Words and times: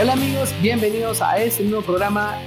Hola 0.00 0.12
amigos, 0.12 0.54
bienvenidos 0.62 1.20
a 1.20 1.38
este 1.38 1.64
nuevo 1.64 1.82
programa. 1.82 2.38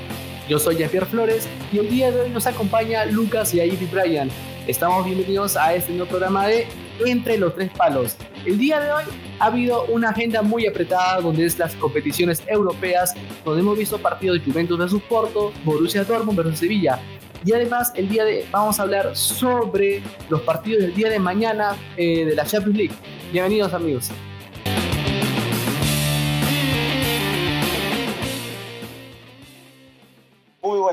Yo 0.47 0.57
soy 0.57 0.77
Jean-Pierre 0.77 1.05
Flores 1.05 1.49
y 1.73 1.79
el 1.79 1.89
día 1.89 2.09
de 2.09 2.21
hoy 2.21 2.29
nos 2.29 2.47
acompaña 2.47 3.03
Lucas 3.03 3.53
y 3.53 3.59
Ivy 3.59 3.87
Bryan. 3.87 4.29
Estamos 4.67 5.03
bienvenidos 5.03 5.57
a 5.57 5.73
este 5.75 5.91
nuevo 5.91 6.09
programa 6.09 6.47
de 6.47 6.65
Entre 7.05 7.37
los 7.37 7.53
Tres 7.53 7.69
Palos. 7.77 8.15
El 8.45 8.57
día 8.57 8.79
de 8.79 8.93
hoy 8.93 9.03
ha 9.39 9.47
habido 9.47 9.83
una 9.87 10.11
agenda 10.11 10.41
muy 10.41 10.65
apretada 10.65 11.19
donde 11.19 11.45
es 11.45 11.59
las 11.59 11.75
competiciones 11.75 12.41
europeas, 12.47 13.15
donde 13.43 13.59
hemos 13.59 13.77
visto 13.77 13.97
partidos 13.97 14.39
de 14.39 14.49
Juventus 14.49 14.77
versus 14.79 15.01
Porto, 15.03 15.51
Borussia 15.65 16.05
Dortmund 16.05 16.37
versus 16.37 16.57
Sevilla. 16.57 16.99
Y 17.43 17.51
además 17.51 17.91
el 17.95 18.07
día 18.07 18.23
de 18.23 18.45
vamos 18.49 18.79
a 18.79 18.83
hablar 18.83 19.13
sobre 19.13 20.01
los 20.29 20.39
partidos 20.39 20.83
del 20.83 20.95
día 20.95 21.09
de 21.09 21.19
mañana 21.19 21.75
eh, 21.97 22.23
de 22.23 22.33
la 22.33 22.45
Champions 22.45 22.77
League. 22.77 22.95
Bienvenidos 23.33 23.73
amigos. 23.73 24.09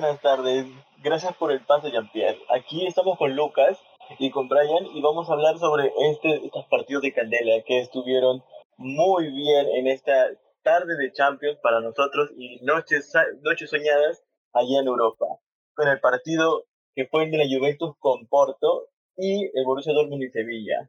Buenas 0.00 0.20
tardes, 0.20 0.64
gracias 1.02 1.36
por 1.38 1.50
el 1.50 1.60
pase 1.66 1.90
Jean-Pierre. 1.90 2.38
Aquí 2.50 2.86
estamos 2.86 3.18
con 3.18 3.34
Lucas 3.34 3.76
y 4.20 4.30
con 4.30 4.48
Brian 4.48 4.86
y 4.94 5.02
vamos 5.02 5.28
a 5.28 5.32
hablar 5.32 5.58
sobre 5.58 5.92
este, 6.12 6.36
estos 6.46 6.66
partidos 6.66 7.02
de 7.02 7.12
Candela 7.12 7.64
que 7.66 7.80
estuvieron 7.80 8.44
muy 8.76 9.28
bien 9.32 9.66
en 9.74 9.88
esta 9.88 10.28
tarde 10.62 10.96
de 10.96 11.10
Champions 11.10 11.58
para 11.64 11.80
nosotros 11.80 12.30
y 12.36 12.60
noches, 12.62 13.12
noches 13.42 13.70
soñadas 13.70 14.22
allá 14.52 14.78
en 14.78 14.86
Europa. 14.86 15.26
Con 15.74 15.88
el 15.88 15.98
partido 15.98 16.62
que 16.94 17.08
fue 17.08 17.24
el 17.24 17.32
de 17.32 17.38
la 17.38 17.58
Juventus 17.58 17.96
con 17.98 18.28
Porto 18.28 18.86
y 19.16 19.46
el 19.52 19.64
Borussia 19.64 19.92
Dortmund 19.92 20.22
y 20.22 20.30
Sevilla. 20.30 20.88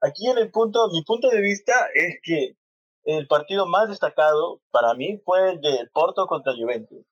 Aquí 0.00 0.26
en 0.26 0.38
el 0.38 0.50
punto, 0.50 0.88
mi 0.88 1.02
punto 1.02 1.28
de 1.30 1.40
vista 1.40 1.74
es 1.94 2.18
que 2.24 2.56
el 3.04 3.28
partido 3.28 3.66
más 3.66 3.88
destacado 3.88 4.60
para 4.72 4.94
mí 4.94 5.22
fue 5.24 5.52
el 5.52 5.60
de 5.60 5.88
Porto 5.92 6.26
contra 6.26 6.54
Juventus. 6.54 7.06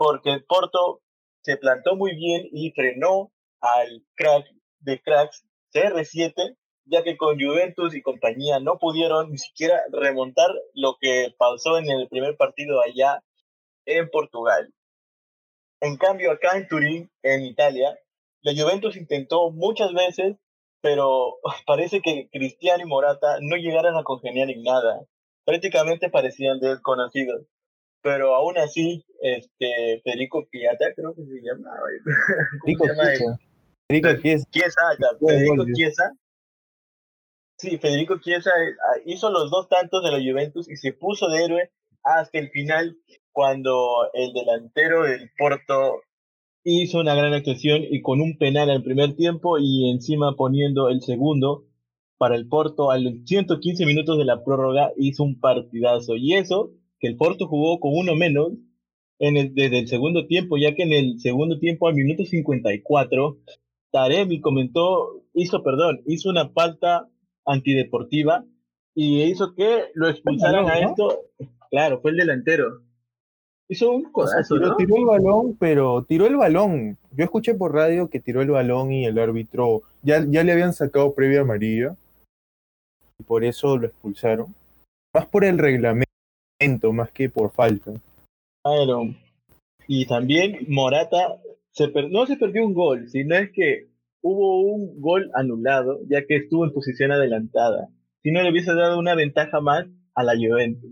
Porque 0.00 0.38
Porto 0.48 1.02
se 1.42 1.58
plantó 1.58 1.94
muy 1.94 2.16
bien 2.16 2.48
y 2.52 2.70
frenó 2.70 3.32
al 3.60 4.02
crack 4.14 4.46
de 4.78 4.98
cracks 4.98 5.44
CR7, 5.74 6.56
ya 6.86 7.02
que 7.02 7.18
con 7.18 7.38
Juventus 7.38 7.94
y 7.94 8.00
compañía 8.00 8.60
no 8.60 8.78
pudieron 8.78 9.30
ni 9.30 9.36
siquiera 9.36 9.78
remontar 9.92 10.48
lo 10.72 10.96
que 10.98 11.34
pasó 11.36 11.76
en 11.76 11.90
el 11.90 12.08
primer 12.08 12.38
partido 12.38 12.80
allá 12.80 13.22
en 13.84 14.08
Portugal. 14.08 14.72
En 15.82 15.98
cambio, 15.98 16.32
acá 16.32 16.56
en 16.56 16.66
Turín, 16.66 17.10
en 17.22 17.42
Italia, 17.42 17.94
la 18.40 18.54
Juventus 18.54 18.96
intentó 18.96 19.50
muchas 19.50 19.92
veces, 19.92 20.38
pero 20.80 21.34
parece 21.66 22.00
que 22.00 22.30
Cristiano 22.32 22.82
y 22.82 22.86
Morata 22.86 23.36
no 23.42 23.56
llegaron 23.56 23.98
a 23.98 24.04
congeniar 24.04 24.48
en 24.48 24.62
nada. 24.62 25.02
Prácticamente 25.44 26.08
parecían 26.08 26.58
desconocidos. 26.58 27.42
Pero 28.02 28.34
aún 28.34 28.56
así, 28.58 29.04
este 29.20 30.00
Federico 30.02 30.46
Piata, 30.50 30.86
creo 30.94 31.14
que 31.14 31.24
se 31.24 31.40
llama. 31.42 31.70
Federico 33.88 34.20
Chiesa. 34.50 34.82
Federico 35.20 35.64
Chiesa. 35.74 36.12
Sí, 37.58 37.76
Federico 37.76 38.18
Chiesa 38.20 38.50
eh, 38.50 38.72
ah, 38.88 39.00
hizo 39.04 39.30
los 39.30 39.50
dos 39.50 39.68
tantos 39.68 40.02
de 40.02 40.10
la 40.10 40.18
Juventus 40.18 40.66
y 40.70 40.76
se 40.76 40.94
puso 40.94 41.28
de 41.28 41.44
héroe 41.44 41.70
hasta 42.02 42.38
el 42.38 42.48
final 42.50 42.96
cuando 43.32 44.10
el 44.14 44.32
delantero 44.32 45.02
del 45.02 45.30
Porto 45.36 46.00
hizo 46.64 47.00
una 47.00 47.14
gran 47.14 47.34
actuación 47.34 47.82
y 47.82 48.00
con 48.00 48.20
un 48.20 48.38
penal 48.38 48.70
al 48.70 48.82
primer 48.82 49.14
tiempo 49.14 49.58
y 49.58 49.90
encima 49.90 50.36
poniendo 50.36 50.88
el 50.88 51.02
segundo 51.02 51.64
para 52.16 52.34
el 52.36 52.48
Porto 52.48 52.90
a 52.90 52.98
los 52.98 53.14
115 53.24 53.84
minutos 53.84 54.18
de 54.18 54.24
la 54.24 54.42
prórroga 54.42 54.92
hizo 54.96 55.22
un 55.22 55.38
partidazo 55.38 56.16
y 56.16 56.34
eso 56.34 56.70
que 57.00 57.08
el 57.08 57.16
Porto 57.16 57.48
jugó 57.48 57.80
con 57.80 57.92
uno 57.96 58.14
menos 58.14 58.52
en 59.18 59.36
el, 59.36 59.54
desde 59.54 59.80
el 59.80 59.88
segundo 59.88 60.26
tiempo 60.26 60.56
ya 60.56 60.74
que 60.74 60.82
en 60.84 60.92
el 60.92 61.20
segundo 61.20 61.58
tiempo 61.58 61.88
al 61.88 61.94
minuto 61.94 62.24
54 62.24 63.38
Taremi 63.90 64.40
comentó, 64.40 65.22
hizo, 65.34 65.62
perdón, 65.62 66.02
hizo 66.06 66.30
una 66.30 66.48
falta 66.50 67.08
antideportiva 67.44 68.44
y 68.94 69.22
hizo 69.22 69.54
que 69.54 69.86
lo 69.94 70.08
expulsaran 70.08 70.68
a 70.68 70.78
esto. 70.78 71.20
Claro, 71.70 72.00
fue 72.00 72.12
el 72.12 72.18
delantero. 72.18 72.82
Hizo 73.68 73.92
un 73.92 74.10
codazo, 74.10 74.56
tiró, 74.76 74.96
el 74.96 75.04
balón, 75.04 75.56
pero 75.58 76.02
tiró 76.02 76.26
el 76.26 76.36
balón. 76.36 76.98
Yo 77.12 77.24
escuché 77.24 77.54
por 77.54 77.72
radio 77.72 78.10
que 78.10 78.18
tiró 78.18 78.42
el 78.42 78.50
balón 78.50 78.92
y 78.92 79.06
el 79.06 79.18
árbitro 79.18 79.82
ya, 80.02 80.24
ya 80.28 80.42
le 80.42 80.52
habían 80.52 80.72
sacado 80.72 81.14
previa 81.14 81.42
amarilla. 81.42 81.94
Y 83.18 83.22
por 83.22 83.44
eso 83.44 83.76
lo 83.76 83.86
expulsaron. 83.86 84.54
Más 85.14 85.26
por 85.26 85.44
el 85.44 85.58
reglamento, 85.58 86.09
más 86.92 87.10
que 87.10 87.28
por 87.28 87.50
falta. 87.52 87.92
Claro. 88.62 89.14
Y 89.86 90.06
también 90.06 90.66
Morata 90.68 91.40
no 92.10 92.26
se 92.26 92.36
perdió 92.36 92.66
un 92.66 92.74
gol, 92.74 93.08
sino 93.08 93.34
es 93.36 93.50
que 93.52 93.88
hubo 94.22 94.60
un 94.60 95.00
gol 95.00 95.30
anulado, 95.34 96.00
ya 96.08 96.24
que 96.26 96.36
estuvo 96.36 96.64
en 96.64 96.72
posición 96.72 97.12
adelantada. 97.12 97.88
Si 98.22 98.30
no 98.30 98.42
le 98.42 98.50
hubiese 98.50 98.74
dado 98.74 98.98
una 98.98 99.14
ventaja 99.14 99.60
más 99.60 99.86
a 100.14 100.22
la 100.22 100.34
Juventus. 100.34 100.90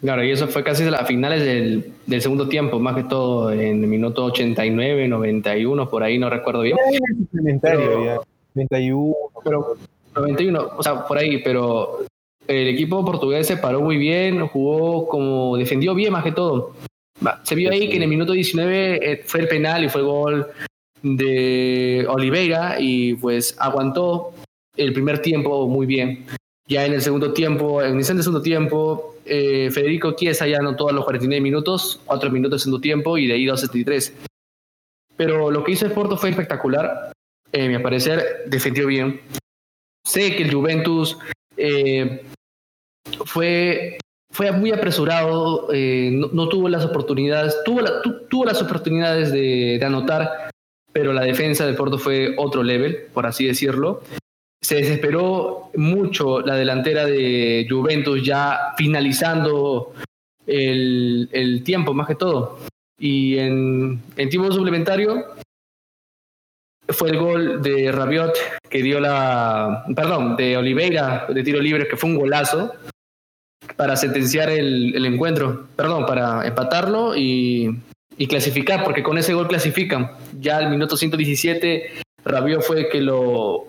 Claro, 0.00 0.22
y 0.22 0.32
eso 0.32 0.48
fue 0.48 0.62
casi 0.62 0.84
a 0.84 0.90
las 0.90 1.06
finales 1.06 1.42
del, 1.42 1.92
del, 2.06 2.20
segundo 2.20 2.46
tiempo, 2.46 2.78
más 2.78 2.94
que 2.94 3.04
todo 3.04 3.50
en 3.50 3.82
el 3.82 3.88
minuto 3.88 4.26
89, 4.26 5.08
91, 5.08 5.88
por 5.88 6.02
ahí 6.02 6.18
no 6.18 6.28
recuerdo 6.28 6.60
bien. 6.60 6.76
Pero, 7.62 8.22
91. 8.54 9.14
Pero, 9.42 9.76
91, 10.14 10.70
o 10.76 10.82
sea, 10.82 11.06
por 11.06 11.16
ahí, 11.16 11.42
pero 11.42 12.04
el 12.46 12.68
equipo 12.68 13.04
portugués 13.04 13.46
se 13.46 13.56
paró 13.56 13.80
muy 13.80 13.96
bien, 13.96 14.46
jugó 14.48 15.08
como, 15.08 15.56
defendió 15.56 15.94
bien 15.94 16.12
más 16.12 16.24
que 16.24 16.32
todo. 16.32 16.74
Se 17.42 17.54
vio 17.54 17.70
ahí 17.70 17.88
que 17.88 17.96
en 17.96 18.02
el 18.02 18.08
minuto 18.08 18.32
19 18.32 19.12
eh, 19.12 19.22
fue 19.24 19.40
el 19.40 19.48
penal 19.48 19.84
y 19.84 19.88
fue 19.88 20.00
el 20.00 20.06
gol 20.06 20.46
de 21.02 22.06
Oliveira 22.08 22.76
y 22.78 23.14
pues 23.14 23.54
aguantó 23.58 24.32
el 24.76 24.92
primer 24.92 25.20
tiempo 25.20 25.68
muy 25.68 25.86
bien. 25.86 26.26
Ya 26.66 26.86
en 26.86 26.94
el 26.94 27.02
segundo 27.02 27.32
tiempo, 27.32 27.82
en 27.82 27.98
el 27.98 28.04
segundo 28.04 28.40
tiempo, 28.40 29.16
eh, 29.26 29.70
Federico 29.70 30.12
Chiesa 30.12 30.46
ya 30.46 30.58
anotó 30.58 30.88
a 30.88 30.92
los 30.92 31.04
49 31.04 31.40
minutos, 31.40 32.00
4 32.06 32.30
minutos 32.30 32.60
de 32.60 32.64
segundo 32.64 32.80
tiempo 32.80 33.18
y 33.18 33.26
de 33.26 33.34
ahí 33.34 33.44
2.73. 33.44 34.12
Pero 35.16 35.50
lo 35.50 35.62
que 35.62 35.72
hizo 35.72 35.86
el 35.86 35.92
Porto 35.92 36.16
fue 36.16 36.30
espectacular. 36.30 37.12
Eh, 37.52 37.66
a 37.66 37.68
mi 37.68 37.78
parecer, 37.78 38.44
defendió 38.46 38.86
bien. 38.86 39.20
Sé 40.04 40.34
que 40.36 40.42
el 40.42 40.52
Juventus 40.52 41.18
fue 43.24 43.98
fue 44.34 44.50
muy 44.50 44.72
apresurado, 44.72 45.68
eh, 45.72 46.10
no, 46.10 46.48
tuvo 46.48 46.68
las 46.68 46.84
oportunidades, 46.84 47.56
tuvo, 47.64 47.82
tuvo 48.28 48.44
las 48.44 48.60
oportunidades 48.60 49.30
de, 49.30 49.80
anotar, 49.84 50.50
pero 50.92 51.12
la 51.12 51.22
defensa 51.22 51.64
del 51.64 51.76
Porto 51.76 51.98
fue 51.98 52.34
otro 52.36 52.64
level, 52.64 53.06
por 53.14 53.26
así 53.26 53.46
decirlo. 53.46 54.02
Se 54.60 54.74
desesperó 54.74 55.70
mucho 55.76 56.40
la 56.40 56.56
delantera 56.56 57.06
de 57.06 57.64
Juventus 57.70 58.24
ya 58.24 58.72
finalizando 58.76 59.92
el, 60.48 61.62
tiempo, 61.64 61.94
más 61.94 62.08
que 62.08 62.16
todo. 62.16 62.58
Y 62.98 63.38
en, 63.38 64.02
en 64.16 64.28
tiempo 64.30 64.50
suplementario 64.50 65.26
fue 66.88 67.10
el 67.10 67.18
gol 67.18 67.62
de 67.62 67.92
Rabiot 67.92 68.34
que 68.68 68.82
dio 68.82 68.98
la, 68.98 69.84
perdón, 69.94 70.34
de 70.34 70.56
Oliveira 70.56 71.26
de 71.28 71.44
tiro 71.44 71.60
libre, 71.60 71.86
que 71.86 71.96
fue 71.96 72.10
un 72.10 72.16
golazo 72.16 72.72
para 73.76 73.96
sentenciar 73.96 74.50
el, 74.50 75.04
encuentro, 75.04 75.66
perdón, 75.76 76.06
para 76.06 76.46
empatarlo 76.46 77.16
y, 77.16 77.80
clasificar, 78.28 78.84
porque 78.84 79.02
con 79.02 79.18
ese 79.18 79.34
gol 79.34 79.48
clasifican. 79.48 80.12
Ya 80.40 80.58
al 80.58 80.70
minuto 80.70 80.96
117, 80.96 81.90
Rabiot 82.24 82.62
fue 82.62 82.88
que 82.88 83.00
lo 83.00 83.66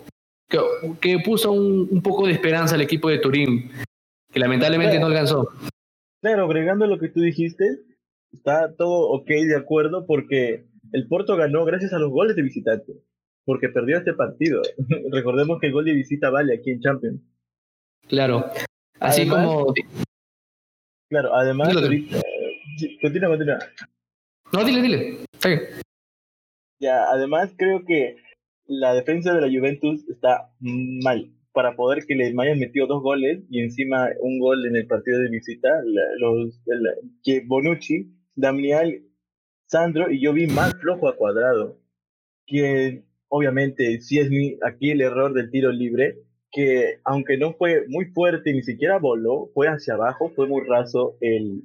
que, 1.00 1.18
puso 1.24 1.52
un, 1.52 2.00
poco 2.02 2.26
de 2.26 2.32
esperanza 2.32 2.74
al 2.74 2.80
equipo 2.80 3.08
de 3.08 3.18
Turín, 3.18 3.70
que 4.32 4.40
lamentablemente 4.40 4.98
no 4.98 5.06
alcanzó. 5.06 5.48
Claro, 6.22 6.44
agregando 6.44 6.86
lo 6.86 6.98
que 6.98 7.08
tú 7.08 7.20
dijiste, 7.20 7.80
está 8.32 8.74
todo 8.76 9.10
ok 9.10 9.28
de 9.28 9.56
acuerdo 9.56 10.06
porque 10.06 10.66
el 10.92 11.08
Porto 11.08 11.36
ganó 11.36 11.64
gracias 11.64 11.92
a 11.92 11.98
los 11.98 12.10
goles 12.10 12.36
de 12.36 12.42
visitante, 12.42 12.92
porque 13.44 13.68
perdió 13.68 13.98
este 13.98 14.14
partido. 14.14 14.62
Recordemos 15.10 15.58
que 15.60 15.66
el 15.66 15.72
gol 15.72 15.84
de 15.84 15.92
visita 15.92 16.30
vale 16.30 16.54
aquí 16.54 16.70
en 16.70 16.80
Champions. 16.80 17.20
Claro, 18.08 18.48
Así 19.00 19.28
como. 19.28 19.74
Claro, 21.08 21.34
además. 21.34 21.74
continúa, 23.00 23.28
continúa. 23.28 23.58
No, 24.52 24.64
dile, 24.64 24.82
dile. 24.82 25.18
Ya, 26.78 27.04
además 27.10 27.52
creo 27.56 27.84
que 27.84 28.16
la 28.66 28.94
defensa 28.94 29.34
de 29.34 29.40
la 29.40 29.48
Juventus 29.48 30.08
está 30.08 30.50
mal. 30.60 31.32
Para 31.52 31.74
poder 31.74 32.04
que 32.04 32.14
le 32.14 32.26
hayan 32.26 32.58
metido 32.58 32.86
dos 32.86 33.02
goles 33.02 33.42
y 33.48 33.62
encima 33.62 34.10
un 34.20 34.38
gol 34.38 34.66
en 34.66 34.76
el 34.76 34.86
partido 34.86 35.18
de 35.20 35.30
visita, 35.30 35.70
los, 36.18 36.60
que 37.22 37.42
Bonucci, 37.46 38.12
Damián, 38.34 38.92
Sandro 39.66 40.10
y 40.10 40.20
yo 40.20 40.34
vi 40.34 40.46
más 40.46 40.74
flojo 40.74 41.08
a 41.08 41.16
cuadrado. 41.16 41.78
Que 42.46 43.04
obviamente, 43.28 44.00
si 44.00 44.18
es 44.18 44.28
mi, 44.28 44.58
aquí 44.62 44.90
el 44.90 45.00
error 45.00 45.32
del 45.32 45.50
tiro 45.50 45.72
libre, 45.72 46.18
que 46.56 47.00
aunque 47.04 47.36
no 47.36 47.52
fue 47.52 47.86
muy 47.86 48.06
fuerte, 48.06 48.50
ni 48.54 48.62
siquiera 48.62 48.98
voló, 48.98 49.50
fue 49.52 49.68
hacia 49.68 49.92
abajo, 49.92 50.32
fue 50.34 50.48
muy 50.48 50.64
raso 50.66 51.14
el, 51.20 51.64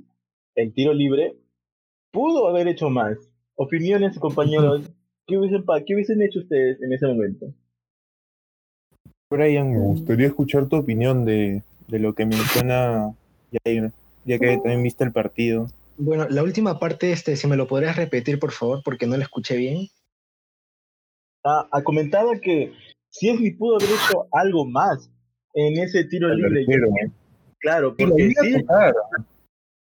el 0.54 0.74
tiro 0.74 0.94
libre, 0.94 1.34
pudo 2.12 2.50
haber 2.50 2.68
hecho 2.68 2.90
más. 2.90 3.18
Opiniones, 3.56 4.20
compañeros, 4.20 4.92
¿qué 5.26 5.38
hubiesen, 5.38 5.64
¿qué 5.88 5.94
hubiesen 5.94 6.22
hecho 6.22 6.40
ustedes 6.40 6.82
en 6.82 6.92
ese 6.92 7.08
momento? 7.08 7.54
Brian, 9.30 9.72
me 9.72 9.80
gustaría 9.80 10.28
escuchar 10.28 10.68
tu 10.68 10.76
opinión 10.76 11.24
de, 11.24 11.64
de 11.88 12.00
lo 12.00 12.14
que 12.14 12.26
menciona 12.26 13.16
Jair, 13.64 13.94
ya 14.26 14.40
que 14.40 14.58
también 14.58 14.84
viste 14.84 15.06
el 15.06 15.14
partido. 15.14 15.68
Bueno, 15.98 16.28
la 16.30 16.44
última 16.44 16.80
parte, 16.80 17.14
este, 17.14 17.38
si 17.38 17.48
me 17.48 17.56
lo 17.56 17.66
podrías 17.66 17.96
repetir, 17.96 18.40
por 18.40 18.52
favor, 18.52 18.82
porque 18.84 19.08
no 19.08 19.16
la 19.16 19.24
escuché 19.24 19.56
bien. 19.56 19.88
Ah, 21.46 21.70
ah 21.72 21.82
comentaba 21.82 22.38
que 22.42 22.74
si 23.12 23.30
es 23.30 23.40
que 23.40 23.56
pudo 23.58 23.76
haber 23.76 23.90
hecho 23.90 24.28
algo 24.32 24.66
más 24.66 25.12
en 25.54 25.78
ese 25.78 26.06
tiro 26.06 26.34
libre. 26.34 26.66
Claro, 27.60 27.96
porque 27.96 28.32
sí, 28.42 28.66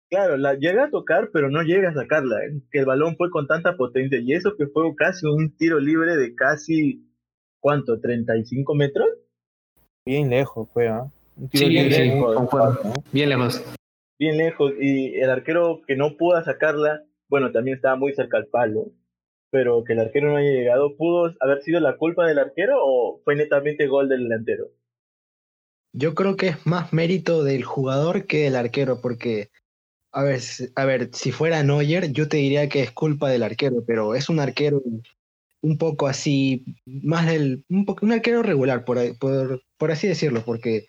claro, 0.09 0.37
la 0.39 0.55
llega 0.55 0.85
a 0.85 0.91
tocar, 0.91 1.31
pero 1.33 1.51
no 1.51 1.63
llega 1.63 1.91
a 1.91 1.95
sacarla. 1.95 2.37
¿eh? 2.45 2.63
Que 2.71 2.79
el 2.79 2.87
balón 2.87 3.17
fue 3.17 3.31
con 3.31 3.47
tanta 3.47 3.77
potencia 3.77 4.19
y 4.19 4.33
eso 4.33 4.57
que 4.57 4.67
fue 4.69 4.85
casi 4.97 5.27
un 5.27 5.55
tiro 5.57 5.79
libre 5.79 6.17
de 6.17 6.35
casi, 6.35 7.05
¿cuánto? 7.61 8.01
¿35 8.01 8.75
metros? 8.75 9.09
Bien 10.07 10.31
lejos 10.31 10.69
fue, 10.73 10.89
¿ah? 10.89 11.07
Sí, 11.53 11.69
bien, 11.69 11.91
lejos, 11.91 12.49
bien 13.13 13.29
lejos. 13.29 13.65
Bien 14.19 14.37
lejos. 14.39 14.73
Y 14.81 15.15
el 15.17 15.31
arquero 15.31 15.83
que 15.87 15.95
no 15.95 16.17
pudo 16.17 16.43
sacarla, 16.43 17.05
bueno, 17.29 17.53
también 17.53 17.77
estaba 17.77 17.97
muy 17.97 18.15
cerca 18.15 18.39
al 18.39 18.47
palo 18.47 18.91
pero 19.51 19.85
que 19.85 19.95
el 19.95 20.01
arquero 20.01 20.31
no 20.31 20.37
haya 20.37 20.51
llegado, 20.51 20.97
¿pudo 20.97 21.35
haber 21.41 21.63
sido 21.63 21.81
la 21.81 21.97
culpa 21.97 22.27
del 22.27 22.39
arquero 22.39 22.77
o 22.81 23.21
fue 23.25 23.37
netamente 23.37 23.87
gol 23.87 24.09
del 24.09 24.25
delantero? 24.25 24.71
Yo 25.93 26.15
creo 26.15 26.37
que 26.37 26.49
es 26.49 26.67
más 26.67 26.93
mérito 26.93 27.45
del 27.45 27.65
jugador 27.65 28.27
que 28.27 28.45
del 28.45 28.57
arquero, 28.57 29.01
porque, 29.01 29.51
a 30.13 30.23
ver, 30.23 30.41
a 30.75 30.85
ver, 30.85 31.11
si 31.13 31.33
fuera 31.33 31.63
Neuer, 31.63 32.13
yo 32.13 32.29
te 32.29 32.37
diría 32.37 32.69
que 32.69 32.83
es 32.83 32.93
culpa 32.93 33.31
del 33.31 33.43
arquero, 33.43 33.83
pero 33.87 34.15
es 34.15 34.29
un 34.29 34.39
arquero 34.39 34.83
un 35.61 35.79
poco 35.79 36.07
así, 36.07 36.65
más 36.85 37.27
del, 37.27 37.65
un, 37.69 37.85
poco, 37.85 38.05
un 38.05 38.13
arquero 38.13 38.43
regular, 38.43 38.85
por, 38.85 38.99
por, 39.19 39.63
por 39.77 39.91
así 39.91 40.07
decirlo, 40.07 40.43
porque 40.45 40.87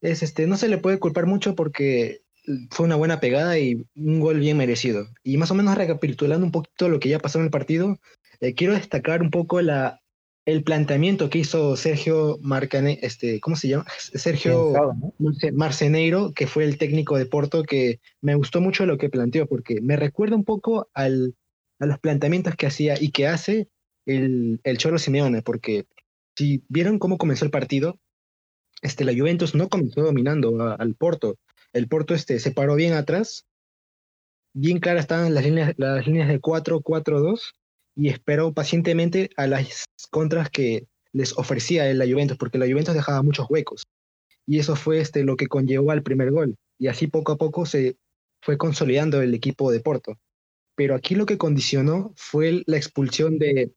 es 0.00 0.22
este, 0.22 0.46
no 0.46 0.56
se 0.56 0.68
le 0.68 0.78
puede 0.78 0.98
culpar 0.98 1.26
mucho 1.26 1.54
porque 1.54 2.23
fue 2.70 2.86
una 2.86 2.96
buena 2.96 3.20
pegada 3.20 3.58
y 3.58 3.86
un 3.94 4.20
gol 4.20 4.40
bien 4.40 4.56
merecido. 4.56 5.06
Y 5.22 5.36
más 5.36 5.50
o 5.50 5.54
menos 5.54 5.76
recapitulando 5.76 6.44
un 6.44 6.52
poquito 6.52 6.88
lo 6.88 7.00
que 7.00 7.08
ya 7.08 7.18
pasó 7.18 7.38
en 7.38 7.46
el 7.46 7.50
partido, 7.50 7.98
eh, 8.40 8.54
quiero 8.54 8.74
destacar 8.74 9.22
un 9.22 9.30
poco 9.30 9.60
la, 9.62 10.00
el 10.44 10.62
planteamiento 10.62 11.30
que 11.30 11.38
hizo 11.38 11.76
Sergio 11.76 12.38
Marcane, 12.42 12.98
este, 13.02 13.40
¿cómo 13.40 13.56
se 13.56 13.68
llama? 13.68 13.86
Sergio 14.14 14.72
Marceneiro, 15.52 16.32
que 16.32 16.46
fue 16.46 16.64
el 16.64 16.78
técnico 16.78 17.16
de 17.16 17.26
Porto, 17.26 17.62
que 17.62 18.00
me 18.20 18.34
gustó 18.34 18.60
mucho 18.60 18.86
lo 18.86 18.98
que 18.98 19.08
planteó, 19.08 19.46
porque 19.46 19.80
me 19.80 19.96
recuerda 19.96 20.36
un 20.36 20.44
poco 20.44 20.88
al, 20.92 21.34
a 21.78 21.86
los 21.86 21.98
planteamientos 21.98 22.56
que 22.56 22.66
hacía 22.66 22.94
y 23.00 23.10
que 23.10 23.26
hace 23.26 23.68
el, 24.06 24.60
el 24.64 24.78
Cholo 24.78 24.98
Simeone, 24.98 25.42
porque 25.42 25.86
si 26.36 26.62
vieron 26.68 26.98
cómo 26.98 27.16
comenzó 27.16 27.44
el 27.44 27.50
partido, 27.50 27.98
este, 28.82 29.04
la 29.04 29.14
Juventus 29.14 29.54
no 29.54 29.68
comenzó 29.68 30.02
dominando 30.02 30.76
al 30.78 30.94
Porto, 30.94 31.38
el 31.74 31.88
Porto 31.88 32.14
este, 32.14 32.38
se 32.38 32.52
paró 32.52 32.76
bien 32.76 32.94
atrás, 32.94 33.46
bien 34.54 34.78
claras 34.78 35.02
estaban 35.02 35.34
las 35.34 35.44
líneas, 35.44 35.74
las 35.76 36.06
líneas 36.06 36.28
de 36.28 36.40
4-4-2 36.40 37.52
y 37.96 38.08
esperó 38.08 38.54
pacientemente 38.54 39.30
a 39.36 39.46
las 39.46 39.84
contras 40.10 40.48
que 40.48 40.86
les 41.12 41.36
ofrecía 41.36 41.92
la 41.94 42.06
Juventus, 42.06 42.38
porque 42.38 42.58
la 42.58 42.66
Juventus 42.66 42.94
dejaba 42.94 43.22
muchos 43.22 43.46
huecos. 43.48 43.86
Y 44.46 44.58
eso 44.58 44.76
fue 44.76 45.00
este, 45.00 45.24
lo 45.24 45.36
que 45.36 45.46
conllevó 45.46 45.90
al 45.90 46.02
primer 46.02 46.30
gol. 46.30 46.56
Y 46.78 46.88
así 46.88 47.06
poco 47.06 47.32
a 47.32 47.36
poco 47.36 47.66
se 47.66 47.96
fue 48.42 48.58
consolidando 48.58 49.22
el 49.22 49.32
equipo 49.34 49.70
de 49.70 49.80
Porto. 49.80 50.18
Pero 50.76 50.94
aquí 50.94 51.14
lo 51.14 51.26
que 51.26 51.38
condicionó 51.38 52.12
fue 52.16 52.62
la 52.66 52.76
expulsión 52.76 53.38
de, 53.38 53.72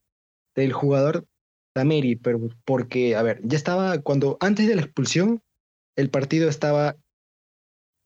del 0.55 0.73
jugador 0.73 1.25
Tameri, 1.73 2.19
porque, 2.65 3.15
a 3.15 3.21
ver, 3.21 3.39
ya 3.43 3.55
estaba, 3.55 3.99
cuando 3.99 4.37
antes 4.39 4.67
de 4.67 4.75
la 4.75 4.81
expulsión, 4.81 5.43
el 5.95 6.09
partido 6.09 6.49
estaba 6.49 6.97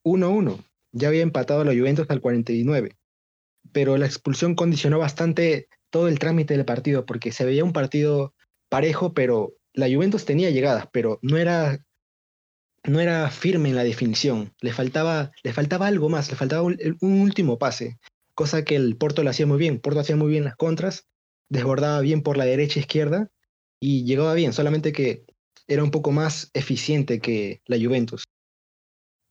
1-1. 0.03 0.63
Ya 0.93 1.07
había 1.07 1.21
empatado 1.21 1.61
a 1.61 1.65
la 1.65 1.73
Juventus 1.73 2.09
al 2.09 2.21
49. 2.21 2.97
Pero 3.71 3.97
la 3.97 4.05
expulsión 4.05 4.55
condicionó 4.55 4.99
bastante 4.99 5.67
todo 5.89 6.07
el 6.07 6.19
trámite 6.19 6.55
del 6.55 6.65
partido, 6.65 7.05
porque 7.05 7.31
se 7.31 7.45
veía 7.45 7.63
un 7.63 7.73
partido 7.73 8.33
parejo, 8.69 9.13
pero 9.13 9.53
la 9.73 9.87
Juventus 9.87 10.25
tenía 10.25 10.49
llegadas, 10.49 10.87
pero 10.91 11.19
no 11.21 11.37
era, 11.37 11.85
no 12.83 12.99
era 12.99 13.29
firme 13.29 13.69
en 13.69 13.75
la 13.75 13.83
definición. 13.83 14.53
Le 14.61 14.73
faltaba, 14.73 15.31
le 15.43 15.53
faltaba 15.53 15.87
algo 15.87 16.09
más, 16.09 16.29
le 16.29 16.37
faltaba 16.37 16.63
un, 16.63 16.77
un 17.01 17.21
último 17.21 17.59
pase, 17.59 17.99
cosa 18.33 18.63
que 18.63 18.75
el 18.75 18.97
Porto 18.97 19.23
lo 19.23 19.29
hacía 19.29 19.45
muy 19.45 19.57
bien. 19.57 19.79
Porto 19.79 19.99
hacía 19.99 20.15
muy 20.15 20.31
bien 20.31 20.45
las 20.45 20.55
contras, 20.55 21.07
desbordaba 21.49 21.99
bien 22.01 22.23
por 22.23 22.37
la 22.37 22.45
derecha 22.45 22.79
e 22.79 22.83
izquierda 22.83 23.29
y 23.79 24.05
llegaba 24.05 24.33
bien, 24.33 24.53
solamente 24.53 24.93
que 24.93 25.25
era 25.67 25.83
un 25.83 25.91
poco 25.91 26.11
más 26.11 26.49
eficiente 26.53 27.19
que 27.19 27.61
la 27.65 27.77
Juventus. 27.77 28.23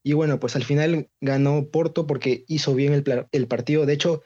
Y 0.04 0.14
bueno, 0.14 0.40
pues 0.40 0.56
al 0.56 0.64
final 0.64 1.08
ganó 1.20 1.68
Porto 1.68 2.06
porque 2.06 2.44
hizo 2.48 2.74
bien 2.74 2.92
el, 2.94 3.26
el 3.32 3.46
partido. 3.46 3.86
De 3.86 3.92
hecho, 3.92 4.22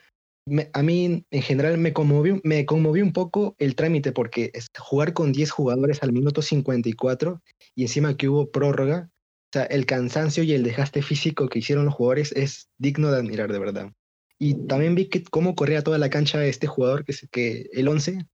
a 0.72 0.82
mí 0.82 1.24
en 1.30 1.42
general 1.42 1.78
me 1.78 1.92
conmovió, 1.92 2.40
me 2.44 2.66
conmovió 2.66 3.02
un 3.02 3.12
poco 3.12 3.56
el 3.58 3.74
trámite 3.74 4.12
porque 4.12 4.52
jugar 4.78 5.14
con 5.14 5.32
10 5.32 5.50
jugadores 5.50 6.02
al 6.02 6.12
minuto 6.12 6.42
54 6.42 7.40
y 7.74 7.82
encima 7.82 8.16
que 8.16 8.28
hubo 8.28 8.50
prórroga, 8.50 9.10
o 9.10 9.50
sea, 9.54 9.64
el 9.64 9.86
cansancio 9.86 10.42
y 10.42 10.52
el 10.52 10.62
desgaste 10.62 11.02
físico 11.02 11.48
que 11.48 11.60
hicieron 11.60 11.86
los 11.86 11.94
jugadores 11.94 12.32
es 12.32 12.68
digno 12.78 13.10
de 13.10 13.18
admirar, 13.18 13.52
de 13.52 13.58
verdad. 13.58 13.92
Y 14.38 14.66
también 14.66 14.94
vi 14.94 15.06
que 15.08 15.22
cómo 15.22 15.54
corría 15.54 15.82
toda 15.82 15.98
la 15.98 16.10
cancha 16.10 16.44
este 16.44 16.66
jugador, 16.66 17.04
que, 17.04 17.12
es, 17.12 17.26
que 17.30 17.70
el 17.72 17.88
11, 17.88 18.26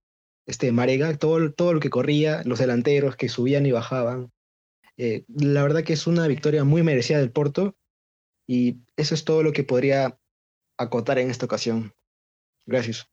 este 0.47 0.71
Marega, 0.71 1.15
todo, 1.17 1.53
todo 1.53 1.73
lo 1.73 1.79
que 1.79 1.89
corría, 1.89 2.41
los 2.43 2.59
delanteros 2.59 3.15
que 3.15 3.29
subían 3.29 3.65
y 3.65 3.71
bajaban. 3.71 4.31
Eh, 4.97 5.25
la 5.27 5.63
verdad 5.63 5.83
que 5.83 5.93
es 5.93 6.07
una 6.07 6.27
victoria 6.27 6.63
muy 6.63 6.83
merecida 6.83 7.19
del 7.19 7.31
Porto 7.31 7.75
y 8.47 8.77
eso 8.97 9.15
es 9.15 9.23
todo 9.23 9.43
lo 9.43 9.51
que 9.51 9.63
podría 9.63 10.17
acotar 10.77 11.19
en 11.19 11.29
esta 11.29 11.45
ocasión. 11.45 11.93
Gracias. 12.65 13.07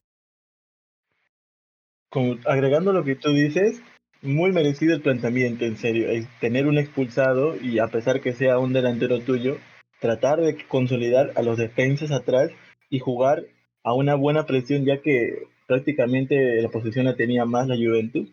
agregando 2.47 2.93
lo 2.93 3.05
que 3.05 3.17
tú 3.17 3.31
dices, 3.31 3.83
muy 4.23 4.51
merecido 4.53 4.95
el 4.95 5.03
planteamiento, 5.03 5.65
en 5.65 5.77
serio. 5.77 6.09
Es 6.09 6.27
tener 6.41 6.67
un 6.67 6.79
expulsado 6.79 7.57
y 7.61 7.79
a 7.79 7.89
pesar 7.89 8.21
que 8.21 8.33
sea 8.33 8.59
un 8.59 8.73
delantero 8.73 9.21
tuyo, 9.21 9.59
tratar 10.01 10.41
de 10.41 10.57
consolidar 10.67 11.33
a 11.37 11.43
los 11.43 11.59
defensas 11.59 12.11
atrás 12.11 12.51
y 12.91 12.99
jugar 12.99 13.45
a 13.85 13.95
una 13.95 14.15
buena 14.15 14.47
presión, 14.47 14.85
ya 14.85 15.01
que 15.01 15.47
prácticamente 15.67 16.61
la 16.61 16.69
posición 16.71 17.05
la 17.07 17.17
tenía 17.17 17.45
más 17.45 17.69
la 17.69 17.77
Juventus. 17.77 18.29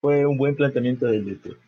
Fue 0.00 0.26
un 0.26 0.36
buen 0.36 0.54
planteamiento 0.54 1.06
del 1.06 1.24
DT. 1.24 1.67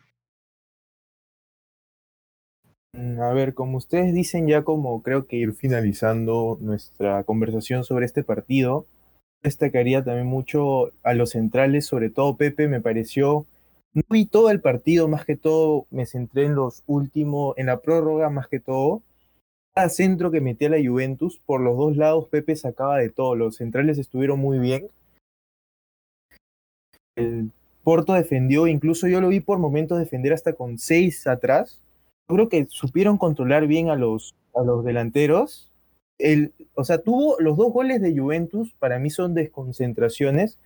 Mm, 2.93 3.21
a 3.21 3.31
ver, 3.33 3.53
como 3.53 3.77
ustedes 3.77 4.13
dicen, 4.13 4.47
ya 4.47 4.63
como 4.63 5.01
creo 5.01 5.25
que 5.25 5.37
ir 5.37 5.53
finalizando 5.53 6.57
nuestra 6.61 7.23
conversación 7.23 7.83
sobre 7.83 8.05
este 8.05 8.23
partido, 8.23 8.85
destacaría 9.43 10.03
también 10.03 10.27
mucho 10.27 10.91
a 11.03 11.13
los 11.13 11.31
centrales, 11.31 11.85
sobre 11.85 12.09
todo 12.09 12.35
Pepe, 12.37 12.67
me 12.67 12.81
pareció, 12.81 13.45
no 13.93 14.03
vi 14.09 14.25
todo 14.25 14.49
el 14.51 14.61
partido, 14.61 15.07
más 15.07 15.25
que 15.25 15.37
todo 15.37 15.87
me 15.89 16.05
centré 16.05 16.45
en 16.45 16.55
los 16.55 16.83
últimos, 16.87 17.57
en 17.57 17.67
la 17.67 17.79
prórroga 17.81 18.29
más 18.29 18.47
que 18.47 18.59
todo. 18.59 19.01
Cada 19.73 19.89
centro 19.89 20.31
que 20.31 20.41
metía 20.41 20.69
la 20.69 20.77
Juventus, 20.77 21.39
por 21.45 21.61
los 21.61 21.77
dos 21.77 21.97
lados 21.97 22.27
Pepe 22.27 22.55
sacaba 22.55 22.97
de 22.97 23.09
todo, 23.09 23.35
los 23.35 23.55
centrales 23.57 23.97
estuvieron 23.99 24.39
muy 24.39 24.59
bien. 24.59 24.89
El 27.15 27.51
Porto 27.83 28.13
defendió, 28.13 28.67
incluso 28.67 29.07
yo 29.07 29.21
lo 29.21 29.29
vi 29.29 29.39
por 29.39 29.59
momentos 29.59 29.97
defender 29.99 30.33
hasta 30.33 30.53
con 30.53 30.77
seis 30.77 31.25
atrás, 31.27 31.79
creo 32.31 32.49
que 32.49 32.67
supieron 32.69 33.17
controlar 33.17 33.67
bien 33.67 33.89
a 33.89 33.95
los, 33.95 34.35
a 34.55 34.63
los 34.63 34.83
delanteros. 34.83 35.71
El, 36.17 36.53
o 36.75 36.83
sea, 36.83 36.99
tuvo 36.99 37.39
los 37.39 37.57
dos 37.57 37.71
goles 37.73 38.01
de 38.01 38.17
Juventus, 38.17 38.73
para 38.79 38.99
mí 38.99 39.09
son 39.09 39.33
desconcentraciones. 39.33 40.59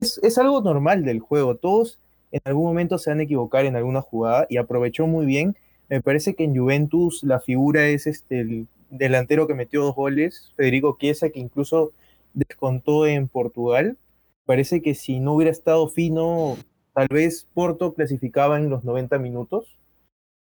Es, 0.00 0.38
algo 0.38 0.62
normal 0.62 1.04
del 1.04 1.20
juego. 1.20 1.56
Todos 1.56 1.98
en 2.32 2.40
algún 2.44 2.64
momento 2.64 2.98
se 2.98 3.10
van 3.10 3.20
a 3.20 3.24
equivocar 3.24 3.66
en 3.66 3.76
alguna 3.76 4.00
jugada 4.00 4.46
y 4.48 4.56
aprovechó 4.56 5.06
muy 5.06 5.26
bien. 5.26 5.56
Me 5.88 6.00
parece 6.00 6.34
que 6.34 6.44
en 6.44 6.56
Juventus 6.56 7.22
la 7.24 7.40
figura 7.40 7.88
es 7.88 8.06
este, 8.06 8.40
el 8.40 8.68
delantero 8.90 9.46
que 9.46 9.54
metió 9.54 9.82
dos 9.82 9.94
goles, 9.94 10.52
Federico 10.56 10.96
Chiesa, 10.98 11.30
que 11.30 11.40
incluso 11.40 11.92
descontó 12.32 13.06
en 13.06 13.28
Portugal. 13.28 13.98
Parece 14.46 14.80
que 14.82 14.94
si 14.94 15.20
no 15.20 15.34
hubiera 15.34 15.50
estado 15.50 15.88
fino, 15.88 16.56
tal 16.94 17.08
vez 17.10 17.46
Porto 17.52 17.94
clasificaba 17.94 18.58
en 18.58 18.70
los 18.70 18.84
90 18.84 19.18
minutos 19.18 19.79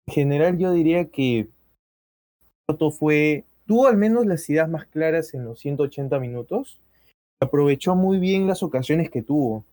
en 0.09 0.13
general 0.13 0.57
yo 0.57 0.73
diría 0.73 1.05
que 1.05 1.49
Porto 2.65 2.89
fue, 2.89 3.45
tuvo 3.67 3.87
al 3.87 3.95
menos 3.95 4.25
las 4.25 4.49
ideas 4.49 4.67
más 4.67 4.87
claras 4.87 5.35
en 5.35 5.45
los 5.45 5.59
180 5.59 6.19
minutos, 6.19 6.79
aprovechó 7.39 7.95
muy 7.95 8.17
bien 8.17 8.47
las 8.47 8.63
ocasiones 8.63 9.11
que 9.11 9.21
tuvo, 9.21 9.65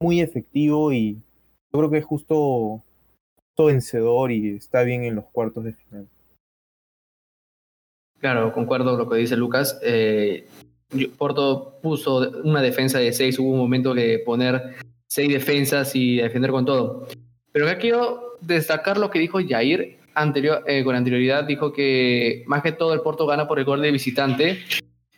muy 0.00 0.20
efectivo 0.20 0.92
y 0.92 1.14
yo 1.72 1.78
creo 1.78 1.90
que 1.90 2.02
justo 2.02 2.82
vencedor 3.58 4.30
y 4.30 4.56
está 4.56 4.82
bien 4.82 5.02
en 5.02 5.16
los 5.16 5.24
cuartos 5.24 5.64
de 5.64 5.72
final. 5.72 6.08
Claro, 8.20 8.52
concuerdo 8.52 8.90
con 8.90 8.98
lo 8.98 9.10
que 9.10 9.18
dice 9.18 9.36
Lucas. 9.36 9.80
Eh, 9.82 10.46
Porto 11.18 11.80
puso 11.82 12.30
una 12.44 12.62
defensa 12.62 12.98
de 12.98 13.12
seis, 13.12 13.38
hubo 13.40 13.50
un 13.50 13.58
momento 13.58 13.92
que 13.92 14.20
poner 14.20 14.76
seis 15.08 15.32
defensas 15.32 15.96
y 15.96 16.18
defender 16.18 16.50
con 16.52 16.64
todo. 16.64 17.08
Pero 17.50 17.66
acá 17.66 17.78
quiero 17.78 18.25
destacar 18.40 18.98
lo 18.98 19.10
que 19.10 19.18
dijo 19.18 19.38
Jair 19.46 19.98
anterior, 20.14 20.62
eh, 20.66 20.84
con 20.84 20.94
anterioridad, 20.94 21.44
dijo 21.44 21.72
que 21.72 22.42
más 22.46 22.62
que 22.62 22.72
todo 22.72 22.94
el 22.94 23.00
Porto 23.00 23.26
gana 23.26 23.46
por 23.46 23.58
el 23.58 23.64
gol 23.64 23.82
de 23.82 23.90
visitante 23.90 24.60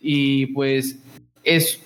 y 0.00 0.46
pues 0.46 0.98
es 1.44 1.82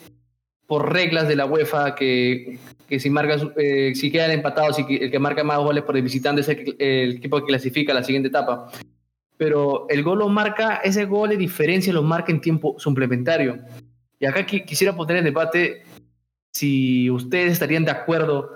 por 0.66 0.92
reglas 0.92 1.28
de 1.28 1.36
la 1.36 1.44
UEFA 1.44 1.94
que, 1.94 2.58
que 2.88 2.98
si, 2.98 3.10
marca, 3.10 3.36
eh, 3.56 3.92
si 3.94 4.10
quedan 4.10 4.30
empatados 4.30 4.78
y 4.78 4.96
el 4.96 5.10
que 5.10 5.18
marca 5.18 5.44
más 5.44 5.58
goles 5.58 5.84
por 5.84 5.96
el 5.96 6.02
visitante 6.02 6.40
es 6.40 6.48
el, 6.48 6.76
el 6.78 7.12
equipo 7.16 7.38
que 7.40 7.46
clasifica 7.46 7.92
a 7.92 7.96
la 7.96 8.02
siguiente 8.02 8.28
etapa 8.28 8.70
pero 9.42 9.86
el 9.88 10.04
gol 10.04 10.20
lo 10.20 10.28
marca, 10.28 10.76
ese 10.84 11.04
gol 11.04 11.30
de 11.30 11.36
diferencia 11.36 11.92
lo 11.92 12.04
marca 12.04 12.30
en 12.30 12.40
tiempo 12.40 12.76
suplementario. 12.78 13.58
Y 14.20 14.24
acá 14.24 14.46
quisiera 14.46 14.94
poner 14.94 15.16
en 15.16 15.24
debate 15.24 15.82
si 16.52 17.10
ustedes 17.10 17.54
estarían 17.54 17.84
de 17.84 17.90
acuerdo 17.90 18.52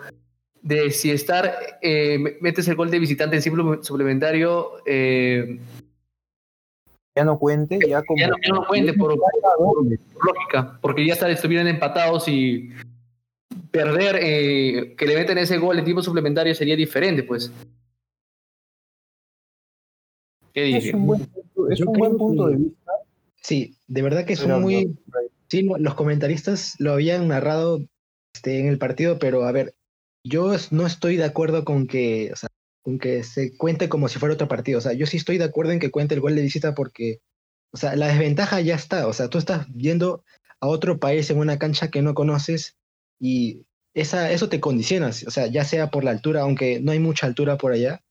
de 0.67 0.91
si 0.91 1.13
estar, 1.13 1.79
eh, 1.81 2.19
metes 2.41 2.67
el 2.67 2.75
gol 2.75 2.91
de 2.91 2.99
visitante 2.99 3.37
en 3.37 3.43
tiempo 3.43 3.83
suplementario. 3.85 4.73
Eh, 4.85 5.61
ya 7.15 7.25
no 7.25 7.39
cuente, 7.39 7.79
ya 7.89 8.03
como. 8.03 8.19
Ya 8.19 8.29
no, 8.53 8.67
cuente 8.67 8.93
por, 8.95 9.17
lógica, 10.27 10.79
porque 10.83 11.07
ya 11.07 11.15
estuvieran 11.15 11.69
empatados 11.69 12.27
y 12.27 12.71
perder, 13.71 14.19
eh, 14.21 14.97
que 14.99 15.07
le 15.07 15.15
meten 15.15 15.39
ese 15.39 15.57
gol 15.59 15.79
en 15.79 15.85
tiempo 15.85 16.03
suplementario 16.03 16.53
sería 16.55 16.75
diferente, 16.75 17.23
pues. 17.23 17.53
Es 20.53 20.93
un 20.93 21.07
buen, 21.07 22.17
punto, 22.17 22.49
de 22.49 22.57
vista. 22.57 22.93
Sí, 23.41 23.77
de 23.87 24.03
verdad 24.03 24.25
que 24.25 24.35
son 24.35 24.63
muy... 24.63 24.99
Sí, 25.49 25.69
los 25.79 25.95
comentaristas 25.95 26.75
lo 26.81 26.93
habían 26.95 27.29
narrado 27.29 27.79
este, 28.35 28.59
en 28.59 28.67
el 28.67 28.79
partido, 28.79 29.19
pero 29.19 29.45
a 29.45 29.53
ver, 29.53 29.77
yo 30.29 30.53
no 30.71 30.87
estoy 30.87 31.17
de 31.17 31.25
acuerdo 31.25 31.65
con 31.65 31.87
que, 31.87 32.33
con 32.83 32.99
que 32.99 33.23
se 33.23 33.57
cuente 33.57 33.89
como 33.89 34.09
si 34.09 34.19
fuera 34.19 34.35
otro 34.35 34.49
partido. 34.49 34.79
O 34.79 34.81
sea, 34.81 34.93
yo 34.93 35.07
sí 35.07 35.17
estoy 35.17 35.39
de 35.39 35.45
acuerdo 35.45 35.73
en 35.73 35.79
que 35.79 35.91
cuente 35.91 36.15
el 36.15 36.21
gol 36.21 36.35
de 36.35 36.43
visita 36.43 36.75
porque, 36.75 37.21
o 37.73 37.77
sea, 37.77 37.97
la 37.97 38.09
desventaja 38.09 38.61
ya 38.61 38.75
está. 38.75 39.07
O 39.07 39.13
sea, 39.13 39.29
tú 39.29 39.39
estás 39.39 39.67
viendo 39.73 40.25
a 40.61 40.69
otro 40.69 40.99
país 40.99 41.31
en 41.31 41.39
una 41.39 41.59
cancha 41.59 41.91
que 41.91 42.03
no 42.03 42.15
conoces 42.15 42.77
y 43.21 43.67
esa, 43.95 44.31
eso 44.33 44.49
te 44.49 44.61
condiciona. 44.61 45.09
O 45.09 45.31
sea, 45.31 45.47
ya 45.47 45.65
sea 45.65 45.91
por 45.91 46.05
la 46.05 46.11
altura, 46.11 46.43
aunque 46.43 46.81
no 46.81 46.93
hay 46.93 46.99
mucha 46.99 47.27
altura 47.27 47.57
por 47.57 47.73
allá, 47.73 48.03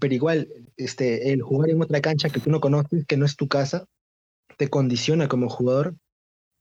pero 0.00 0.14
igual, 0.14 0.48
este, 0.76 1.32
el 1.32 1.42
jugar 1.42 1.70
en 1.70 1.82
otra 1.82 2.00
cancha 2.00 2.30
que 2.30 2.40
tú 2.40 2.50
no 2.50 2.60
conoces, 2.60 3.04
que 3.06 3.16
no 3.16 3.26
es 3.26 3.36
tu 3.36 3.48
casa, 3.48 3.86
te 4.56 4.68
condiciona 4.68 5.28
como 5.28 5.48
jugador. 5.48 5.96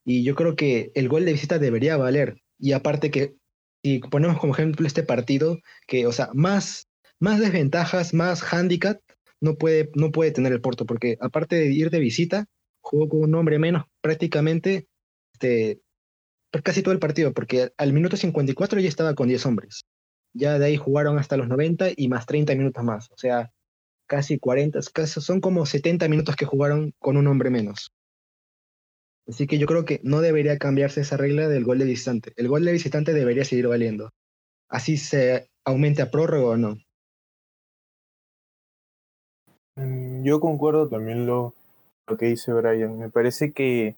Y 0.06 0.24
yo 0.24 0.36
creo 0.36 0.56
que 0.56 0.92
el 0.96 1.08
gol 1.08 1.26
de 1.26 1.32
visita 1.32 1.60
debería 1.60 1.96
valer. 1.96 2.42
Y 2.60 2.74
aparte 2.74 3.12
que, 3.12 3.36
si 3.84 4.00
ponemos 4.00 4.40
como 4.40 4.54
ejemplo 4.54 4.88
este 4.88 5.04
partido, 5.04 5.60
que, 5.88 6.08
o 6.08 6.12
sea, 6.12 6.30
más, 6.34 6.88
más 7.20 7.40
desventajas, 7.40 8.14
más 8.14 8.42
handicap, 8.42 9.00
no 9.42 9.56
puede, 9.56 9.92
no 9.96 10.12
puede 10.12 10.32
tener 10.32 10.54
el 10.54 10.62
Porto, 10.62 10.86
porque 10.86 11.18
aparte 11.20 11.58
de 11.58 11.72
ir 11.72 11.90
de 11.90 12.00
visita, 12.00 12.46
jugó 12.82 13.10
con 13.10 13.24
un 13.24 13.36
hombre 13.36 13.60
menos 13.60 13.86
prácticamente 14.02 14.88
este, 15.34 15.82
casi 16.64 16.82
todo 16.82 16.94
el 16.94 17.00
partido, 17.00 17.34
porque 17.34 17.72
al 17.78 17.94
minuto 17.94 18.18
54 18.18 18.80
ya 18.80 18.90
estaba 18.90 19.16
con 19.16 19.28
10 19.28 19.46
hombres. 19.46 19.86
Ya 20.34 20.58
de 20.60 20.66
ahí 20.66 20.78
jugaron 20.78 21.18
hasta 21.20 21.38
los 21.38 21.48
90 21.48 21.90
y 21.96 22.08
más 22.08 22.26
30 22.26 22.56
minutos 22.56 22.84
más. 22.84 23.12
O 23.12 23.18
sea, 23.18 23.52
casi 24.08 24.40
40, 24.40 24.80
casi, 24.94 25.22
son 25.22 25.42
como 25.42 25.66
70 25.66 26.08
minutos 26.08 26.36
que 26.36 26.46
jugaron 26.46 26.94
con 27.00 27.18
un 27.18 27.28
hombre 27.28 27.50
menos. 27.50 27.93
Así 29.28 29.48
que 29.48 29.58
yo 29.58 29.68
creo 29.68 29.86
que 29.86 30.00
no 30.04 30.22
debería 30.22 30.58
cambiarse 30.58 31.02
esa 31.02 31.18
regla 31.18 31.48
del 31.48 31.64
gol 31.64 31.80
de 31.80 31.86
visitante. 31.86 32.34
El 32.36 32.48
gol 32.48 32.66
de 32.66 32.72
visitante 32.74 33.14
debería 33.14 33.46
seguir 33.46 33.68
valiendo. 33.68 34.10
Así 34.70 34.98
se 34.98 35.48
aumente 35.66 36.02
a 36.02 36.12
prórroga 36.12 36.50
o 36.52 36.58
no. 36.58 36.78
Mm, 39.76 40.24
yo 40.24 40.40
concuerdo 40.40 40.90
también 40.90 41.26
lo, 41.26 41.54
lo 42.08 42.18
que 42.18 42.28
dice 42.28 42.54
Brian. 42.54 42.98
Me 42.98 43.10
parece 43.10 43.54
que 43.54 43.96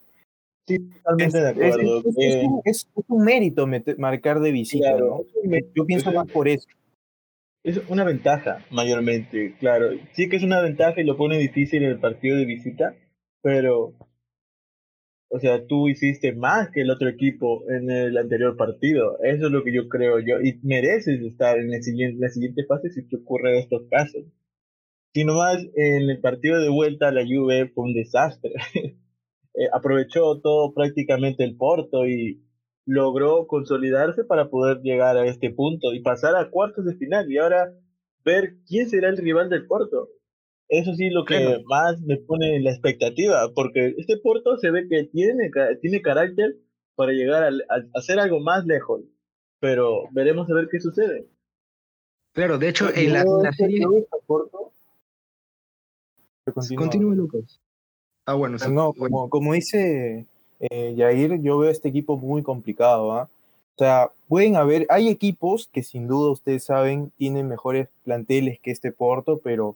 Sí, 0.68 0.80
totalmente 0.80 1.40
de 1.40 1.50
acuerdo. 1.50 2.04
Es, 2.64 2.88
un, 3.08 3.24
mérito 3.24 3.68
marcar 3.98 4.40
de 4.40 4.52
visita, 4.52 4.98
¿no? 4.98 5.22
Yo 5.76 5.86
pienso 5.86 6.12
más 6.12 6.28
por 6.28 6.48
eso. 6.48 6.68
Es 7.64 7.82
una 7.88 8.04
ventaja, 8.04 8.64
mayormente, 8.72 9.56
claro. 9.60 9.92
Sí 10.14 10.30
que 10.30 10.38
es 10.38 10.44
una 10.44 10.62
ventaja 10.62 11.02
y 11.02 11.04
lo 11.04 11.18
pone 11.18 11.38
difícil 11.38 11.84
en 11.84 11.92
el 11.92 12.00
partido 12.00 12.38
de 12.38 12.46
visita, 12.46 12.96
pero, 13.42 13.94
o 15.36 15.40
sea, 15.40 15.68
tú 15.68 15.90
hiciste 15.90 16.34
más 16.34 16.70
que 16.72 16.82
el 16.82 16.90
otro 16.90 17.10
equipo 17.10 17.70
en 17.70 17.92
el 17.92 18.18
anterior 18.18 18.56
partido. 18.56 19.18
Eso 19.22 19.48
es 19.48 19.52
lo 19.52 19.66
que 19.66 19.74
yo 19.74 19.90
creo 19.90 20.20
yo. 20.20 20.40
Y 20.42 20.62
mereces 20.64 21.22
estar 21.22 21.60
en, 21.60 21.74
el 21.74 21.84
siguiente, 21.84 22.22
la 22.22 22.30
siguiente 22.30 22.64
fase 22.64 22.90
si 22.90 23.06
te 23.06 23.18
ocurre 23.18 23.60
estos 23.60 23.82
casos. 23.90 24.24
Si 25.14 25.26
nomás 25.26 25.62
en 25.76 26.10
el 26.10 26.22
partido 26.22 26.62
de 26.62 26.70
vuelta 26.70 27.12
la 27.12 27.26
Juve 27.26 27.68
fue 27.74 27.84
un 27.84 27.94
desastre. 27.94 28.54
Eh, 29.58 29.70
aprovechó 29.72 30.42
todo 30.42 30.74
prácticamente 30.74 31.46
el 31.46 31.56
Porto 31.56 32.06
y 32.06 32.44
logró 32.86 33.48
consolidarse 33.48 34.26
para 34.26 34.50
poder 34.50 34.82
llegar 34.82 35.16
a 35.16 35.26
este 35.28 35.50
punto 35.50 35.94
y 35.94 36.02
pasar 36.02 36.36
a 36.36 36.50
cuartos 36.50 36.84
de 36.84 36.96
final 36.96 37.32
y 37.32 37.38
ahora 37.38 37.72
ver 38.26 38.56
quién 38.68 38.90
será 38.90 39.08
el 39.08 39.16
rival 39.16 39.50
del 39.50 39.66
Porto. 39.66 40.10
Eso 40.68 40.94
sí 40.96 41.10
lo 41.10 41.26
que 41.26 41.62
más 41.68 42.02
me 42.02 42.18
pone 42.18 42.56
en 42.56 42.64
la 42.64 42.72
expectativa, 42.72 43.52
porque 43.54 43.94
este 43.98 44.18
Porto 44.18 44.58
se 44.58 44.72
ve 44.72 44.88
que 44.90 45.04
tiene, 45.04 45.52
tiene 45.82 46.02
carácter 46.02 46.56
para 46.96 47.12
llegar 47.12 47.44
a, 47.44 47.50
hacer 47.94 48.20
algo 48.20 48.40
más 48.40 48.66
lejos, 48.66 49.02
pero 49.60 50.10
veremos 50.12 50.50
a 50.50 50.56
ver 50.56 50.68
qué 50.72 50.80
sucede. 50.80 51.28
Claro, 52.34 52.58
de 52.58 52.70
hecho, 52.70 52.90
en 52.94 53.14
la, 53.14 53.24
serie... 53.54 53.86
Continúa, 56.76 57.16
Lucas. 57.16 57.62
Ah, 58.26 58.34
bueno, 58.34 58.58
no, 58.70 58.94
como, 58.94 59.30
como 59.30 59.54
dice 59.54 60.26
eh, 60.60 60.96
Jair, 60.98 61.42
yo 61.42 61.60
veo 61.60 61.70
este 61.70 61.90
equipo 61.90 62.18
muy 62.18 62.44
complicado. 62.44 63.12
¿ah? 63.12 63.30
O 63.76 63.78
sea, 63.78 64.12
pueden 64.28 64.56
haber, 64.56 64.86
hay 64.90 65.10
equipos 65.10 65.68
que 65.72 65.84
sin 65.84 66.08
duda 66.08 66.32
ustedes 66.32 66.64
saben 66.64 67.12
tienen 67.18 67.48
mejores 67.48 67.90
planteles 68.04 68.60
que 68.62 68.72
este 68.72 68.92
Porto, 68.92 69.40
pero 69.44 69.76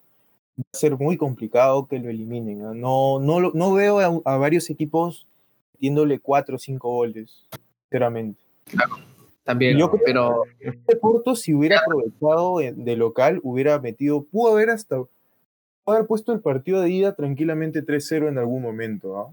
va 0.60 0.66
a 0.74 0.78
ser 0.78 0.98
muy 0.98 1.18
complicado 1.18 1.88
que 1.88 2.00
lo 2.00 2.10
eliminen. 2.10 2.60
No, 2.80 3.20
no, 3.20 3.52
no 3.52 3.74
veo 3.74 4.22
a, 4.26 4.38
varios 4.38 4.70
equipos 4.70 5.26
metiéndole 5.74 6.20
cuatro 6.20 6.58
o 6.58 6.60
cinco 6.60 6.90
goles, 6.90 7.48
sinceramente. 7.84 8.42
también, 9.44 9.78
yo 9.78 9.92
pero 10.06 10.44
este 10.60 10.96
Porto 10.98 11.36
si 11.36 11.54
hubiera 11.54 11.80
aprovechado 11.80 12.58
de 12.60 12.96
local 12.96 13.40
hubiera 13.44 13.80
metido, 13.80 14.24
pudo 14.24 14.54
haber 14.54 14.70
hasta 14.70 15.04
haber 15.86 16.06
puesto 16.06 16.34
el 16.34 16.42
partido 16.42 16.82
de 16.82 16.90
ida 16.90 17.16
tranquilamente 17.16 17.84
3-0 17.84 18.30
en 18.30 18.38
algún 18.38 18.62
momento. 18.62 19.18
¿ah? 19.18 19.32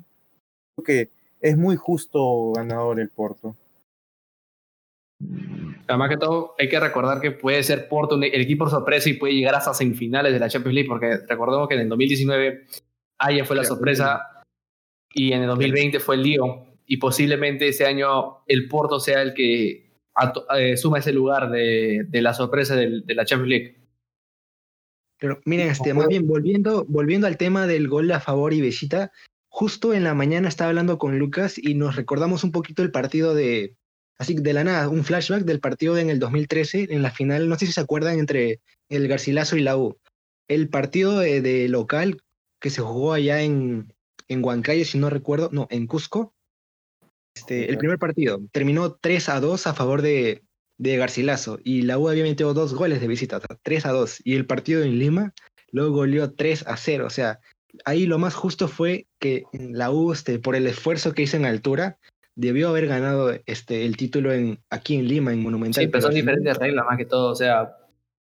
Creo 0.75 0.85
que 0.85 1.11
es 1.40 1.56
muy 1.56 1.76
justo 1.76 2.52
ganador 2.52 3.00
el 3.00 3.11
Porto. 3.11 3.54
Además 5.88 6.11
que 6.11 6.16
todo, 6.16 6.54
hay 6.58 6.68
que 6.68 6.80
recordar 6.80 7.20
que 7.20 7.30
puede 7.30 7.62
ser 7.62 7.88
Porto 7.88 8.16
el 8.16 8.40
equipo 8.40 8.68
sorpresa 8.68 9.08
y 9.08 9.14
puede 9.14 9.35
llegar 9.35 9.54
hasta 9.54 9.73
semifinales 9.73 10.32
de 10.32 10.40
la 10.40 10.49
Champions 10.49 10.75
League, 10.75 10.88
porque 10.88 11.18
recordemos 11.28 11.68
que 11.68 11.75
en 11.75 11.80
el 11.82 11.88
2019 11.88 12.64
Aya 13.18 13.44
fue 13.44 13.56
la 13.56 13.64
sorpresa 13.64 14.42
y 15.12 15.32
en 15.32 15.42
el 15.42 15.49
2020 15.49 16.00
fue 16.00 16.16
el 16.16 16.23
Lyon, 16.23 16.64
y 16.87 16.99
posiblemente 16.99 17.68
ese 17.68 17.87
año 17.87 18.44
el 18.46 18.68
Porto 18.68 19.00
sea 19.00 19.23
el 19.23 19.32
que 19.32 19.92
eh, 20.56 20.76
suma 20.76 20.99
ese 20.99 21.12
lugar 21.12 21.50
de, 21.50 22.04
de 22.08 22.23
la 22.23 22.35
sorpresa 22.35 22.76
de 22.76 23.14
la 23.14 23.25
Champions 23.25 23.49
League. 23.49 23.76
Pero 25.18 25.40
miren, 25.46 25.68
este, 25.68 25.94
más 25.94 26.08
bien, 26.08 26.26
volviendo, 26.26 26.85
volviendo 26.88 27.26
al 27.26 27.38
tema 27.38 27.66
del 27.66 27.88
gol 27.88 28.11
a 28.12 28.20
favor 28.20 28.52
y 28.52 28.61
visita, 28.61 29.12
justo 29.49 29.94
en 29.94 30.04
la 30.04 30.14
mañana 30.14 30.49
estaba 30.49 30.68
hablando 30.68 30.99
con 30.99 31.18
Lucas 31.18 31.56
y 31.56 31.75
nos 31.75 31.96
recordamos 31.96 32.44
un 32.44 32.52
poquito 32.52 32.82
el 32.82 32.90
partido 32.90 33.35
de, 33.35 33.76
así 34.18 34.35
de 34.35 34.52
la 34.52 34.64
nada, 34.64 34.88
un 34.88 35.04
flashback 35.04 35.44
del 35.44 35.61
partido 35.61 35.99
en 35.99 36.11
el 36.11 36.18
2013, 36.18 36.88
en 36.90 37.02
la 37.02 37.11
final, 37.11 37.49
no 37.49 37.58
sé 37.58 37.66
si 37.66 37.73
se 37.73 37.80
acuerdan, 37.80 38.18
entre 38.18 38.61
el 38.88 39.08
Garcilaso 39.08 39.56
y 39.56 39.61
la 39.61 39.76
U. 39.76 39.99
El 40.49 40.68
partido 40.68 41.18
de, 41.18 41.68
local 41.68 42.23
que 42.61 42.70
se 42.70 42.82
jugó 42.82 43.12
allá 43.12 43.42
en, 43.42 43.92
en 44.28 44.44
Huancayo, 44.44 44.85
si 44.85 44.99
no 44.99 45.11
recuerdo, 45.11 45.50
no, 45.52 45.66
en 45.70 45.87
Cusco. 45.87 46.35
Este, 47.35 47.68
el 47.68 47.76
primer 47.76 47.99
partido 47.99 48.40
terminó 48.52 48.94
3 48.94 49.28
a 49.28 49.40
2 49.40 49.66
a 49.66 49.75
favor 49.75 50.00
de, 50.00 50.42
de 50.78 50.96
Garcilaso 50.96 51.58
y 51.62 51.82
la 51.82 51.99
U 51.99 52.08
había 52.08 52.23
metido 52.23 52.54
dos 52.54 52.75
goles 52.75 53.00
de 53.00 53.08
visita, 53.08 53.40
3 53.62 53.87
a 53.87 53.92
2. 53.92 54.23
Y 54.25 54.37
el 54.37 54.46
partido 54.46 54.82
en 54.82 54.99
Lima 54.99 55.35
luego 55.70 55.96
goleó 55.96 56.32
3 56.32 56.66
a 56.66 56.76
0. 56.76 57.06
O 57.06 57.11
sea, 57.11 57.40
ahí 57.85 58.06
lo 58.06 58.18
más 58.18 58.35
justo 58.35 58.68
fue 58.68 59.06
que 59.18 59.44
la 59.52 59.90
U, 59.90 60.12
este, 60.12 60.38
por 60.38 60.56
el 60.56 60.66
esfuerzo 60.66 61.12
que 61.12 61.23
hizo 61.23 61.37
en 61.37 61.44
altura, 61.44 61.99
debió 62.37 62.69
haber 62.69 62.87
ganado 62.87 63.35
este, 63.47 63.85
el 63.85 63.97
título 63.97 64.33
en, 64.33 64.61
aquí 64.71 64.95
en 64.97 65.09
Lima, 65.09 65.33
en 65.33 65.43
Monumental. 65.43 65.83
Sí, 65.83 65.88
pero 65.88 66.02
son 66.02 66.14
diferentes 66.14 66.57
reglas 66.57 66.85
más 66.88 66.97
que 66.97 67.07
todo. 67.07 67.33
O 67.33 67.35
sea, 67.35 67.76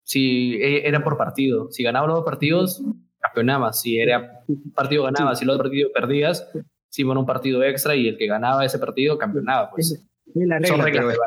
Si 0.03 0.55
e, 0.55 0.88
era 0.88 1.03
por 1.03 1.17
partido. 1.17 1.70
Si 1.72 1.84
ganaba 1.84 2.08
los 2.08 2.17
dos 2.17 2.25
partidos, 2.25 2.82
campeonabas. 3.20 3.82
Si 3.82 4.00
era 4.00 4.43
un 4.48 4.72
partido 4.72 5.03
ganabas, 5.03 5.39
si 5.39 5.43
el 5.43 5.50
otro 5.50 5.63
partido 5.63 5.89
perdías, 5.93 6.50
si 6.89 7.03
bueno, 7.03 7.22
un 7.22 7.27
partido 7.27 7.63
extra 7.63 7.96
y 7.96 8.08
el 8.08 8.17
que 8.17 8.27
ganaba 8.27 8.63
ese 8.63 8.79
partido 8.79 9.17
campeonaba. 9.17 9.72
Pues. 9.72 10.01
la 10.36 10.60
regla, 10.60 10.67
Son 10.67 10.82
reglas 10.82 11.17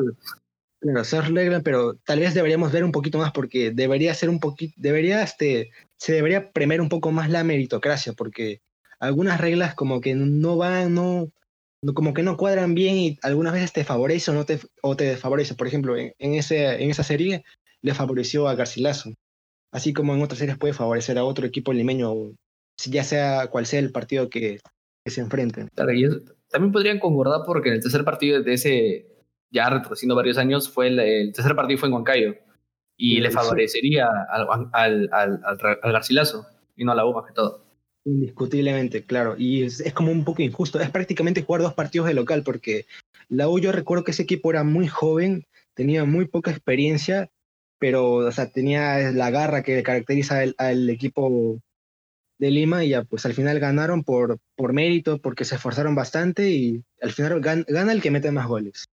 Claro, 0.78 1.00
esas 1.00 1.31
reglas, 1.31 1.62
pero 1.64 1.95
tal 2.05 2.21
vez 2.21 2.35
deberíamos 2.35 2.71
ver 2.71 2.85
un 2.85 2.93
poquito 2.93 3.19
más 3.19 3.33
porque 3.33 3.71
debería 3.71 4.12
ser 4.12 4.28
un 4.28 4.38
poquito, 4.38 4.75
debería, 4.76 5.23
este, 5.23 5.71
se 5.97 6.12
debería 6.12 6.52
premiar 6.52 6.83
un 6.83 6.90
poco 6.90 7.11
más 7.12 7.31
la 7.31 7.43
meritocracia 7.45 8.12
porque 8.12 8.61
algunas 9.00 9.40
reglas 9.40 9.75
como 9.75 10.02
que 10.02 10.14
no 10.14 10.57
van, 10.59 10.95
no, 10.95 11.33
como 11.95 12.14
que 12.14 12.23
no 12.23 12.37
cuadran 12.37 12.75
bien 12.75 12.97
y 12.97 13.18
algunas 13.23 13.52
veces 13.52 13.73
te 13.73 13.85
favorece 13.85 14.30
o 14.30 14.35
no 14.35 14.45
te, 14.45 14.59
o 14.83 14.97
te 14.97 15.04
desfavorece. 15.04 15.54
Por 15.54 15.66
ejemplo, 15.66 15.97
en, 15.97 16.12
ese, 16.18 16.83
en 16.83 16.90
esa 16.90 17.02
serie 17.02 17.45
le 17.83 17.95
favoreció 17.95 18.49
a 18.49 18.54
Garcilaso, 18.54 19.12
así 19.73 19.92
como 19.92 20.14
en 20.14 20.23
otras 20.23 20.38
series 20.38 20.59
puede 20.59 20.73
favorecer 20.73 21.18
a 21.18 21.25
otro 21.25 21.47
equipo 21.47 21.73
limeño, 21.73 22.35
ya 22.85 23.04
sea 23.04 23.49
cual 23.49 23.66
sea 23.66 23.80
el 23.80 23.92
partido 23.92 24.28
que, 24.28 24.61
se 25.04 25.21
enfrenten. 25.21 25.68
también 26.49 26.73
podrían 26.73 26.99
concordar 26.99 27.42
porque 27.47 27.68
en 27.68 27.76
el 27.76 27.80
tercer 27.80 28.04
partido 28.04 28.42
de 28.42 28.52
ese, 28.54 29.06
ya 29.50 29.71
retrocediendo 29.71 30.16
varios 30.16 30.37
años, 30.37 30.68
fue 30.68 30.88
el, 30.88 31.33
tercer 31.33 31.54
partido 31.54 31.78
fue 31.78 31.88
en 31.88 31.95
Huancayo 31.95 32.35
y 32.97 33.21
le 33.21 33.30
favorecería 33.30 34.09
al, 34.30 34.49
al, 34.73 35.09
al, 35.12 35.40
al, 35.45 35.92
Garcilaso 35.92 36.47
y 36.75 36.85
no 36.85 36.90
a 36.90 36.95
la 36.97 37.06
U 37.06 37.12
más 37.12 37.26
que 37.26 37.35
todo. 37.35 37.65
Indiscutiblemente, 38.07 39.05
claro. 39.05 39.35
Y 39.37 39.65
es, 39.65 39.83
como 39.93 40.13
un 40.13 40.25
poco 40.25 40.41
injusto. 40.41 40.79
Es 40.81 40.91
prácticamente 40.91 41.43
jugar 41.43 41.63
dos 41.63 41.75
partidos 41.75 42.07
de 42.07 42.15
local, 42.15 42.45
porque 42.45 42.87
la 43.29 43.49
U 43.49 43.59
yo 43.59 43.73
recuerdo 43.73 44.05
que 44.05 44.13
ese 44.13 44.23
equipo 44.23 44.51
era 44.51 44.63
muy 44.63 44.87
joven, 44.87 45.45
tenía 45.75 46.05
muy 46.05 46.27
poca 46.27 46.53
experiencia, 46.53 47.31
pero 47.81 48.15
o 48.15 48.33
sea, 48.33 48.49
tenía 48.53 49.11
la 49.11 49.31
garra 49.31 49.65
que 49.65 49.83
caracteriza 49.83 50.39
al, 50.57 50.89
equipo 50.89 51.61
de 52.39 52.51
Lima 52.53 52.85
y 52.85 52.91
ya 52.91 53.03
pues 53.03 53.27
al 53.27 53.35
final 53.35 53.59
ganaron 53.59 54.05
por, 54.05 54.39
por 54.55 54.73
mérito, 54.73 55.19
porque 55.21 55.45
se 55.45 55.57
esforzaron 55.57 55.97
bastante 55.97 56.49
y 56.51 56.85
al 57.03 57.11
final 57.11 57.41
gana 57.41 57.93
el 57.93 58.03
que 58.03 58.13
mete 58.13 58.31
más 58.31 58.47
goles. 58.47 58.87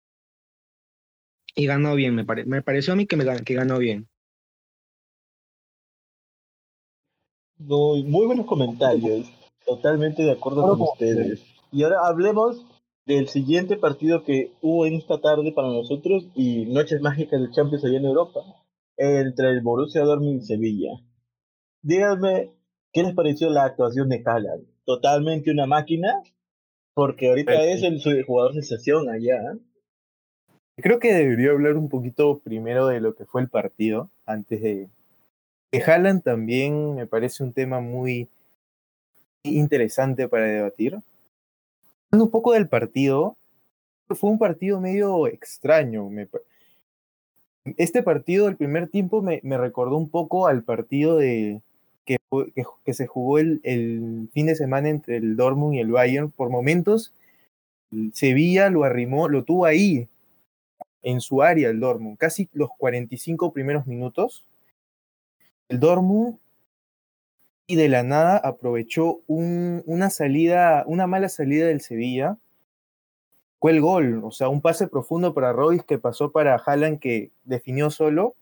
Y 1.53 1.65
ganó 1.65 1.95
bien, 1.95 2.15
me, 2.15 2.23
me 2.45 2.61
pareció 2.61 2.93
a 2.93 2.95
mí 2.95 3.07
que, 3.07 3.17
me, 3.17 3.25
que 3.43 3.55
ganó 3.55 3.77
bien. 3.77 4.07
Muy 7.65 8.25
buenos 8.25 8.45
comentarios. 8.45 9.31
Totalmente 9.65 10.23
de 10.23 10.31
acuerdo 10.31 10.67
con 10.67 10.81
ustedes. 10.81 11.43
Y 11.71 11.83
ahora 11.83 12.07
hablemos 12.07 12.65
del 13.05 13.27
siguiente 13.27 13.77
partido 13.77 14.23
que 14.23 14.51
hubo 14.61 14.85
en 14.85 14.95
esta 14.95 15.19
tarde 15.19 15.51
para 15.51 15.69
nosotros 15.69 16.27
y 16.35 16.65
Noches 16.65 17.01
Mágicas 17.01 17.39
del 17.39 17.51
Champions 17.51 17.83
allá 17.83 17.97
en 17.97 18.05
Europa, 18.05 18.41
entre 18.97 19.49
el 19.49 19.61
Borussia 19.61 20.01
Dortmund 20.01 20.41
y 20.41 20.45
Sevilla. 20.45 20.89
Díganme, 21.81 22.51
¿qué 22.93 23.03
les 23.03 23.15
pareció 23.15 23.49
la 23.49 23.65
actuación 23.65 24.09
de 24.09 24.21
Haaland? 24.25 24.65
Totalmente 24.85 25.51
una 25.51 25.65
máquina, 25.65 26.21
porque 26.93 27.29
ahorita 27.29 27.63
es 27.63 27.83
el, 27.83 28.23
jugador 28.23 28.53
sensación 28.53 29.09
allá. 29.09 29.39
Creo 30.77 30.99
que 30.99 31.13
debería 31.13 31.51
hablar 31.51 31.77
un 31.77 31.89
poquito 31.89 32.39
primero 32.39 32.87
de 32.87 33.01
lo 33.01 33.15
que 33.15 33.25
fue 33.25 33.41
el 33.41 33.49
partido, 33.49 34.09
antes 34.25 34.61
de, 34.61 34.89
que 35.71 35.81
Haaland 35.81 36.21
también 36.21 36.95
me 36.95 37.07
parece 37.07 37.43
un 37.43 37.53
tema 37.53 37.79
muy 37.79 38.27
interesante 39.43 40.27
para 40.27 40.45
debatir. 40.45 40.99
Un 42.11 42.29
poco 42.29 42.51
del 42.51 42.67
partido, 42.67 43.37
fue 44.09 44.29
un 44.29 44.37
partido 44.37 44.81
medio 44.81 45.27
extraño. 45.27 46.09
Este 47.77 48.03
partido, 48.03 48.49
el 48.49 48.57
primer 48.57 48.89
tiempo, 48.89 49.21
me, 49.21 49.39
recordó 49.57 49.95
un 49.95 50.09
poco 50.09 50.47
al 50.47 50.63
partido 50.63 51.17
de, 51.17 51.61
que, 52.05 52.17
que, 52.83 52.93
se 52.93 53.07
jugó 53.07 53.39
el, 53.39 53.61
el, 53.63 54.29
fin 54.33 54.47
de 54.47 54.55
semana 54.55 54.89
entre 54.89 55.17
el 55.17 55.37
Dortmund 55.37 55.75
y 55.75 55.79
el 55.79 55.91
Bayern. 55.91 56.31
Por 56.31 56.49
momentos, 56.49 57.13
Sevilla 58.11 58.69
lo 58.69 58.83
arrimó, 58.83 59.29
lo 59.29 59.45
tuvo 59.45 59.65
ahí, 59.65 60.09
en 61.01 61.21
su 61.21 61.41
área, 61.41 61.69
el 61.69 61.79
Dortmund, 61.79 62.17
casi 62.17 62.49
los 62.53 62.69
45 62.77 63.53
primeros 63.53 63.87
minutos 63.87 64.43
el 65.71 65.79
Dortmund 65.79 66.37
y 67.65 67.77
de 67.77 67.87
la 67.87 68.03
nada 68.03 68.37
aprovechó 68.37 69.21
una 69.27 70.09
salida, 70.09 70.83
una 70.85 71.07
mala 71.07 71.29
salida 71.29 71.67
del 71.67 71.79
Sevilla. 71.79 72.37
Fue 73.59 73.71
el 73.71 73.79
gol, 73.79 74.21
o 74.25 74.31
sea, 74.31 74.49
un 74.49 74.59
pase 74.59 74.87
profundo 74.87 75.33
para 75.33 75.53
Royce 75.53 75.85
que 75.87 75.97
pasó 75.97 76.31
para 76.31 76.55
Haaland 76.55 76.99
que 76.99 77.31
definió 77.45 77.89
solo. 77.89 78.35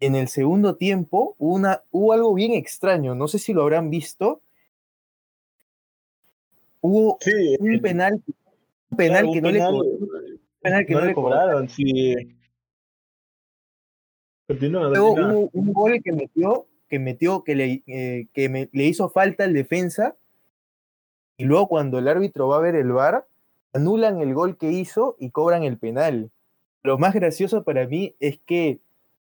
En 0.00 0.16
el 0.16 0.28
segundo 0.28 0.74
tiempo 0.74 1.36
hubo, 1.38 1.54
una, 1.54 1.82
hubo 1.90 2.12
algo 2.12 2.34
bien 2.34 2.52
extraño, 2.54 3.14
no 3.14 3.28
sé 3.28 3.38
si 3.38 3.52
lo 3.52 3.62
habrán 3.62 3.88
visto. 3.88 4.40
Hubo 6.80 7.18
un 7.60 7.80
penal, 7.80 8.20
un 8.90 8.96
penal 8.96 9.30
que 9.32 9.40
no 9.40 9.50
le 9.50 9.60
penal 10.60 10.86
que 10.86 10.94
no, 10.94 11.00
le 11.02 11.14
cobraron, 11.14 11.68
sí. 11.68 12.36
Luego 14.48 15.12
hubo 15.12 15.50
un 15.52 15.72
gol 15.72 16.00
que 16.02 16.12
metió, 16.12 16.66
que 16.88 16.98
metió, 16.98 17.42
que 17.42 17.54
le, 17.54 17.82
eh, 17.86 18.26
que 18.32 18.68
le 18.70 18.84
hizo 18.84 19.08
falta 19.08 19.44
el 19.44 19.52
defensa, 19.52 20.16
y 21.36 21.44
luego 21.44 21.68
cuando 21.68 21.98
el 21.98 22.08
árbitro 22.08 22.48
va 22.48 22.58
a 22.58 22.60
ver 22.60 22.76
el 22.76 22.92
VAR, 22.92 23.26
anulan 23.72 24.20
el 24.20 24.34
gol 24.34 24.56
que 24.56 24.70
hizo 24.70 25.16
y 25.18 25.30
cobran 25.30 25.64
el 25.64 25.78
penal. 25.78 26.30
Lo 26.82 26.96
más 26.96 27.14
gracioso 27.14 27.64
para 27.64 27.86
mí 27.86 28.14
es 28.20 28.38
que 28.46 28.78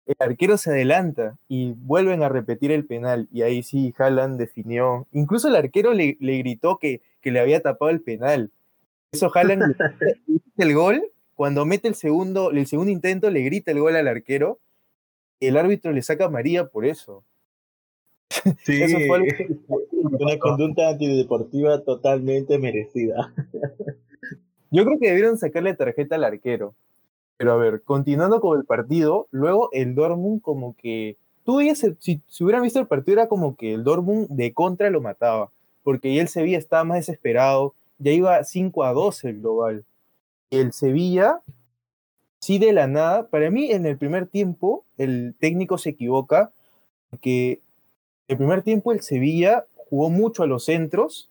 el 0.06 0.16
arquero 0.18 0.58
se 0.58 0.70
adelanta 0.70 1.38
y 1.48 1.72
vuelven 1.72 2.22
a 2.22 2.28
repetir 2.28 2.70
el 2.70 2.84
penal, 2.84 3.26
y 3.32 3.42
ahí 3.42 3.62
sí 3.62 3.94
Haaland 3.96 4.38
definió. 4.38 5.08
Incluso 5.12 5.48
el 5.48 5.56
arquero 5.56 5.94
le, 5.94 6.18
le 6.20 6.38
gritó 6.38 6.78
que, 6.78 7.00
que 7.22 7.30
le 7.30 7.40
había 7.40 7.62
tapado 7.62 7.90
el 7.90 8.02
penal. 8.02 8.52
Eso 9.10 9.30
Haaland 9.34 9.74
el 10.58 10.74
gol, 10.74 11.02
cuando 11.34 11.64
mete 11.64 11.88
el 11.88 11.94
segundo, 11.94 12.50
el 12.50 12.66
segundo 12.66 12.92
intento, 12.92 13.30
le 13.30 13.40
grita 13.40 13.70
el 13.72 13.80
gol 13.80 13.96
al 13.96 14.06
arquero 14.06 14.60
el 15.46 15.56
árbitro 15.56 15.92
le 15.92 16.02
saca 16.02 16.26
a 16.26 16.30
María 16.30 16.66
por 16.66 16.84
eso. 16.84 17.24
Sí, 18.64 18.82
eso 18.82 18.98
fue 19.06 19.20
una 19.92 20.38
conducta 20.38 20.88
antideportiva 20.88 21.82
totalmente 21.82 22.58
merecida. 22.58 23.32
Yo 24.70 24.84
creo 24.84 24.98
que 24.98 25.08
debieron 25.08 25.38
sacarle 25.38 25.74
tarjeta 25.74 26.16
al 26.16 26.24
arquero. 26.24 26.74
Pero 27.36 27.52
a 27.52 27.56
ver, 27.56 27.82
continuando 27.82 28.40
con 28.40 28.58
el 28.58 28.64
partido, 28.64 29.28
luego 29.30 29.68
el 29.72 29.94
Dortmund 29.94 30.40
como 30.40 30.76
que... 30.76 31.16
Tú 31.44 31.56
veías, 31.56 31.84
si, 31.98 32.22
si 32.26 32.44
hubieran 32.44 32.62
visto 32.62 32.80
el 32.80 32.86
partido, 32.86 33.20
era 33.20 33.28
como 33.28 33.54
que 33.54 33.74
el 33.74 33.84
Dortmund 33.84 34.28
de 34.30 34.54
contra 34.54 34.88
lo 34.88 35.02
mataba, 35.02 35.50
porque 35.82 36.14
ya 36.14 36.22
el 36.22 36.28
Sevilla 36.28 36.56
estaba 36.56 36.84
más 36.84 36.98
desesperado, 36.98 37.74
ya 37.98 38.12
iba 38.12 38.42
5 38.42 38.84
a 38.84 38.92
2 38.92 39.24
el 39.24 39.40
global. 39.40 39.84
Y 40.48 40.58
el 40.58 40.72
Sevilla 40.72 41.42
sí 42.44 42.58
de 42.58 42.74
la 42.74 42.86
nada, 42.86 43.28
para 43.28 43.50
mí 43.50 43.72
en 43.72 43.86
el 43.86 43.96
primer 43.96 44.26
tiempo 44.26 44.84
el 44.98 45.34
técnico 45.40 45.78
se 45.78 45.90
equivoca, 45.90 46.52
porque 47.08 47.60
el 48.28 48.36
primer 48.36 48.62
tiempo 48.62 48.92
el 48.92 49.00
Sevilla 49.00 49.64
jugó 49.76 50.10
mucho 50.10 50.42
a 50.42 50.46
los 50.46 50.66
centros, 50.66 51.30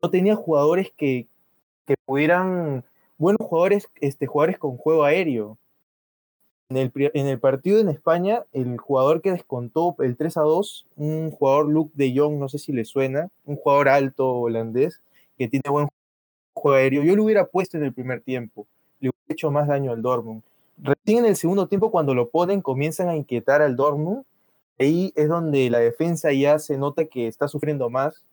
no 0.00 0.08
tenía 0.10 0.36
jugadores 0.36 0.92
que, 0.96 1.26
que 1.84 1.96
pudieran, 2.04 2.84
buenos 3.18 3.44
jugadores, 3.44 3.88
este, 4.00 4.26
jugadores 4.26 4.58
con 4.58 4.76
juego 4.76 5.04
aéreo. 5.04 5.58
En 6.68 6.76
el, 6.76 6.92
en 6.94 7.26
el 7.26 7.40
partido 7.40 7.80
en 7.80 7.88
España, 7.88 8.44
el 8.52 8.76
jugador 8.78 9.22
que 9.22 9.32
descontó 9.32 9.96
el 10.00 10.16
3 10.16 10.36
a 10.36 10.42
2, 10.42 10.86
un 10.96 11.30
jugador 11.32 11.68
Luke 11.68 11.92
de 11.94 12.12
Jong, 12.16 12.38
no 12.38 12.48
sé 12.48 12.58
si 12.58 12.72
le 12.72 12.84
suena, 12.84 13.30
un 13.44 13.56
jugador 13.56 13.88
alto 13.88 14.32
holandés 14.32 15.00
que 15.38 15.48
tiene 15.48 15.70
buen 15.70 15.88
juego 16.54 16.76
aéreo, 16.76 17.02
yo 17.02 17.16
lo 17.16 17.24
hubiera 17.24 17.46
puesto 17.46 17.76
en 17.76 17.84
el 17.84 17.92
primer 17.92 18.20
tiempo 18.20 18.66
le 19.00 19.10
hubiera 19.10 19.26
hecho 19.28 19.50
más 19.50 19.68
daño 19.68 19.92
al 19.92 20.02
Dortmund. 20.02 20.42
Recién 20.78 21.20
en 21.20 21.26
el 21.26 21.36
segundo 21.36 21.68
tiempo, 21.68 21.90
cuando 21.90 22.14
lo 22.14 22.28
ponen, 22.28 22.60
comienzan 22.60 23.08
a 23.08 23.16
inquietar 23.16 23.62
al 23.62 23.76
Dortmund. 23.76 24.24
Ahí 24.78 25.12
es 25.16 25.28
donde 25.28 25.70
la 25.70 25.78
defensa 25.78 26.32
ya 26.32 26.58
se 26.58 26.76
nota 26.76 27.06
que 27.06 27.28
está 27.28 27.48
sufriendo 27.48 27.88
más. 27.88 28.24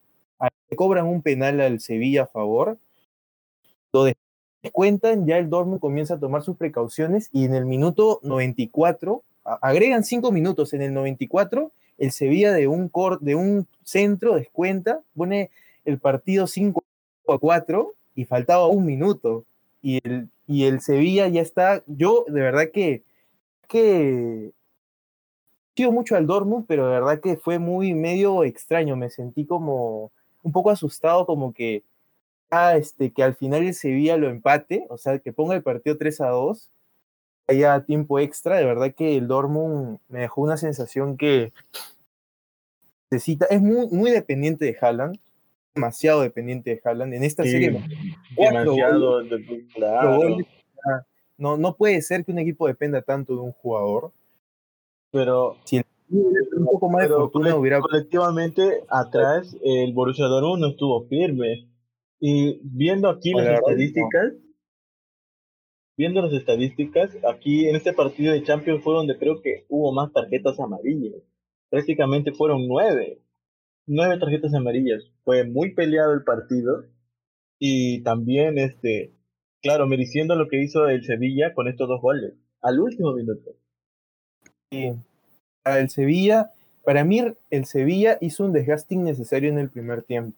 Le 0.69 0.75
cobran 0.75 1.05
un 1.05 1.21
penal 1.21 1.61
al 1.61 1.79
Sevilla 1.79 2.23
a 2.23 2.27
favor. 2.27 2.77
Lo 3.93 4.05
descuentan, 4.61 5.25
ya 5.25 5.37
el 5.37 5.49
Dortmund 5.49 5.79
comienza 5.79 6.15
a 6.15 6.19
tomar 6.19 6.43
sus 6.43 6.57
precauciones 6.57 7.29
y 7.31 7.45
en 7.45 7.53
el 7.53 7.65
minuto 7.65 8.19
94, 8.23 9.23
agregan 9.43 10.03
cinco 10.03 10.31
minutos, 10.31 10.73
en 10.73 10.81
el 10.81 10.93
94 10.93 11.71
el 11.97 12.11
Sevilla 12.11 12.51
de 12.53 12.67
un, 12.67 12.89
cor, 12.89 13.19
de 13.19 13.35
un 13.35 13.67
centro 13.83 14.35
descuenta, 14.35 15.01
pone 15.15 15.51
el 15.85 15.99
partido 15.99 16.47
5 16.47 16.83
a 17.27 17.37
4 17.37 17.93
y 18.15 18.25
faltaba 18.25 18.67
un 18.67 18.85
minuto. 18.85 19.45
Y 19.83 19.99
el, 20.07 20.29
y 20.47 20.63
el 20.63 20.81
Sevilla 20.81 21.27
ya 21.27 21.41
está, 21.41 21.83
yo 21.85 22.25
de 22.27 22.41
verdad 22.41 22.69
que, 22.73 23.03
que 23.67 24.51
sigo 25.75 25.91
mucho 25.91 26.15
al 26.15 26.25
Dortmund, 26.25 26.65
pero 26.67 26.87
de 26.87 26.93
verdad 26.93 27.19
que 27.19 27.35
fue 27.35 27.59
muy 27.59 27.93
medio 27.93 28.43
extraño, 28.43 28.95
me 28.95 29.09
sentí 29.09 29.45
como 29.45 30.11
un 30.41 30.51
poco 30.51 30.69
asustado, 30.71 31.25
como 31.25 31.53
que, 31.53 31.83
ah, 32.49 32.77
este, 32.77 33.11
que 33.11 33.23
al 33.23 33.35
final 33.35 33.63
el 33.63 33.73
Sevilla 33.73 34.17
lo 34.17 34.29
empate, 34.29 34.85
o 34.89 34.97
sea, 34.97 35.19
que 35.19 35.33
ponga 35.33 35.53
el 35.55 35.63
partido 35.63 35.97
3 35.97 36.21
a 36.21 36.29
2, 36.29 36.69
haya 37.47 37.83
tiempo 37.83 38.19
extra, 38.19 38.57
de 38.57 38.65
verdad 38.65 38.93
que 38.95 39.17
el 39.17 39.27
Dortmund 39.27 39.99
me 40.07 40.19
dejó 40.19 40.41
una 40.41 40.55
sensación 40.57 41.17
que 41.17 41.51
necesita, 43.11 43.45
es 43.47 43.61
muy, 43.61 43.87
muy 43.89 44.11
dependiente 44.11 44.65
de 44.65 44.77
Haaland, 44.79 45.19
demasiado 45.75 46.21
dependiente 46.21 46.69
de 46.69 46.81
Haaland. 46.83 47.13
En 47.13 47.23
esta 47.23 47.43
Sí, 47.43 47.51
serie, 47.51 47.81
demasiado, 48.37 49.23
de- 49.23 49.67
claro. 49.73 50.37
no, 51.37 51.57
no 51.57 51.75
puede 51.75 52.01
ser 52.01 52.23
que 52.25 52.31
un 52.31 52.39
equipo 52.39 52.67
dependa 52.67 53.01
tanto 53.01 53.33
de 53.35 53.41
un 53.41 53.51
jugador. 53.51 54.11
Pero, 55.11 55.57
Un 56.09 56.65
poco 56.65 56.89
más 56.89 57.03
de 57.03 57.09
fortuna 57.09 57.55
hubiera 57.55 57.79
colectivamente 57.79 58.83
atrás 58.89 59.55
el 59.63 59.93
Borussia 59.93 60.25
Dortmund 60.25 60.61
no 60.61 60.67
estuvo 60.69 61.05
firme. 61.07 61.67
Y 62.19 62.59
viendo 62.63 63.09
aquí 63.09 63.31
las 63.33 63.45
Hola, 63.47 63.57
estadísticas, 63.57 64.33
viendo 65.97 66.21
las 66.21 66.33
estadísticas, 66.33 67.11
aquí 67.27 67.67
en 67.67 67.75
este 67.75 67.93
partido 67.93 68.33
de 68.33 68.43
Champions 68.43 68.83
fue 68.83 68.93
donde 68.95 69.17
creo 69.17 69.41
que 69.41 69.65
hubo 69.69 69.91
más 69.91 70.11
tarjetas 70.13 70.59
amarillas. 70.59 71.21
Prácticamente 71.69 72.31
fueron 72.31 72.67
nueve. 72.67 73.19
Nueve 73.85 74.17
tarjetas 74.17 74.53
amarillas. 74.53 75.03
Fue 75.23 75.43
muy 75.43 75.73
peleado 75.73 76.13
el 76.13 76.23
partido. 76.23 76.85
Y 77.59 78.01
también, 78.03 78.57
este, 78.57 79.11
claro, 79.61 79.87
mereciendo 79.87 80.35
lo 80.35 80.47
que 80.47 80.61
hizo 80.61 80.87
el 80.87 81.03
Sevilla 81.05 81.53
con 81.53 81.67
estos 81.67 81.87
dos 81.87 82.01
goles. 82.01 82.33
Al 82.61 82.79
último 82.79 83.13
minuto. 83.13 83.51
Sí. 84.71 84.93
El 85.65 85.89
Sevilla, 85.89 86.51
para 86.83 87.03
mí 87.03 87.21
el 87.49 87.65
Sevilla 87.65 88.17
hizo 88.21 88.43
un 88.45 88.53
desgaste 88.53 88.95
innecesario 88.95 89.49
en 89.49 89.59
el 89.59 89.69
primer 89.69 90.03
tiempo. 90.03 90.37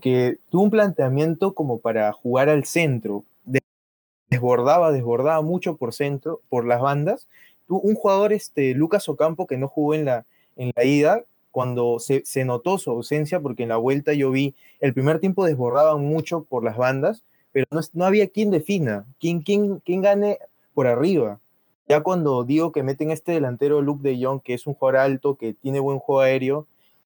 Que 0.00 0.38
tuvo 0.50 0.62
un 0.62 0.70
planteamiento 0.70 1.54
como 1.54 1.78
para 1.78 2.12
jugar 2.12 2.48
al 2.48 2.64
centro. 2.64 3.24
De- 3.44 3.60
Desbordaba, 4.30 4.92
desbordaba 4.92 5.42
mucho 5.42 5.76
por 5.76 5.92
centro, 5.92 6.40
por 6.48 6.64
las 6.66 6.80
bandas. 6.80 7.28
Tuvo 7.66 7.80
un 7.82 7.94
jugador, 7.94 8.32
este, 8.32 8.74
Lucas 8.74 9.08
Ocampo, 9.08 9.46
que 9.46 9.58
no 9.58 9.68
jugó 9.68 9.94
en 9.94 10.04
la, 10.06 10.24
en 10.56 10.72
la 10.74 10.84
ida, 10.84 11.24
cuando 11.50 11.98
se, 11.98 12.44
notó 12.44 12.78
su 12.78 12.90
ausencia, 12.90 13.40
porque 13.40 13.64
en 13.64 13.70
la 13.70 13.76
vuelta 13.76 14.12
yo 14.12 14.30
vi, 14.30 14.54
el 14.80 14.94
primer 14.94 15.20
tiempo 15.20 15.44
desbordaban 15.44 16.04
mucho 16.04 16.44
por 16.44 16.64
las 16.64 16.76
bandas, 16.76 17.22
pero 17.52 17.66
no, 17.70 17.80
no 17.92 18.04
había 18.04 18.28
quien 18.28 18.50
defina, 18.50 19.06
quien, 19.18 19.42
quien, 19.42 19.80
quien 19.80 20.02
gane 20.02 20.38
por 20.74 20.86
arriba 20.86 21.40
ya 21.90 22.04
cuando 22.04 22.44
digo 22.44 22.70
que 22.70 22.84
meten 22.84 23.10
este 23.10 23.32
delantero 23.32 23.82
Luke 23.82 24.08
de 24.08 24.24
Jong, 24.24 24.40
que 24.42 24.54
es 24.54 24.68
un 24.68 24.74
jugador 24.74 25.00
alto, 25.00 25.34
que 25.34 25.54
tiene 25.54 25.80
buen 25.80 25.98
juego 25.98 26.20
aéreo, 26.20 26.68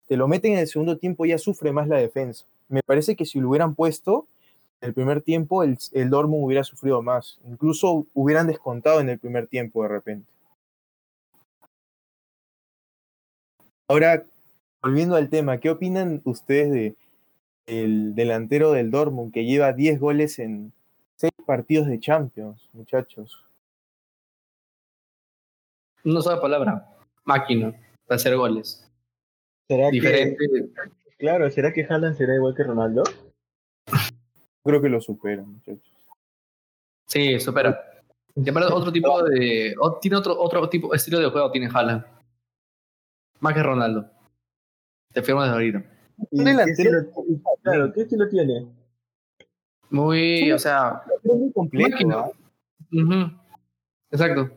te 0.08 0.16
lo 0.16 0.28
meten 0.28 0.54
en 0.54 0.60
el 0.60 0.66
segundo 0.66 0.96
tiempo, 0.96 1.26
ya 1.26 1.36
sufre 1.36 1.72
más 1.72 1.88
la 1.88 1.98
defensa. 1.98 2.46
Me 2.70 2.82
parece 2.82 3.14
que 3.14 3.26
si 3.26 3.38
lo 3.38 3.50
hubieran 3.50 3.74
puesto 3.74 4.26
en 4.80 4.88
el 4.88 4.94
primer 4.94 5.20
tiempo, 5.20 5.62
el, 5.62 5.76
el 5.92 6.08
Dortmund 6.08 6.46
hubiera 6.46 6.64
sufrido 6.64 7.02
más. 7.02 7.38
Incluso 7.46 8.06
hubieran 8.14 8.46
descontado 8.46 9.00
en 9.00 9.10
el 9.10 9.18
primer 9.18 9.46
tiempo 9.46 9.82
de 9.82 9.90
repente. 9.90 10.26
Ahora, 13.92 14.24
volviendo 14.82 15.16
al 15.16 15.28
tema, 15.28 15.58
¿qué 15.58 15.68
opinan 15.68 16.22
ustedes 16.24 16.72
de 16.72 16.96
el 17.66 18.14
delantero 18.14 18.72
del 18.72 18.90
Dortmund 18.90 19.34
que 19.34 19.44
lleva 19.44 19.74
10 19.74 20.00
goles 20.00 20.38
en 20.38 20.72
6 21.16 21.30
partidos 21.44 21.88
de 21.88 22.00
Champions, 22.00 22.70
muchachos? 22.72 23.44
Una 26.04 26.22
sola 26.22 26.40
palabra. 26.40 26.88
Máquina. 27.24 27.74
Para 28.06 28.16
hacer 28.16 28.34
goles. 28.34 28.90
¿Será 29.68 29.90
Diferente. 29.90 30.38
que, 30.38 30.70
claro, 31.18 31.50
¿será 31.50 31.70
que 31.70 31.84
Haaland 31.84 32.16
será 32.16 32.34
igual 32.34 32.54
que 32.54 32.64
Ronaldo? 32.64 33.02
Creo 34.64 34.80
que 34.80 34.88
lo 34.88 35.02
superan, 35.02 35.52
muchachos. 35.52 35.92
Sí, 37.08 37.38
supera. 37.38 37.78
Y 38.36 38.48
aparte, 38.48 38.72
otro 38.72 38.90
tipo 38.90 39.22
de. 39.24 39.74
tiene 40.00 40.16
otro, 40.16 40.40
otro 40.40 40.66
tipo 40.70 40.94
estilo 40.94 41.18
de 41.18 41.28
juego, 41.28 41.50
tiene 41.50 41.68
Haaland. 41.70 42.11
Más 43.42 43.54
que 43.54 43.62
Ronaldo. 43.62 44.06
Te 45.12 45.20
firmo 45.22 45.42
desde 45.42 45.52
ahorita. 45.54 45.84
¿Y 46.30 46.38
Un 46.40 46.44
qué 46.44 46.62
estilo- 46.70 47.06
claro, 47.62 47.92
¿qué 47.92 48.02
estilo 48.02 48.28
tiene? 48.28 48.66
Muy, 49.90 50.52
o 50.52 50.58
sea. 50.58 51.02
Es 51.24 51.34
muy 51.34 51.52
completo. 51.52 52.32
Ujú. 52.92 53.30
Exacto. 54.12 54.50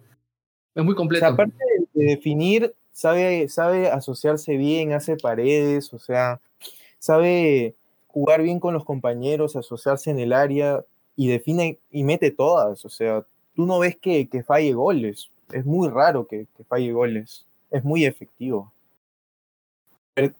Es 0.75 0.83
muy 0.83 0.93
O 0.93 0.97
completo. 0.97 1.25
sea, 1.25 1.33
aparte 1.33 1.55
de, 1.93 1.99
de 2.05 2.09
definir, 2.11 2.75
sabe, 2.91 3.49
sabe 3.49 3.87
asociarse 3.89 4.55
bien, 4.55 4.93
hace 4.93 5.17
paredes, 5.17 5.91
o 5.93 5.97
sea, 5.99 6.39
sabe 6.99 7.73
jugar 8.07 8.43
bien 8.43 8.59
con 8.59 8.73
los 8.75 8.85
compañeros, 8.85 9.55
asociarse 9.55 10.11
en 10.11 10.19
el 10.19 10.31
área 10.31 10.85
y 11.15 11.27
define 11.27 11.79
y 11.89 12.03
mete 12.03 12.29
todas. 12.29 12.85
O 12.85 12.89
sea, 12.89 13.25
tú 13.55 13.65
no 13.65 13.79
ves 13.79 13.97
que, 13.97 14.29
que 14.29 14.43
falle 14.43 14.73
goles. 14.73 15.29
Es 15.51 15.65
muy 15.65 15.89
raro 15.89 16.27
que, 16.27 16.45
que 16.55 16.63
falle 16.65 16.91
goles. 16.91 17.47
Es 17.71 17.83
muy 17.83 18.05
efectivo. 18.05 18.71
Pero 20.15 20.33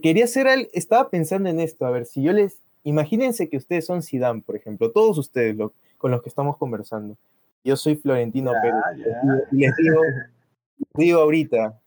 quería 0.00 0.24
hacer 0.24 0.48
algo, 0.48 0.68
estaba 0.72 1.10
pensando 1.10 1.48
en 1.50 1.60
esto, 1.60 1.84
a 1.84 1.90
ver, 1.90 2.06
si 2.06 2.22
yo 2.22 2.32
les, 2.32 2.58
imagínense 2.84 3.48
que 3.48 3.56
ustedes 3.58 3.84
son 3.84 4.02
Zidane, 4.02 4.40
por 4.42 4.56
ejemplo, 4.56 4.90
todos 4.92 5.18
ustedes 5.18 5.56
lo- 5.56 5.74
con 5.98 6.10
los 6.10 6.22
que 6.22 6.28
estamos 6.28 6.56
conversando. 6.56 7.16
Yo 7.64 7.76
soy 7.76 7.96
Florentino 7.96 8.52
Ya, 8.52 8.62
Pérez. 8.62 9.06
ya. 9.06 9.42
Y 9.52 9.56
les 9.58 9.76
digo, 9.76 10.02
les 10.04 10.88
digo 10.94 11.20
ahorita, 11.20 11.78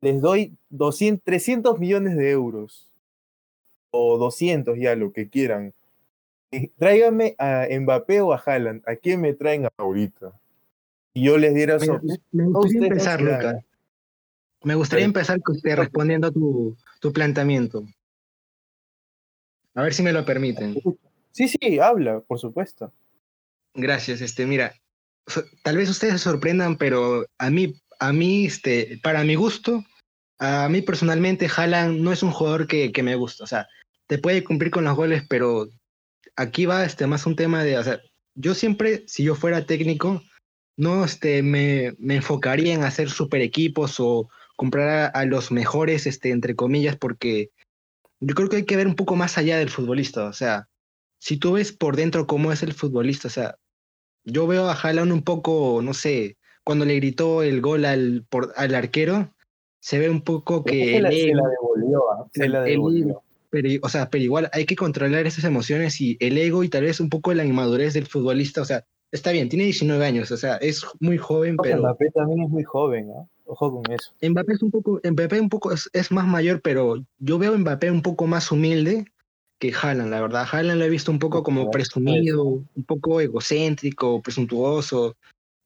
les 0.00 0.20
doy 0.20 0.56
200, 0.68 1.24
300 1.24 1.78
millones 1.78 2.16
de 2.16 2.30
euros. 2.30 2.84
O 3.90 4.18
200 4.18 4.76
ya, 4.78 4.94
lo 4.96 5.12
que 5.12 5.28
quieran. 5.30 5.72
Y 6.50 6.68
Tráiganme 6.68 7.34
a 7.38 7.66
Mbappé 7.70 8.20
o 8.20 8.32
a 8.32 8.42
Haaland. 8.44 8.82
¿A 8.86 8.96
quién 8.96 9.20
me 9.20 9.32
traen 9.32 9.68
ahorita? 9.78 10.32
Y 11.14 11.24
yo 11.24 11.38
les 11.38 11.54
diera 11.54 11.78
Me, 11.78 11.84
eso. 11.84 12.00
me- 12.02 12.18
me 12.32 12.44
gustaría 12.50 12.88
empezar. 12.88 13.20
Lucas. 13.22 13.64
Me 14.62 14.74
gustaría 14.74 15.04
empezar 15.04 15.40
con 15.40 15.56
usted 15.56 15.76
respondiendo 15.76 16.28
a 16.28 16.32
tu, 16.32 16.76
tu 17.00 17.12
planteamiento. 17.12 17.86
A 19.74 19.82
ver 19.82 19.94
si 19.94 20.02
me 20.02 20.12
lo 20.12 20.24
permiten. 20.24 20.76
Sí, 21.30 21.48
sí, 21.48 21.78
habla, 21.78 22.20
por 22.20 22.38
supuesto. 22.38 22.92
Gracias, 23.74 24.20
este, 24.20 24.44
mira, 24.44 24.74
tal 25.62 25.76
vez 25.76 25.88
ustedes 25.88 26.14
se 26.14 26.18
sorprendan, 26.18 26.76
pero 26.76 27.26
a 27.38 27.50
mí, 27.50 27.80
a 28.00 28.12
mí, 28.12 28.46
este, 28.46 28.98
para 29.02 29.22
mi 29.22 29.36
gusto, 29.36 29.84
a 30.38 30.68
mí 30.68 30.82
personalmente, 30.82 31.48
Haaland 31.54 32.00
no 32.00 32.12
es 32.12 32.22
un 32.22 32.32
jugador 32.32 32.66
que, 32.66 32.90
que 32.90 33.02
me 33.02 33.14
gusta. 33.14 33.44
O 33.44 33.46
sea, 33.46 33.68
te 34.08 34.18
puede 34.18 34.42
cumplir 34.42 34.70
con 34.70 34.84
los 34.84 34.96
goles, 34.96 35.22
pero 35.28 35.68
aquí 36.36 36.66
va 36.66 36.84
este, 36.84 37.06
más 37.06 37.26
un 37.26 37.36
tema 37.36 37.62
de, 37.62 37.78
o 37.78 37.84
sea, 37.84 38.00
yo 38.34 38.54
siempre, 38.54 39.04
si 39.06 39.22
yo 39.22 39.34
fuera 39.34 39.66
técnico, 39.66 40.22
no 40.76 41.04
este, 41.04 41.42
me, 41.42 41.94
me 41.98 42.16
enfocaría 42.16 42.74
en 42.74 42.84
hacer 42.84 43.10
super 43.10 43.40
equipos 43.40 43.96
o 43.98 44.28
comprar 44.58 44.88
a, 44.88 45.06
a 45.06 45.24
los 45.24 45.52
mejores, 45.52 46.06
este, 46.08 46.30
entre 46.30 46.56
comillas, 46.56 46.96
porque 46.96 47.50
yo 48.20 48.34
creo 48.34 48.48
que 48.48 48.56
hay 48.56 48.64
que 48.64 48.76
ver 48.76 48.88
un 48.88 48.96
poco 48.96 49.14
más 49.14 49.38
allá 49.38 49.56
del 49.56 49.70
futbolista. 49.70 50.24
O 50.24 50.32
sea, 50.32 50.68
si 51.20 51.36
tú 51.36 51.52
ves 51.52 51.72
por 51.72 51.94
dentro 51.94 52.26
cómo 52.26 52.50
es 52.50 52.64
el 52.64 52.72
futbolista, 52.72 53.28
o 53.28 53.30
sea, 53.30 53.56
yo 54.24 54.48
veo 54.48 54.68
a 54.68 54.74
Haaland 54.74 55.12
un 55.12 55.22
poco, 55.22 55.80
no 55.80 55.94
sé, 55.94 56.36
cuando 56.64 56.84
le 56.84 56.96
gritó 56.96 57.44
el 57.44 57.60
gol 57.60 57.84
al, 57.84 58.26
por, 58.28 58.52
al 58.56 58.74
arquero, 58.74 59.32
se 59.80 60.00
ve 60.00 60.10
un 60.10 60.22
poco 60.22 60.64
que 60.64 60.96
se, 60.96 61.00
la, 61.00 61.08
el 61.10 61.14
se 61.14 61.34
la 61.34 61.48
devolvió, 61.48 62.12
¿ah? 62.12 62.28
Se 62.34 62.48
la 62.48 62.62
devolvió. 62.62 63.22
pero, 63.50 63.68
o 63.82 63.88
sea, 63.88 64.10
pero 64.10 64.24
igual 64.24 64.50
hay 64.52 64.66
que 64.66 64.74
controlar 64.74 65.24
esas 65.26 65.44
emociones 65.44 66.00
y 66.00 66.16
el 66.18 66.36
ego 66.36 66.64
y 66.64 66.68
tal 66.68 66.82
vez 66.82 66.98
un 66.98 67.10
poco 67.10 67.32
la 67.32 67.44
inmadurez 67.44 67.94
del 67.94 68.06
futbolista. 68.06 68.60
O 68.60 68.64
sea, 68.64 68.84
está 69.12 69.30
bien, 69.30 69.48
tiene 69.48 69.64
19 69.64 70.04
años, 70.04 70.32
o 70.32 70.36
sea, 70.36 70.56
es 70.56 70.84
muy 70.98 71.16
joven, 71.16 71.56
pero 71.56 71.78
Mbappé 71.78 72.10
también 72.10 72.42
es 72.42 72.50
muy 72.50 72.64
joven, 72.64 73.12
¿ah? 73.16 73.24
Ojo 73.48 73.82
con 73.82 73.92
eso. 73.92 74.12
Mbappé 74.22 74.52
es 74.52 74.62
un 74.62 74.70
poco, 74.70 75.00
Mbappé 75.02 75.40
un 75.40 75.48
poco 75.48 75.72
es, 75.72 75.88
es 75.92 76.12
más 76.12 76.26
mayor, 76.26 76.60
pero 76.60 77.04
yo 77.18 77.38
veo 77.38 77.54
a 77.54 77.58
Mbappé 77.58 77.90
un 77.90 78.02
poco 78.02 78.26
más 78.26 78.52
humilde 78.52 79.06
que 79.58 79.72
Haaland, 79.72 80.10
la 80.10 80.20
verdad. 80.20 80.46
Haaland 80.50 80.78
lo 80.78 80.84
he 80.84 80.90
visto 80.90 81.10
un 81.10 81.18
poco 81.18 81.42
como 81.42 81.70
presumido, 81.70 82.44
un 82.44 82.84
poco 82.86 83.20
egocéntrico, 83.20 84.22
presuntuoso. 84.22 85.16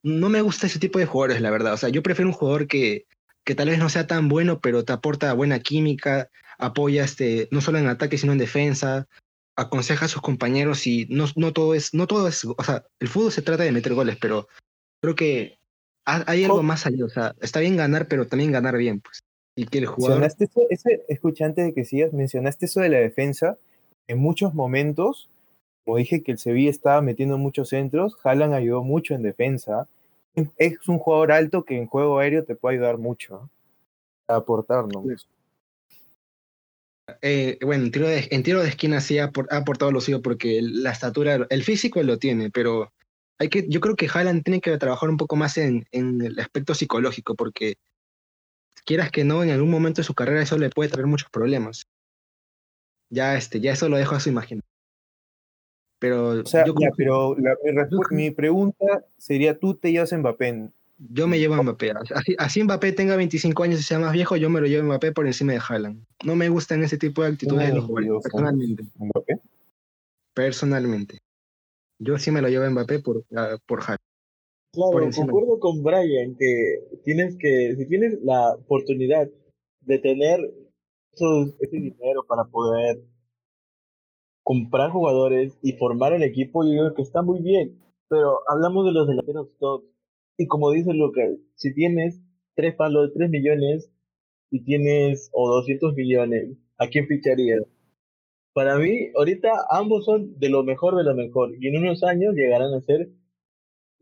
No 0.03 0.29
me 0.29 0.40
gusta 0.40 0.66
ese 0.66 0.79
tipo 0.79 0.99
de 0.99 1.07
jugadores, 1.07 1.42
la 1.42 1.51
verdad. 1.51 1.75
O 1.75 1.77
sea, 1.77 1.88
yo 1.88 2.03
prefiero 2.03 2.29
un 2.29 2.35
jugador 2.35 2.66
que, 2.66 3.07
que 3.45 3.55
tal 3.55 3.68
vez 3.68 3.79
no 3.79 3.88
sea 3.88 4.07
tan 4.07 4.29
bueno, 4.29 4.61
pero 4.61 4.85
te 4.85 4.92
aporta 4.92 5.33
buena 5.35 5.59
química, 5.61 6.31
apoya 6.59 7.05
este, 7.05 7.49
no 7.51 7.61
solo 7.61 7.79
en 7.79 7.88
ataque, 7.88 8.16
sino 8.16 8.33
en 8.33 8.38
defensa, 8.38 9.09
aconseja 9.57 10.07
a 10.07 10.09
sus 10.09 10.23
compañeros 10.23 10.87
y 10.87 11.07
no, 11.11 11.27
no 11.37 11.53
todo 11.53 11.75
es, 11.75 11.92
no 11.95 12.07
todo 12.07 12.29
es, 12.29 12.45
o 12.45 12.64
sea, 12.64 12.85
el 13.01 13.09
fútbol 13.09 13.33
se 13.33 13.42
trata 13.42 13.64
de 13.64 13.73
meter 13.73 13.95
goles, 13.95 14.16
pero 14.21 14.49
creo 15.01 15.14
que 15.14 15.59
hay 16.04 16.44
algo 16.44 16.62
más 16.62 16.86
allá. 16.86 17.04
O 17.04 17.08
sea, 17.08 17.34
está 17.40 17.60
bien 17.60 17.76
ganar, 17.76 18.06
pero 18.08 18.26
también 18.26 18.52
ganar 18.52 18.76
bien, 18.76 19.00
pues. 19.00 19.22
Y 19.54 19.66
que 19.66 19.78
el 19.78 19.86
jugador 19.86 20.20
Mencionaste 20.20 20.44
eso, 20.44 20.66
ese, 20.70 21.04
escucha, 21.08 21.44
antes 21.44 21.64
de 21.64 21.74
que 21.74 21.84
sigas, 21.84 22.12
mencionaste 22.12 22.66
eso 22.66 22.80
de 22.80 22.88
la 22.88 22.98
defensa. 22.98 23.58
En 24.08 24.18
muchos 24.18 24.54
momentos, 24.54 25.28
como 25.84 25.98
dije 25.98 26.22
que 26.22 26.32
el 26.32 26.38
Sevilla 26.38 26.70
estaba 26.70 27.02
metiendo 27.02 27.38
muchos 27.38 27.68
centros, 27.68 28.16
Haaland 28.24 28.54
ayudó 28.54 28.82
mucho 28.82 29.14
en 29.14 29.22
defensa. 29.22 29.86
Es 30.56 30.88
un 30.88 30.98
jugador 30.98 31.32
alto 31.32 31.64
que 31.64 31.76
en 31.76 31.86
juego 31.86 32.18
aéreo 32.18 32.44
te 32.44 32.54
puede 32.54 32.76
ayudar 32.76 32.98
mucho 32.98 33.50
a 34.26 34.36
aportarnos. 34.36 35.28
Eh, 37.20 37.58
bueno, 37.62 37.84
en 37.84 37.90
tiro, 37.90 38.08
de, 38.08 38.28
en 38.30 38.42
tiro 38.42 38.62
de 38.62 38.68
esquina 38.68 39.00
sí 39.00 39.18
ha, 39.18 39.30
ha 39.50 39.56
aportado 39.56 39.92
lo 39.92 40.00
suyo 40.00 40.22
porque 40.22 40.60
la 40.62 40.92
estatura, 40.92 41.46
el 41.50 41.62
físico 41.62 42.02
lo 42.02 42.18
tiene, 42.18 42.50
pero 42.50 42.92
hay 43.38 43.49
que, 43.49 43.66
yo 43.68 43.81
creo 43.81 43.97
que 43.97 44.09
Haaland 44.12 44.42
tiene 44.45 44.61
que 44.61 44.77
trabajar 44.79 45.11
un 45.11 45.16
poco 45.16 45.37
más 45.37 45.57
en, 45.59 45.87
en 45.90 46.21
el 46.21 46.38
aspecto 46.38 46.75
psicológico, 46.75 47.35
porque 47.35 47.75
quieras 48.85 49.11
que 49.11 49.25
no, 49.25 49.42
en 49.42 49.51
algún 49.51 49.71
momento 49.71 50.01
de 50.01 50.05
su 50.05 50.14
carrera 50.14 50.42
eso 50.42 50.59
le 50.59 50.71
puede 50.71 50.90
traer 50.90 51.07
muchos 51.07 51.29
problemas. 51.31 51.87
Ya, 53.11 53.37
este, 53.37 53.61
ya 53.61 53.73
eso 53.73 53.88
lo 53.88 53.97
dejo 53.97 54.14
a 54.14 54.21
su 54.21 54.31
imaginación. 54.31 54.62
Pero, 55.99 56.31
O 56.40 56.47
sea, 56.47 56.64
yo, 56.64 56.75
ya, 56.81 56.88
pero 56.97 57.37
la- 57.38 57.57
mi, 58.11 58.29
yo 58.31 58.35
pregunta 58.35 59.05
sería, 59.18 59.59
¿tú 59.59 59.75
te 59.75 59.92
llevas 59.92 60.12
a 60.12 60.18
Mbappé? 60.18 60.71
yo 60.99 61.27
me 61.27 61.38
llevo 61.38 61.55
a 61.55 61.62
Mbappé. 61.62 61.92
Así, 62.14 62.35
así 62.38 62.64
Mbappé 62.64 62.92
tenga 62.92 63.16
25 63.16 63.62
años 63.62 63.81
y 63.81 63.83
sea 63.83 63.99
más 63.99 64.12
viejo, 64.12 64.37
yo 64.37 64.51
me 64.51 64.61
lo 64.61 64.66
llevo 64.66 64.83
a 64.83 64.87
Mbappé 64.87 65.12
por 65.12 65.27
encima 65.27 65.53
de 65.53 65.61
Haaland. 65.66 66.05
No 66.25 66.37
me 66.37 66.49
gustan 66.49 66.83
ese 66.83 66.99
tipo 66.99 67.23
de 67.23 67.29
actitudes 67.31 67.68
de 67.68 67.75
los 67.75 67.85
jugadores, 67.85 68.23
personalmente. 68.23 68.85
¿Mbappé? 68.99 69.38
Personalmente. 70.35 71.18
Yo 72.04 72.18
sí 72.18 72.30
me 72.30 72.42
lo 72.42 72.48
llevo 72.48 72.64
a 72.64 72.70
Mbappé 72.70 72.98
por, 73.00 73.24
ah, 73.36 73.56
por 73.66 73.80
Haaland. 73.80 73.98
Claro, 74.72 75.10
concuerdo 75.14 75.60
con 75.60 75.82
Brian 75.82 76.34
que 76.36 76.78
tienes 77.04 77.36
que, 77.38 77.76
si 77.76 77.86
tienes 77.86 78.20
la 78.22 78.54
oportunidad 78.54 79.28
de 79.82 79.98
tener 79.98 80.40
esos- 81.12 81.54
ese 81.60 81.76
dinero 81.76 82.24
para 82.26 82.44
poder 82.44 83.02
comprar 84.42 84.90
jugadores 84.90 85.56
y 85.62 85.74
formar 85.74 86.12
el 86.14 86.22
equipo, 86.22 86.64
yo 86.64 86.70
creo 86.70 86.94
que 86.94 87.02
está 87.02 87.22
muy 87.22 87.40
bien. 87.40 87.78
Pero 88.08 88.40
hablamos 88.48 88.86
de 88.86 88.92
los 88.92 89.06
delanteros 89.06 89.48
top. 89.58 89.84
Y 90.38 90.46
como 90.46 90.70
dice 90.70 90.92
Lucas, 90.92 91.30
si 91.54 91.72
tienes 91.74 92.20
tres 92.54 92.74
palos, 92.74 93.12
tres 93.14 93.30
millones 93.30 93.90
y 94.50 94.64
tienes 94.64 95.30
o 95.32 95.48
200 95.50 95.94
millones, 95.94 96.56
¿a 96.78 96.88
quién 96.88 97.06
ficharías? 97.06 97.62
Para 98.54 98.76
mí, 98.78 99.08
ahorita 99.16 99.50
ambos 99.70 100.04
son 100.04 100.38
de 100.38 100.48
lo 100.50 100.62
mejor 100.62 100.96
de 100.96 101.04
lo 101.04 101.14
mejor. 101.14 101.54
Y 101.58 101.68
en 101.68 101.78
unos 101.78 102.02
años 102.02 102.34
llegarán 102.34 102.74
a 102.74 102.80
ser 102.82 103.08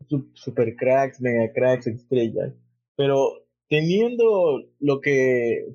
su- 0.07 0.29
super 0.33 0.75
cracks, 0.75 1.21
mega 1.21 1.51
cracks, 1.53 1.87
estrellas. 1.87 2.53
Pero 2.95 3.45
teniendo 3.69 4.63
lo 4.79 4.99
que, 4.99 5.67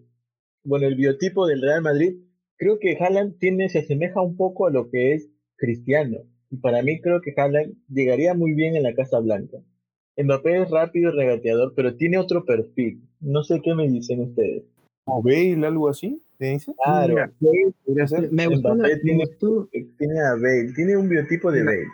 bueno, 0.64 0.86
el 0.86 0.96
biotipo 0.96 1.46
del 1.46 1.62
Real 1.62 1.82
Madrid, 1.82 2.16
creo 2.56 2.78
que 2.78 2.96
Haaland 2.98 3.38
tiene, 3.38 3.68
se 3.68 3.78
asemeja 3.80 4.20
un 4.20 4.36
poco 4.36 4.66
a 4.66 4.70
lo 4.70 4.90
que 4.90 5.14
es 5.14 5.30
Cristiano. 5.56 6.18
Y 6.50 6.58
para 6.58 6.82
mí 6.82 7.00
creo 7.00 7.20
que 7.22 7.32
Haaland 7.36 7.74
llegaría 7.88 8.34
muy 8.34 8.52
bien 8.52 8.76
en 8.76 8.82
la 8.82 8.94
Casa 8.94 9.20
Blanca. 9.20 9.58
Mbappé 10.18 10.62
es 10.62 10.70
rápido 10.70 11.12
regateador, 11.12 11.72
pero 11.74 11.96
tiene 11.96 12.18
otro 12.18 12.44
perfil. 12.44 13.00
No 13.20 13.42
sé 13.42 13.60
qué 13.62 13.74
me 13.74 13.88
dicen 13.88 14.20
ustedes. 14.20 14.64
¿O 15.04 15.22
Bale, 15.22 15.66
algo 15.66 15.88
así? 15.88 16.22
Claro, 16.85 17.14
Mira. 17.14 17.33
Me 18.31 18.46
gustó, 18.46 18.75
Mbappé 18.75 18.96
tiene- 18.99 19.25
gustó- 19.25 19.68
tiene 19.99 20.20
a 20.20 20.33
Bale, 20.35 20.72
tiene 20.75 20.96
un 20.96 21.09
biotipo 21.09 21.51
de 21.53 21.64
Bale. 21.64 21.87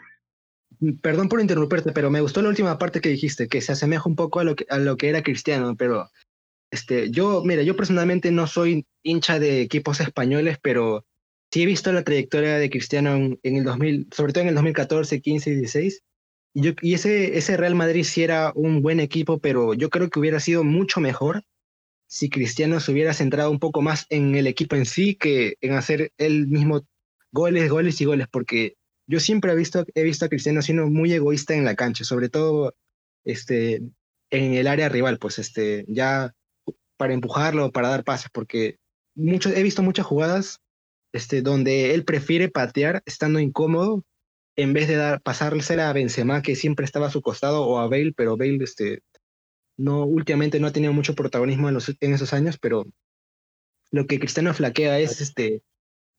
perdón 1.00 1.28
por 1.28 1.40
interrumpirte, 1.40 1.92
pero 1.92 2.11
me 2.11 2.20
gustó 2.20 2.42
la 2.42 2.48
última 2.48 2.78
parte 2.78 3.00
que 3.00 3.09
dijiste, 3.11 3.46
que 3.48 3.61
se 3.61 3.72
asemeja 3.72 4.09
un 4.09 4.16
poco 4.16 4.40
a 4.40 4.44
lo 4.44 4.57
que, 4.57 4.66
a 4.68 4.78
lo 4.78 4.96
que 4.96 5.09
era 5.09 5.22
Cristiano, 5.22 5.76
pero 5.76 6.09
este, 6.72 7.11
yo, 7.11 7.42
mira, 7.44 7.62
yo 7.62 7.76
personalmente 7.76 8.33
no 8.33 8.46
soy 8.46 8.85
hincha 9.05 9.38
de 9.38 9.61
equipos 9.61 10.00
españoles, 10.00 10.59
pero 10.61 11.05
sí 11.52 11.62
he 11.62 11.66
visto 11.66 11.92
la 11.92 12.02
trayectoria 12.02 12.57
de 12.59 12.70
Cristiano 12.70 13.14
en, 13.14 13.38
en 13.42 13.57
el 13.57 13.64
2000, 13.64 14.09
sobre 14.11 14.33
todo 14.33 14.42
en 14.42 14.48
el 14.48 14.55
2014, 14.55 15.20
15 15.20 15.50
y 15.50 15.55
16. 15.57 16.02
Y, 16.55 16.62
yo, 16.62 16.72
y 16.83 16.94
ese, 16.94 17.38
ese 17.38 17.57
Real 17.57 17.74
Madrid 17.74 18.02
sí 18.05 18.22
era 18.24 18.52
un 18.55 18.83
buen 18.83 19.00
equipo, 19.00 19.38
pero 19.38 19.74
yo 19.74 19.88
creo 19.90 20.11
que 20.11 20.18
hubiera 20.18 20.40
sido 20.40 20.64
mucho 20.64 21.00
mejor 21.00 21.44
si 22.12 22.29
Cristiano 22.29 22.79
se 22.79 22.92
hubiera 22.92 23.14
centrado 23.14 23.51
un 23.51 23.59
poco 23.59 23.81
más 23.81 24.05
en 24.11 24.35
el 24.35 24.46
equipo 24.46 24.77
en 24.77 24.85
sí 24.85 25.14
que 25.14 25.57
en 25.62 25.72
hacer 25.72 26.12
él 26.18 26.46
mismo 26.46 26.87
goles, 27.33 27.70
goles 27.70 28.03
y 28.03 28.05
goles, 28.05 28.27
porque 28.31 28.77
yo 29.07 29.18
siempre 29.18 29.51
he 29.51 29.57
visto, 29.57 29.87
he 29.94 30.03
visto 30.03 30.27
a 30.27 30.29
Cristiano 30.29 30.61
siendo 30.61 30.90
muy 30.90 31.11
egoísta 31.14 31.55
en 31.55 31.64
la 31.64 31.75
cancha, 31.75 32.05
sobre 32.05 32.29
todo 32.29 32.75
este, 33.25 33.77
en 34.29 34.53
el 34.53 34.66
área 34.66 34.90
rival, 34.90 35.18
pues 35.18 35.38
este, 35.38 35.87
ya 35.88 36.35
para 36.98 37.14
empujarlo, 37.14 37.72
para 37.72 37.88
dar 37.88 38.05
pases, 38.05 38.31
porque 38.31 38.77
mucho, 39.14 39.48
he 39.48 39.62
visto 39.62 39.83
muchas 39.83 40.05
jugadas 40.05 40.61
este, 41.14 41.40
donde 41.40 41.94
él 41.94 42.05
prefiere 42.05 42.51
patear 42.51 43.03
estando 43.07 43.40
incómodo 43.40 44.05
en 44.57 44.75
vez 44.75 44.87
de 44.87 44.96
dar, 44.96 45.22
pasársela 45.22 45.88
a 45.88 45.94
Benzema, 45.94 46.42
que 46.42 46.57
siempre 46.57 46.85
estaba 46.85 47.07
a 47.07 47.11
su 47.11 47.22
costado, 47.22 47.62
o 47.62 47.79
a 47.79 47.88
Bale, 47.88 48.12
pero 48.14 48.37
Bale 48.37 48.62
este, 48.62 49.01
no, 49.76 50.04
últimamente 50.04 50.61
no 50.61 50.66
ha 50.66 50.72
tenido 50.72 50.92
mucho 50.92 51.14
protagonismo 51.14 51.68
en, 51.68 51.74
los, 51.74 51.88
en 52.00 52.12
esos 52.14 52.32
años, 52.32 52.58
pero 52.58 52.85
lo 53.90 54.06
que 54.06 54.18
Cristiano 54.18 54.54
flaquea 54.54 54.98
es 54.98 55.20
este, 55.20 55.62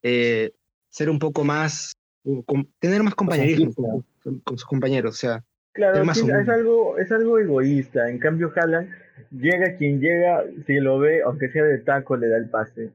eh, 0.02 0.52
ser 0.90 1.10
un 1.10 1.18
poco 1.18 1.44
más, 1.44 1.92
uh, 2.24 2.42
tener 2.78 3.02
más 3.02 3.14
compañerismo 3.14 3.72
con, 3.74 4.04
con- 4.22 4.40
con 4.40 4.58
sus 4.58 4.66
compañeros, 4.66 5.14
o 5.14 5.18
sea, 5.18 5.44
Claro, 5.72 6.04
más 6.04 6.16
sí, 6.18 6.24
es 6.30 6.48
algo, 6.48 6.98
es 6.98 7.10
algo 7.10 7.36
egoísta. 7.40 8.08
En 8.08 8.20
cambio, 8.20 8.52
Haaland 8.54 8.90
llega 9.32 9.76
quien 9.76 10.00
llega, 10.00 10.44
si 10.68 10.74
lo 10.78 11.00
ve, 11.00 11.22
aunque 11.22 11.50
sea 11.50 11.64
de 11.64 11.78
taco, 11.78 12.16
le 12.16 12.28
da 12.28 12.36
el 12.36 12.48
pase. 12.48 12.90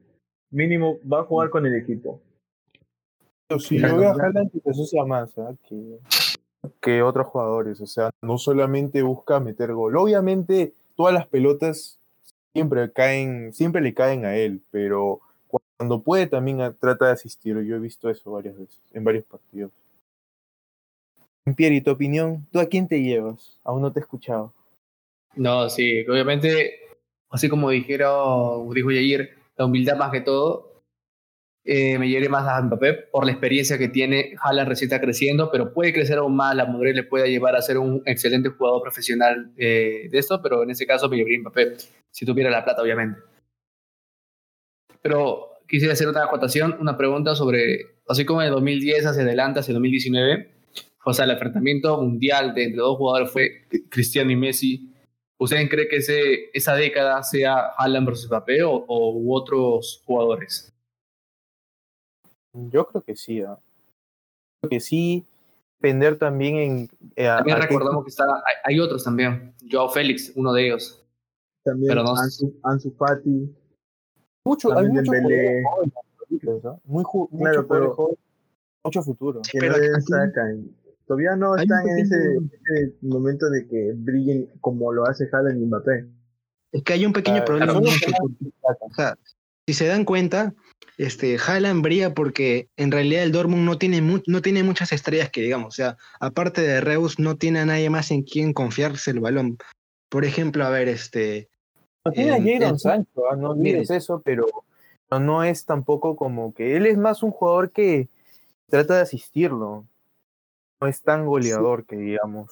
Mínimo 0.50 0.98
va 1.06 1.20
a 1.20 1.24
jugar 1.24 1.50
con 1.50 1.66
el 1.66 1.74
equipo. 1.76 2.22
Pero 3.46 3.60
si 3.60 3.76
Claro, 3.76 3.96
yo 3.96 4.00
veo 4.00 4.10
a. 4.12 4.22
Haaland 4.24 4.50
se 4.50 4.70
asocia 4.70 5.04
más 5.04 5.30
¿ah? 5.36 5.52
que, 5.68 5.98
que 6.80 7.02
otros 7.02 7.26
jugadores. 7.26 7.80
O 7.80 7.86
sea, 7.86 8.10
no 8.22 8.38
solamente 8.38 9.02
busca 9.02 9.40
meter 9.40 9.72
gol. 9.72 9.96
Obviamente, 9.96 10.74
todas 10.96 11.14
las 11.14 11.26
pelotas 11.26 11.98
siempre 12.52 12.90
caen, 12.92 13.52
siempre 13.52 13.80
le 13.80 13.94
caen 13.94 14.24
a 14.24 14.36
él, 14.36 14.60
pero 14.70 15.20
cuando 15.76 16.02
puede 16.02 16.26
también 16.26 16.58
trata 16.78 17.06
de 17.06 17.12
asistir. 17.12 17.58
Yo 17.62 17.76
he 17.76 17.80
visto 17.80 18.10
eso 18.10 18.32
varias 18.32 18.58
veces, 18.58 18.78
en 18.92 19.04
varios 19.04 19.24
partidos. 19.24 19.72
Pieri, 21.56 21.80
tu 21.80 21.90
opinión, 21.90 22.46
¿tú 22.52 22.60
a 22.60 22.66
quién 22.66 22.86
te 22.86 23.02
llevas? 23.02 23.58
Aún 23.64 23.82
no 23.82 23.92
te 23.92 23.98
he 23.98 24.02
escuchado. 24.02 24.52
No, 25.34 25.68
sí, 25.70 26.06
obviamente, 26.06 26.80
así 27.30 27.48
como 27.48 27.70
dijeron, 27.70 28.72
dijo 28.74 28.90
Yair, 28.90 29.30
la 29.56 29.64
humildad 29.64 29.96
más 29.96 30.10
que 30.12 30.20
todo, 30.20 30.69
eh, 31.72 32.00
me 32.00 32.08
llevaré 32.08 32.28
más 32.28 32.48
a 32.48 32.60
Mbappé 32.60 32.94
por 33.12 33.24
la 33.24 33.30
experiencia 33.30 33.78
que 33.78 33.88
tiene. 33.88 34.34
Haaland 34.42 34.68
recién 34.68 34.88
está 34.88 35.00
creciendo, 35.00 35.52
pero 35.52 35.72
puede 35.72 35.92
crecer 35.92 36.18
aún 36.18 36.34
más. 36.34 36.56
La 36.56 36.66
madurez 36.66 36.96
le 36.96 37.04
puede 37.04 37.30
llevar 37.30 37.54
a 37.54 37.62
ser 37.62 37.78
un 37.78 38.02
excelente 38.06 38.48
jugador 38.48 38.82
profesional 38.82 39.52
eh, 39.56 40.08
de 40.10 40.18
esto, 40.18 40.42
pero 40.42 40.64
en 40.64 40.70
ese 40.70 40.84
caso 40.84 41.08
me 41.08 41.16
llevaría 41.16 41.38
Mbappé, 41.38 41.76
si 42.10 42.26
tuviera 42.26 42.50
la 42.50 42.64
plata, 42.64 42.82
obviamente. 42.82 43.20
Pero 45.00 45.60
quisiera 45.68 45.92
hacer 45.92 46.08
otra 46.08 46.24
acotación, 46.24 46.76
una 46.80 46.96
pregunta 46.96 47.36
sobre, 47.36 48.00
así 48.08 48.24
como 48.24 48.42
en 48.42 48.48
el 48.48 48.54
2010 48.54 49.06
hacia 49.06 49.22
adelante, 49.22 49.60
hacia 49.60 49.70
el 49.70 49.76
2019, 49.76 50.50
o 51.04 51.12
sea, 51.12 51.24
el 51.24 51.30
enfrentamiento 51.30 52.02
mundial 52.02 52.52
de 52.52 52.64
entre 52.64 52.80
dos 52.80 52.96
jugadores 52.96 53.30
fue 53.30 53.68
Cristiano 53.88 54.32
y 54.32 54.36
Messi. 54.36 54.92
¿Ustedes 55.38 55.70
creen 55.70 55.86
que 55.88 55.98
ese, 55.98 56.50
esa 56.52 56.74
década 56.74 57.22
sea 57.22 57.68
Haaland 57.78 58.08
versus 58.08 58.26
Mbappé 58.26 58.64
o, 58.64 58.72
o 58.72 59.14
u 59.14 59.32
otros 59.36 60.02
jugadores? 60.04 60.74
Yo 62.52 62.86
creo 62.86 63.02
que 63.02 63.16
sí. 63.16 63.42
¿ah? 63.42 63.58
Creo 64.60 64.70
que 64.70 64.80
sí. 64.80 65.24
Depender 65.80 66.18
también 66.18 66.56
en. 66.56 66.88
eh, 67.16 67.24
También 67.26 67.56
a 67.56 67.60
recordamos 67.60 68.04
que 68.04 68.10
está, 68.10 68.24
hay, 68.24 68.74
hay 68.74 68.80
otros 68.80 69.02
también. 69.04 69.54
Joao 69.70 69.88
Félix, 69.88 70.32
uno 70.36 70.52
de 70.52 70.66
ellos. 70.66 71.02
También 71.64 71.88
Pero 71.90 72.02
no- 72.04 72.16
Ansu, 72.16 72.54
Ansu 72.62 72.90
Fati. 72.92 73.54
mucho, 74.44 74.76
hay 74.76 74.86
jugadores 74.88 75.64
jóvenes, 75.64 76.64
¿ah? 76.64 76.76
Muy 76.84 77.02
Claro, 77.04 77.10
jugadores 77.28 77.66
pero- 77.68 77.94
jóvenes, 77.94 78.18
mucho 78.84 79.02
futuro. 79.02 79.40
que 79.50 79.58
Pero 79.58 79.72
no 79.72 79.78
aquí- 79.78 79.88
destacan. 79.94 80.70
Todavía 81.06 81.34
no 81.36 81.56
están 81.56 81.88
en 81.88 81.98
ese, 81.98 82.16
momento 83.02 83.50
de 83.50 83.66
que 83.66 83.92
brillen 83.96 84.48
como 84.60 84.92
lo 84.92 85.06
hace 85.06 85.28
Haaland 85.32 85.60
y 85.60 85.66
Mbappé. 85.66 86.06
es 86.72 86.82
que 86.84 86.92
hay 86.92 87.04
un 87.06 87.12
pequeño 87.12 87.38
Ah, 87.40 87.44
problema. 87.44 87.72
mucho. 87.74 87.90
O 88.80 88.94
sea, 88.94 89.18
si 89.66 89.74
se 89.74 89.86
dan 89.86 90.04
cuenta, 90.04 90.54
este, 90.98 91.36
Haaland 91.38 91.82
brilla 91.82 92.14
porque 92.14 92.68
en 92.76 92.90
realidad 92.90 93.22
el 93.22 93.32
Dortmund 93.32 93.64
no 93.64 93.78
tiene, 93.78 94.02
mu- 94.02 94.22
no 94.26 94.42
tiene 94.42 94.62
muchas 94.62 94.92
estrellas 94.92 95.30
que 95.30 95.40
digamos. 95.42 95.68
O 95.68 95.76
sea, 95.76 95.96
aparte 96.20 96.60
de 96.62 96.80
Reus, 96.80 97.18
no 97.18 97.36
tiene 97.36 97.60
a 97.60 97.66
nadie 97.66 97.90
más 97.90 98.10
en 98.10 98.22
quien 98.22 98.52
confiarse 98.52 99.10
el 99.10 99.20
balón. 99.20 99.58
Por 100.08 100.24
ejemplo, 100.24 100.64
a 100.64 100.70
ver, 100.70 100.88
este. 100.88 101.48
No 102.04 102.12
tiene 102.12 102.32
a 102.32 102.36
Jadon 102.38 102.70
en- 102.74 102.78
Sancho, 102.78 103.30
¿ah? 103.30 103.36
no 103.36 103.50
olvides 103.50 103.90
eso, 103.90 104.22
pero 104.24 104.46
no, 105.10 105.20
no 105.20 105.44
es 105.44 105.64
tampoco 105.66 106.16
como 106.16 106.52
que 106.54 106.76
él 106.76 106.86
es 106.86 106.96
más 106.96 107.22
un 107.22 107.30
jugador 107.30 107.70
que 107.70 108.08
trata 108.68 108.96
de 108.96 109.02
asistirlo. 109.02 109.86
No 110.80 110.86
es 110.88 111.02
tan 111.02 111.26
goleador 111.26 111.84
que 111.84 111.96
digamos. 111.96 112.50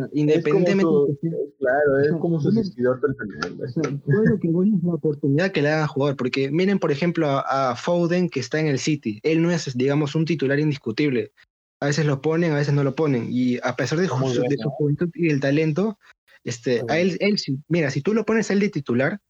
Sea, 0.00 0.08
independientemente. 0.12 1.18
claro, 1.58 2.00
es 2.00 2.12
como 2.20 2.40
su 2.40 2.48
asistidor 2.48 3.00
personal. 3.00 3.56
todo 4.04 4.24
lo 4.24 4.38
que 4.38 4.48
voy 4.48 4.74
es 4.74 4.82
la 4.82 4.94
oportunidad 4.94 5.52
que 5.52 5.62
le 5.62 5.70
hagan 5.70 5.88
jugar, 5.88 6.16
porque 6.16 6.50
miren, 6.50 6.78
por 6.78 6.92
ejemplo, 6.92 7.28
a, 7.28 7.70
a 7.70 7.76
Foden 7.76 8.28
que 8.28 8.40
está 8.40 8.60
en 8.60 8.66
el 8.66 8.78
City. 8.78 9.20
Él 9.22 9.42
no 9.42 9.50
es, 9.50 9.76
digamos, 9.76 10.14
un 10.14 10.24
titular 10.24 10.58
indiscutible. 10.58 11.32
A 11.80 11.86
veces 11.86 12.06
lo 12.06 12.20
ponen, 12.20 12.52
a 12.52 12.56
veces 12.56 12.74
no 12.74 12.82
lo 12.82 12.94
ponen. 12.94 13.28
Y 13.30 13.58
a 13.62 13.76
pesar 13.76 13.98
de, 13.98 14.08
su, 14.08 14.14
de 14.16 14.56
su 14.58 14.70
juventud 14.70 15.10
y 15.14 15.30
el 15.30 15.40
talento, 15.40 15.98
este, 16.44 16.82
a 16.88 16.98
él, 16.98 17.16
él, 17.20 17.36
mira, 17.68 17.90
si 17.90 18.02
tú 18.02 18.14
lo 18.14 18.24
pones 18.24 18.50
a 18.50 18.54
él 18.54 18.60
de 18.60 18.68
titular, 18.68 19.20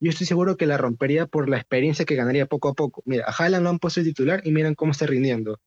yo 0.00 0.10
estoy 0.10 0.26
seguro 0.26 0.56
que 0.56 0.66
la 0.66 0.76
rompería 0.76 1.26
por 1.26 1.48
la 1.48 1.56
experiencia 1.56 2.04
que 2.04 2.16
ganaría 2.16 2.46
poco 2.46 2.68
a 2.68 2.74
poco. 2.74 3.02
Mira, 3.06 3.24
a 3.26 3.32
Haaland 3.32 3.64
lo 3.64 3.70
han 3.70 3.78
puesto 3.78 4.00
de 4.00 4.06
titular 4.06 4.42
y 4.44 4.52
miren 4.52 4.74
cómo 4.74 4.92
está 4.92 5.06
rindiendo. 5.06 5.58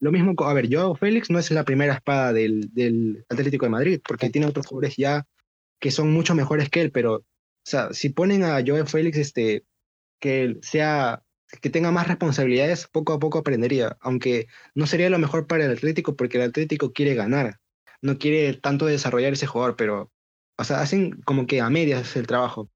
Lo 0.00 0.12
mismo, 0.12 0.34
a 0.44 0.52
ver, 0.52 0.68
Joao 0.70 0.94
Félix 0.94 1.30
no 1.30 1.38
es 1.38 1.50
la 1.50 1.64
primera 1.64 1.94
espada 1.94 2.32
del, 2.32 2.72
del 2.72 3.24
Atlético 3.28 3.66
de 3.66 3.70
Madrid, 3.70 4.00
porque 4.06 4.30
tiene 4.30 4.46
otros 4.46 4.66
jugadores 4.66 4.96
ya 4.96 5.26
que 5.80 5.90
son 5.90 6.12
mucho 6.12 6.34
mejores 6.34 6.68
que 6.68 6.82
él, 6.82 6.92
pero, 6.92 7.14
o 7.16 7.24
sea, 7.64 7.92
si 7.92 8.10
ponen 8.10 8.44
a 8.44 8.62
Joao 8.64 8.86
Félix, 8.86 9.18
este, 9.18 9.64
que 10.20 10.56
sea, 10.62 11.22
que 11.60 11.70
tenga 11.70 11.90
más 11.90 12.08
responsabilidades, 12.08 12.86
poco 12.88 13.12
a 13.14 13.18
poco 13.18 13.38
aprendería, 13.38 13.96
aunque 14.00 14.48
no 14.74 14.86
sería 14.86 15.10
lo 15.10 15.18
mejor 15.18 15.46
para 15.46 15.64
el 15.64 15.72
Atlético, 15.72 16.16
porque 16.16 16.38
el 16.38 16.44
Atlético 16.44 16.92
quiere 16.92 17.14
ganar, 17.14 17.58
no 18.02 18.18
quiere 18.18 18.54
tanto 18.54 18.86
desarrollar 18.86 19.32
ese 19.32 19.46
jugador, 19.46 19.76
pero, 19.76 20.12
o 20.58 20.64
sea, 20.64 20.80
hacen 20.80 21.20
como 21.24 21.46
que 21.46 21.60
a 21.60 21.70
medias 21.70 22.16
el 22.16 22.26
trabajo. 22.26 22.70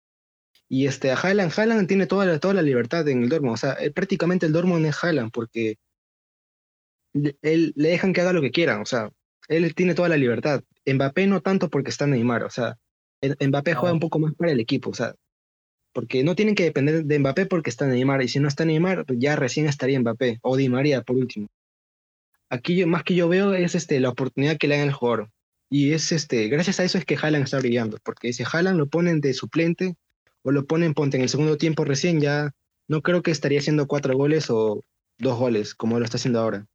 Y 0.68 0.86
este, 0.86 1.10
a 1.10 1.16
Haaland, 1.16 1.52
Haaland 1.56 1.88
tiene 1.88 2.06
toda 2.06 2.26
la, 2.26 2.38
toda 2.38 2.54
la 2.54 2.62
libertad 2.62 3.06
en 3.08 3.24
el 3.24 3.28
Dortmund, 3.28 3.54
o 3.54 3.56
sea, 3.56 3.76
prácticamente 3.94 4.46
el 4.46 4.52
Dortmund 4.52 4.86
es 4.86 5.02
Haaland, 5.02 5.32
porque 5.32 5.78
él, 7.12 7.72
le 7.76 7.88
dejan 7.88 8.12
que 8.12 8.20
haga 8.20 8.32
lo 8.32 8.42
que 8.42 8.50
quieran, 8.50 8.80
o 8.82 8.86
sea, 8.86 9.10
él 9.48 9.74
tiene 9.74 9.94
toda 9.94 10.08
la 10.08 10.16
libertad. 10.16 10.62
Mbappé 10.86 11.26
no 11.26 11.40
tanto 11.40 11.68
porque 11.68 11.90
está 11.90 12.06
Neymar, 12.06 12.44
o 12.44 12.50
sea, 12.50 12.78
Mbappé 13.22 13.74
juega 13.74 13.92
un 13.92 14.00
poco 14.00 14.18
más 14.18 14.34
para 14.34 14.52
el 14.52 14.60
equipo, 14.60 14.90
o 14.90 14.94
sea, 14.94 15.14
porque 15.92 16.22
no 16.22 16.34
tienen 16.34 16.54
que 16.54 16.64
depender 16.64 17.04
de 17.04 17.18
Mbappé 17.18 17.46
porque 17.46 17.70
está 17.70 17.86
Neymar, 17.86 18.22
y 18.22 18.28
si 18.28 18.40
no 18.40 18.48
está 18.48 18.64
Neymar, 18.64 19.04
pues 19.06 19.18
ya 19.18 19.36
recién 19.36 19.66
estaría 19.66 20.00
Mbappé, 20.00 20.38
o 20.42 20.56
Di 20.56 20.68
María 20.68 21.02
por 21.02 21.16
último. 21.16 21.48
Aquí 22.48 22.76
yo, 22.76 22.86
más 22.86 23.04
que 23.04 23.14
yo 23.14 23.28
veo 23.28 23.54
es 23.54 23.74
este, 23.74 24.00
la 24.00 24.08
oportunidad 24.08 24.56
que 24.56 24.68
le 24.68 24.76
dan 24.76 24.88
al 24.88 24.94
jugador. 24.94 25.30
Y 25.68 25.92
es 25.92 26.10
este, 26.10 26.48
gracias 26.48 26.80
a 26.80 26.84
eso 26.84 26.98
es 26.98 27.04
que 27.04 27.16
Haaland 27.16 27.44
está 27.44 27.58
brillando, 27.58 27.98
porque 28.02 28.32
si 28.32 28.42
Haaland 28.42 28.76
lo 28.76 28.88
ponen 28.88 29.20
de 29.20 29.34
suplente 29.34 29.94
o 30.42 30.50
lo 30.50 30.66
ponen 30.66 30.94
ponte 30.94 31.16
en 31.16 31.22
el 31.22 31.28
segundo 31.28 31.56
tiempo 31.58 31.84
recién, 31.84 32.20
ya 32.20 32.50
no 32.88 33.02
creo 33.02 33.22
que 33.22 33.30
estaría 33.30 33.60
haciendo 33.60 33.86
cuatro 33.86 34.16
goles 34.16 34.50
o 34.50 34.84
dos 35.18 35.38
goles, 35.38 35.76
como 35.76 35.98
lo 36.00 36.04
está 36.04 36.16
haciendo 36.16 36.40
ahora. 36.40 36.66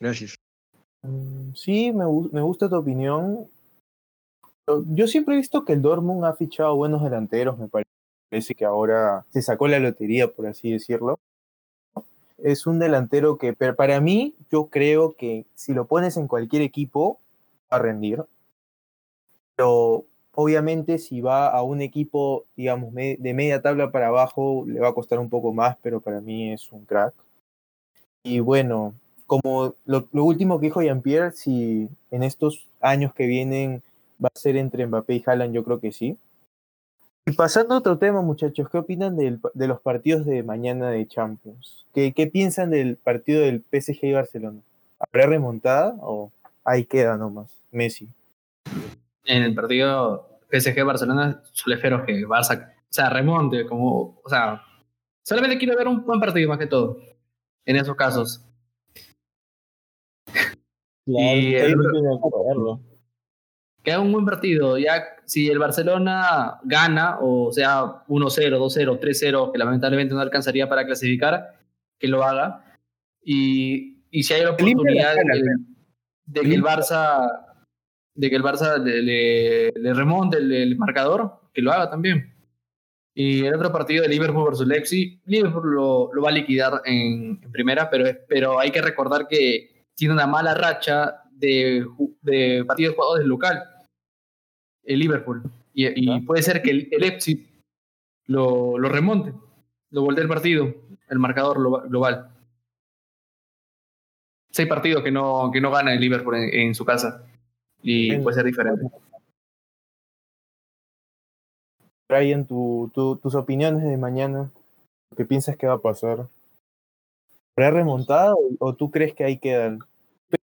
Gracias. 0.00 0.34
Mm, 1.02 1.52
sí, 1.54 1.92
me, 1.92 2.04
gusta 2.06 2.68
tu 2.68 2.76
opinión. 2.76 3.46
Yo 4.86 5.06
siempre 5.06 5.34
he 5.34 5.38
visto 5.38 5.64
que 5.64 5.74
el 5.74 5.82
Dortmund 5.82 6.24
ha 6.24 6.32
fichado 6.32 6.76
buenos 6.76 7.02
delanteros, 7.02 7.58
me 7.58 7.68
parece 7.68 8.54
que 8.54 8.64
ahora 8.64 9.26
se 9.30 9.42
sacó 9.42 9.68
la 9.68 9.78
lotería, 9.78 10.28
por 10.28 10.46
así 10.46 10.70
decirlo. 10.70 11.18
Es 12.38 12.66
un 12.66 12.78
delantero 12.78 13.36
que 13.36 13.52
para 13.52 14.00
mí 14.00 14.34
yo 14.50 14.66
creo 14.66 15.14
que 15.14 15.44
si 15.54 15.74
lo 15.74 15.86
pones 15.86 16.16
en 16.16 16.28
cualquier 16.28 16.62
equipo 16.62 17.18
va 17.70 17.76
a 17.76 17.82
rendir. 17.82 18.24
Pero 19.56 20.06
obviamente 20.34 20.98
si 20.98 21.20
va 21.20 21.48
a 21.48 21.62
un 21.62 21.82
equipo, 21.82 22.46
digamos, 22.56 22.94
de 22.94 23.34
media 23.34 23.60
tabla 23.60 23.90
para 23.90 24.08
abajo, 24.08 24.64
le 24.66 24.80
va 24.80 24.88
a 24.88 24.94
costar 24.94 25.18
un 25.18 25.28
poco 25.28 25.52
más, 25.52 25.76
pero 25.82 26.00
para 26.00 26.20
mí 26.20 26.52
es 26.52 26.70
un 26.72 26.84
crack. 26.86 27.14
Y 28.22 28.40
bueno, 28.40 28.94
como 29.30 29.76
lo, 29.86 30.08
último 30.12 30.58
que 30.58 30.66
dijo 30.66 30.82
Jean-Pierre, 30.82 31.30
si 31.30 31.88
en 32.10 32.24
estos 32.24 32.66
años 32.80 33.14
que 33.14 33.28
vienen 33.28 33.80
va 34.22 34.28
a 34.34 34.36
ser 34.36 34.56
entre 34.56 34.84
Mbappé 34.84 35.14
y 35.14 35.22
Haaland, 35.24 35.54
yo 35.54 35.62
creo 35.62 35.78
que 35.78 35.92
sí. 35.92 36.18
Y 37.26 37.32
pasando 37.34 37.76
a 37.76 37.78
otro 37.78 37.96
tema, 37.96 38.22
muchachos, 38.22 38.68
¿qué 38.68 38.78
opinan 38.78 39.16
de 39.16 39.68
los 39.68 39.80
partidos 39.82 40.26
de 40.26 40.42
mañana 40.42 40.90
de 40.90 41.06
Champions? 41.06 41.86
¿Qué, 41.94 42.12
¿Qué, 42.12 42.26
piensan 42.26 42.70
del 42.70 42.96
partido 42.96 43.42
del 43.42 43.62
PSG 43.70 44.12
Barcelona? 44.12 44.62
¿Habrá 44.98 45.28
remontada 45.28 45.94
o 46.00 46.32
ahí 46.64 46.84
queda 46.84 47.16
nomás 47.16 47.52
Messi? 47.70 48.08
En 49.26 49.44
el 49.44 49.54
partido 49.54 50.40
PSG-Barcelona, 50.50 51.40
solo 51.52 51.76
espero 51.76 52.04
que 52.04 52.26
Barça 52.26 52.72
o 52.72 52.92
sea, 52.92 53.08
remonte, 53.08 53.64
como, 53.64 54.20
o 54.24 54.28
sea, 54.28 54.60
solamente 55.22 55.56
quiero 55.56 55.78
ver 55.78 55.86
un 55.86 56.04
buen 56.04 56.18
partido 56.18 56.48
más 56.48 56.58
que 56.58 56.66
todo, 56.66 56.98
en 57.64 57.76
esos 57.76 57.94
casos 57.94 58.44
y 61.18 61.54
Queda 63.82 64.00
un 64.00 64.12
buen 64.12 64.26
partido. 64.26 64.76
Ya 64.76 65.02
si 65.24 65.48
el 65.48 65.58
Barcelona 65.58 66.58
gana, 66.64 67.18
o 67.20 67.50
sea 67.50 68.04
1-0, 68.08 68.58
2-0, 68.58 69.00
3-0, 69.00 69.52
que 69.52 69.58
lamentablemente 69.58 70.14
no 70.14 70.20
alcanzaría 70.20 70.68
para 70.68 70.84
clasificar, 70.84 71.58
que 71.98 72.08
lo 72.08 72.22
haga. 72.22 72.78
Y, 73.22 74.04
y 74.10 74.22
si 74.22 74.34
hay 74.34 74.42
la 74.42 74.50
oportunidad 74.50 75.14
de, 76.26 76.40
que 76.42 76.54
el 76.54 76.62
Barça 76.62 77.26
de 78.14 78.28
que 78.28 78.36
el 78.36 78.42
Barça 78.42 78.76
le, 78.76 79.72
le, 79.72 79.94
remonte 79.94 80.36
el, 80.36 80.76
marcador, 80.76 81.40
que 81.54 81.62
lo 81.62 81.72
haga 81.72 81.88
también. 81.88 82.34
Y 83.14 83.46
el 83.46 83.54
otro 83.54 83.72
partido 83.72 84.02
de 84.02 84.08
Liverpool 84.08 84.44
versus 84.44 84.66
Leipzig, 84.66 85.20
Liverpool 85.24 85.74
lo, 85.74 86.10
lo 86.12 86.22
va 86.22 86.28
a 86.28 86.32
liquidar 86.32 86.82
en, 86.84 87.40
en 87.42 87.52
primera, 87.52 87.88
pero, 87.88 88.04
pero 88.28 88.60
hay 88.60 88.70
que 88.70 88.82
recordar 88.82 89.26
que 89.26 89.79
tiene 90.00 90.14
una 90.14 90.26
mala 90.26 90.54
racha 90.54 91.24
de, 91.30 91.86
de 92.22 92.64
partidos 92.66 92.94
jugados 92.94 93.18
del 93.18 93.28
local, 93.28 93.62
el 94.82 94.98
Liverpool. 94.98 95.42
Y, 95.74 96.20
puede 96.22 96.42
ser 96.42 96.62
que 96.62 96.70
el, 96.70 96.88
el 96.90 97.44
lo, 98.26 98.78
lo, 98.78 98.88
remonte, 98.88 99.34
lo 99.90 100.02
voltee 100.02 100.22
el 100.22 100.28
partido, 100.28 100.74
el 101.06 101.18
marcador 101.18 101.88
global. 101.90 102.30
Seis 104.50 104.66
partidos 104.66 105.04
que 105.04 105.10
no, 105.10 105.50
que 105.52 105.60
no 105.60 105.70
gana 105.70 105.92
el 105.92 106.00
Liverpool 106.00 106.36
en, 106.50 106.74
su 106.74 106.86
casa. 106.86 107.22
Y 107.82 108.16
puede 108.20 108.36
ser 108.36 108.46
diferente. 108.46 108.86
Brian, 112.08 112.46
tu, 112.46 112.90
tus 112.94 113.34
opiniones 113.34 113.84
de 113.84 113.98
mañana, 113.98 114.50
¿qué 115.14 115.26
piensas 115.26 115.58
que 115.58 115.66
va 115.66 115.74
a 115.74 115.78
pasar? 115.78 116.26
¿Habrá 117.54 117.70
remontado 117.70 118.38
o 118.60 118.74
tú 118.74 118.90
crees 118.90 119.14
que 119.14 119.24
ahí 119.24 119.38
quedan? 119.38 119.80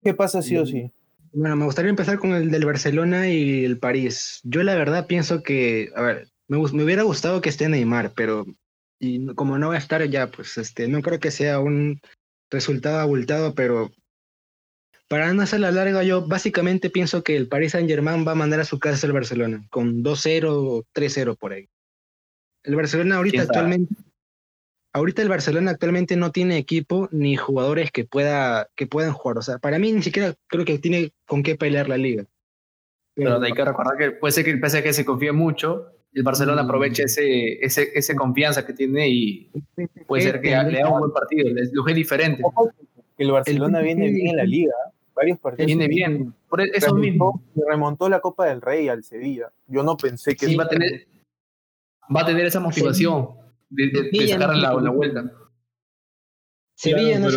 ¿Qué 0.03 0.15
pasa 0.15 0.43
sí 0.43 0.57
o 0.57 0.67
sí? 0.67 0.91
Bueno, 1.33 1.57
me 1.57 1.65
gustaría 1.65 1.91
empezar 1.91 2.19
con 2.19 2.33
el 2.33 2.51
del 2.51 2.65
Barcelona 2.65 3.29
y 3.29 3.65
el 3.65 3.79
París. 3.79 4.41
Yo 4.43 4.63
la 4.63 4.75
verdad 4.75 5.07
pienso 5.07 5.43
que, 5.43 5.91
a 5.95 6.03
ver, 6.03 6.29
me, 6.49 6.59
me 6.59 6.85
hubiera 6.85 7.03
gustado 7.03 7.41
que 7.41 7.49
esté 7.49 7.69
Neymar, 7.69 8.13
pero 8.15 8.47
y 8.99 9.35
como 9.35 9.59
no 9.59 9.69
va 9.69 9.77
a 9.77 9.79
estar 9.79 10.05
ya, 10.09 10.31
pues 10.31 10.59
este, 10.59 10.87
no 10.87 11.01
creo 11.01 11.19
que 11.19 11.31
sea 11.31 11.59
un 11.59 12.01
resultado 12.51 12.99
abultado, 13.01 13.55
pero 13.55 13.91
para 15.09 15.33
no 15.33 15.43
hacer 15.43 15.61
la 15.61 15.73
larga, 15.73 16.03
yo 16.03 16.27
básicamente 16.27 16.91
pienso 16.91 17.25
que 17.25 17.37
el 17.37 17.49
Paris 17.49 17.73
Saint 17.73 17.89
Germain 17.89 18.27
va 18.27 18.33
a 18.33 18.37
mandar 18.37 18.61
a 18.61 18.65
su 18.65 18.79
casa 18.79 19.07
el 19.07 19.13
Barcelona, 19.13 19.67
con 19.71 20.05
2-0 20.05 20.47
o 20.49 20.85
3-0 20.95 21.37
por 21.37 21.53
ahí. 21.53 21.69
El 22.63 22.77
Barcelona 22.77 23.17
ahorita 23.17 23.43
actualmente 23.43 23.95
ahorita 24.93 25.23
el 25.23 25.29
Barcelona 25.29 25.73
actualmente 25.73 26.17
no 26.17 26.33
tiene 26.33 26.57
equipo 26.57 27.09
ni 27.13 27.37
jugadores 27.37 27.91
que, 27.91 28.05
pueda, 28.05 28.69
que 28.75 28.87
puedan 28.87 29.13
jugar. 29.13 29.39
O 29.39 29.43
sea, 29.43 29.59
para 29.59 29.79
mí 29.79 29.93
ni 29.93 30.03
siquiera 30.03 30.35
creo 30.47 30.65
que 30.65 30.79
tiene 30.79 31.13
con 31.27 31.43
qué 31.43 31.57
pelear 31.57 31.89
la 31.89 31.97
liga. 31.97 32.25
Pero, 33.15 33.41
hay 33.41 33.53
que 33.53 33.65
recordar 33.65 33.99
que 33.99 34.13
puede 34.13 34.33
ser 34.33 34.45
que 34.45 34.51
el 34.51 34.61
PSG 34.61 34.93
se 34.93 35.05
confíe 35.05 35.33
mucho 35.33 35.87
y 36.13 36.19
el 36.19 36.25
Barcelona 36.25 36.63
aproveche 36.63 37.05
ese, 37.05 37.65
ese, 37.65 37.91
esa 37.95 38.15
confianza 38.15 38.65
que 38.65 38.73
tiene 38.73 39.09
y 39.09 39.51
puede 40.07 40.23
ser 40.23 40.41
que 40.41 40.51
le 40.51 40.81
haga 40.81 40.91
un 40.91 41.01
buen 41.01 41.13
partido, 41.13 41.49
le 41.51 41.69
juegue 41.69 41.95
diferente. 41.95 42.43
El 43.19 43.33
Barcelona 43.33 43.81
viene 43.81 44.11
bien 44.11 44.29
en 44.29 44.37
la 44.37 44.45
liga, 44.45 44.73
varios 45.15 45.39
partidos. 45.39 45.67
Viene 45.67 45.89
bien, 45.89 46.35
por 46.49 46.63
e-, 46.63 46.71
eso 46.73 46.95
mismo. 46.95 47.43
Remontó 47.69 48.09
la 48.09 48.21
Copa 48.21 48.47
del 48.47 48.63
Rey 48.63 48.89
al 48.89 49.05
Sevilla. 49.05 49.53
Yo 49.67 49.83
no 49.83 49.97
pensé 49.97 50.35
que... 50.35 50.47
Sí, 50.47 50.57
va, 50.57 50.65
a 50.65 50.69
tener, 50.69 51.07
va 52.15 52.23
a 52.23 52.27
tener 52.27 52.47
esa 52.47 52.61
motivación 52.61 53.40
de, 53.71 54.29
sacar 54.29 54.57
la, 54.57 54.91
vuelta. 54.91 55.33
Sevilla 56.75 57.19
no 57.19 57.29
es 57.29 57.37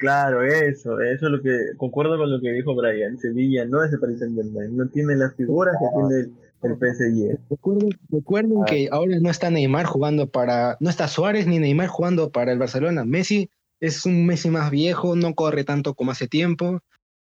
Claro, 0.00 0.42
eso, 0.42 0.98
eso 0.98 1.26
es 1.26 1.30
lo 1.30 1.42
que 1.42 1.76
concuerdo 1.76 2.16
con 2.16 2.30
lo 2.32 2.40
que 2.40 2.52
dijo 2.52 2.74
Brian. 2.74 3.18
Sevilla 3.18 3.66
no 3.66 3.84
es 3.84 3.92
el 3.92 4.00
Paris 4.00 4.20
Saint 4.20 4.34
Germain, 4.34 4.74
no 4.74 4.88
tiene 4.88 5.14
las 5.14 5.36
figuras 5.36 5.76
que 5.78 5.86
tiene 5.94 6.34
el, 6.62 6.76
PSG. 6.78 7.38
Recuerden, 8.08 8.62
ah. 8.62 8.64
que 8.66 8.88
ahora 8.90 9.18
no 9.20 9.28
está 9.28 9.50
Neymar 9.50 9.84
jugando 9.84 10.30
para, 10.30 10.78
no 10.80 10.88
está 10.88 11.06
Suárez 11.06 11.46
ni 11.46 11.58
Neymar 11.58 11.88
jugando 11.88 12.30
para 12.30 12.50
el 12.50 12.58
Barcelona. 12.58 13.04
Messi 13.04 13.50
es 13.78 14.06
un 14.06 14.24
Messi 14.24 14.48
más 14.48 14.70
viejo, 14.70 15.16
no 15.16 15.34
corre 15.34 15.64
tanto 15.64 15.92
como 15.92 16.12
hace 16.12 16.28
tiempo. 16.28 16.80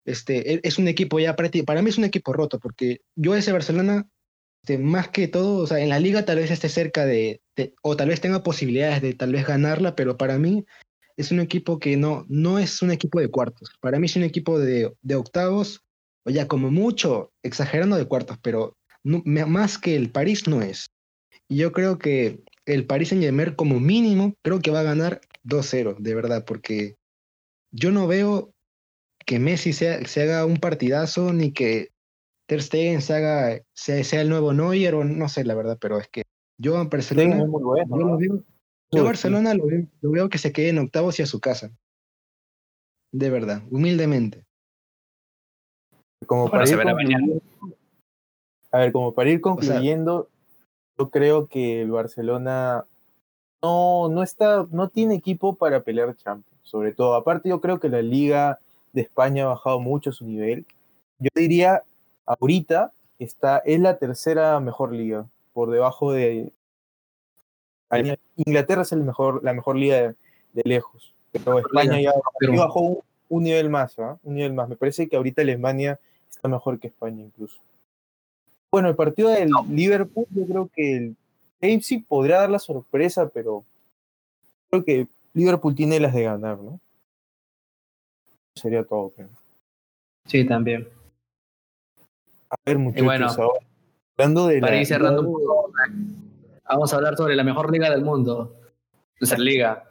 Este, 0.04 0.54
e, 0.54 0.60
es 0.62 0.78
un 0.78 0.88
equipo 0.88 1.18
ya 1.18 1.36
para 1.36 1.82
mí 1.82 1.88
es 1.88 1.98
un 1.98 2.04
equipo 2.04 2.34
roto 2.34 2.58
porque 2.58 3.00
yo 3.16 3.34
ese 3.34 3.52
Barcelona 3.52 4.06
este, 4.62 4.78
más 4.78 5.08
que 5.08 5.28
todo, 5.28 5.62
o 5.62 5.66
sea, 5.66 5.78
en 5.78 5.88
la 5.88 5.98
liga 5.98 6.24
tal 6.24 6.38
vez 6.38 6.50
esté 6.50 6.68
cerca 6.68 7.06
de, 7.06 7.40
o 7.82 7.96
tal 7.96 8.08
vez 8.08 8.20
tenga 8.20 8.42
posibilidades 8.42 9.00
de 9.00 9.14
tal 9.14 9.32
vez 9.32 9.46
ganarla, 9.46 9.94
pero 9.94 10.16
para 10.16 10.38
mí 10.38 10.64
es 11.16 11.32
un 11.32 11.40
equipo 11.40 11.78
que 11.78 11.96
no, 11.96 12.26
no 12.28 12.58
es 12.58 12.82
un 12.82 12.90
equipo 12.90 13.20
de 13.20 13.28
cuartos. 13.28 13.70
Para 13.80 13.98
mí 13.98 14.06
es 14.06 14.16
un 14.16 14.24
equipo 14.24 14.58
de, 14.58 14.92
de 15.00 15.14
octavos, 15.14 15.80
o 16.24 16.30
ya 16.30 16.46
como 16.46 16.70
mucho, 16.70 17.32
exagerando 17.42 17.96
de 17.96 18.06
cuartos, 18.06 18.38
pero 18.42 18.76
más 19.02 19.78
que 19.78 19.96
el 19.96 20.10
París 20.10 20.46
no 20.46 20.60
es. 20.60 20.90
Y 21.48 21.56
yo 21.56 21.72
creo 21.72 21.98
que 21.98 22.42
el 22.66 22.84
París 22.84 23.12
en 23.12 23.22
Germain 23.22 23.54
como 23.54 23.80
mínimo, 23.80 24.34
creo 24.42 24.60
que 24.60 24.70
va 24.70 24.80
a 24.80 24.84
ganar 24.84 25.20
2-0, 25.44 25.96
de 25.98 26.14
verdad, 26.14 26.44
porque 26.44 26.96
yo 27.70 27.90
no 27.90 28.06
veo 28.06 28.52
que 29.24 29.38
Messi 29.38 29.72
sea, 29.72 30.04
se 30.06 30.22
haga 30.22 30.44
un 30.44 30.58
partidazo 30.58 31.32
ni 31.32 31.52
que 31.52 31.88
Ter 32.48 32.62
Stegen 32.62 33.02
sea, 33.02 33.60
sea, 33.74 34.20
el 34.22 34.30
nuevo 34.30 34.54
Neuer 34.54 34.94
o 34.94 35.04
no 35.04 35.28
sé 35.28 35.44
la 35.44 35.54
verdad, 35.54 35.76
pero 35.78 35.98
es 35.98 36.08
que 36.08 36.22
yo 36.58 36.80
en 36.80 36.88
Barcelona, 36.88 37.36
yo, 37.38 37.46
lo 37.98 38.16
veo, 38.16 38.42
Yo 38.90 39.00
Sí. 39.00 39.04
Barcelona 39.04 39.52
lo 39.52 39.66
veo, 39.66 39.86
lo 40.00 40.10
veo 40.10 40.28
que 40.30 40.38
se 40.38 40.50
quede 40.50 40.70
en 40.70 40.78
octavos 40.78 41.18
y 41.18 41.22
a 41.22 41.26
su 41.26 41.40
casa. 41.40 41.70
De 43.12 43.28
verdad, 43.28 43.62
humildemente. 43.70 44.46
Como 46.26 46.42
Bueno, 46.44 46.52
para 46.52 46.66
se 46.66 46.72
ir 46.72 46.78
verá 46.78 46.94
mañana. 46.94 47.18
concluyendo- 47.26 47.76
a 48.70 48.78
ver, 48.78 48.92
como 48.92 49.12
para 49.12 49.28
ir 49.28 49.36
sea- 49.36 49.42
concluyendo, 49.42 50.28
yo 50.98 51.10
creo 51.10 51.48
que 51.48 51.82
el 51.82 51.90
Barcelona 51.90 52.86
no, 53.62 54.08
no 54.08 54.22
está, 54.22 54.66
no 54.70 54.88
tiene 54.88 55.16
equipo 55.16 55.54
para 55.56 55.82
pelear 55.82 56.16
Champions, 56.16 56.58
sobre 56.62 56.92
todo. 56.94 57.14
Aparte, 57.14 57.50
yo 57.50 57.60
creo 57.60 57.78
que 57.78 57.90
la 57.90 58.00
Liga 58.00 58.58
de 58.94 59.02
España 59.02 59.44
ha 59.44 59.48
bajado 59.48 59.80
mucho 59.80 60.12
su 60.12 60.24
nivel. 60.24 60.64
Yo 61.18 61.28
diría, 61.34 61.82
ahorita 62.28 62.92
está, 63.18 63.58
es 63.58 63.80
la 63.80 63.98
tercera 63.98 64.60
mejor 64.60 64.92
liga, 64.92 65.26
por 65.52 65.70
debajo 65.70 66.12
de 66.12 66.52
Inglaterra 68.36 68.82
es 68.82 68.92
el 68.92 69.02
mejor, 69.02 69.42
la 69.42 69.52
mejor 69.54 69.76
liga 69.76 69.96
de, 69.96 70.14
de 70.52 70.62
lejos. 70.64 71.14
Pero 71.32 71.58
España 71.58 72.00
ya 72.00 72.12
bajó 72.56 72.80
un, 72.80 72.98
un 73.28 73.42
nivel 73.44 73.70
más, 73.70 73.98
¿ah? 73.98 74.18
Un 74.22 74.34
nivel 74.34 74.52
más. 74.52 74.68
Me 74.68 74.76
parece 74.76 75.08
que 75.08 75.16
ahorita 75.16 75.42
Alemania 75.42 75.98
está 76.30 76.48
mejor 76.48 76.78
que 76.78 76.88
España 76.88 77.24
incluso. 77.24 77.58
Bueno, 78.70 78.88
el 78.88 78.96
partido 78.96 79.30
del 79.30 79.50
Liverpool, 79.70 80.26
yo 80.30 80.46
creo 80.46 80.70
que 80.74 80.96
el 80.96 81.16
Leipzig 81.60 82.06
podrá 82.06 82.40
dar 82.40 82.50
la 82.50 82.58
sorpresa, 82.58 83.28
pero 83.28 83.64
creo 84.70 84.84
que 84.84 85.08
Liverpool 85.32 85.74
tiene 85.74 85.98
las 85.98 86.12
de 86.12 86.24
ganar, 86.24 86.58
¿no? 86.58 86.78
Sería 88.54 88.84
todo, 88.84 89.10
creo. 89.10 89.28
Sí, 90.26 90.44
también. 90.46 90.88
A 92.50 92.56
ver, 92.64 92.78
muchachos, 92.78 93.04
bueno, 93.04 93.26
ahora, 93.28 93.66
hablando 94.16 94.46
de 94.46 94.60
Para 94.60 94.74
la 94.74 94.80
ir 94.80 94.86
cerrando 94.86 95.20
un 95.22 95.32
poco, 95.32 95.72
vamos 96.68 96.92
a 96.92 96.96
hablar 96.96 97.16
sobre 97.16 97.36
la 97.36 97.44
mejor 97.44 97.70
liga 97.70 97.90
del 97.90 98.02
mundo. 98.02 98.58
Nuestra 99.20 99.38
liga. 99.38 99.84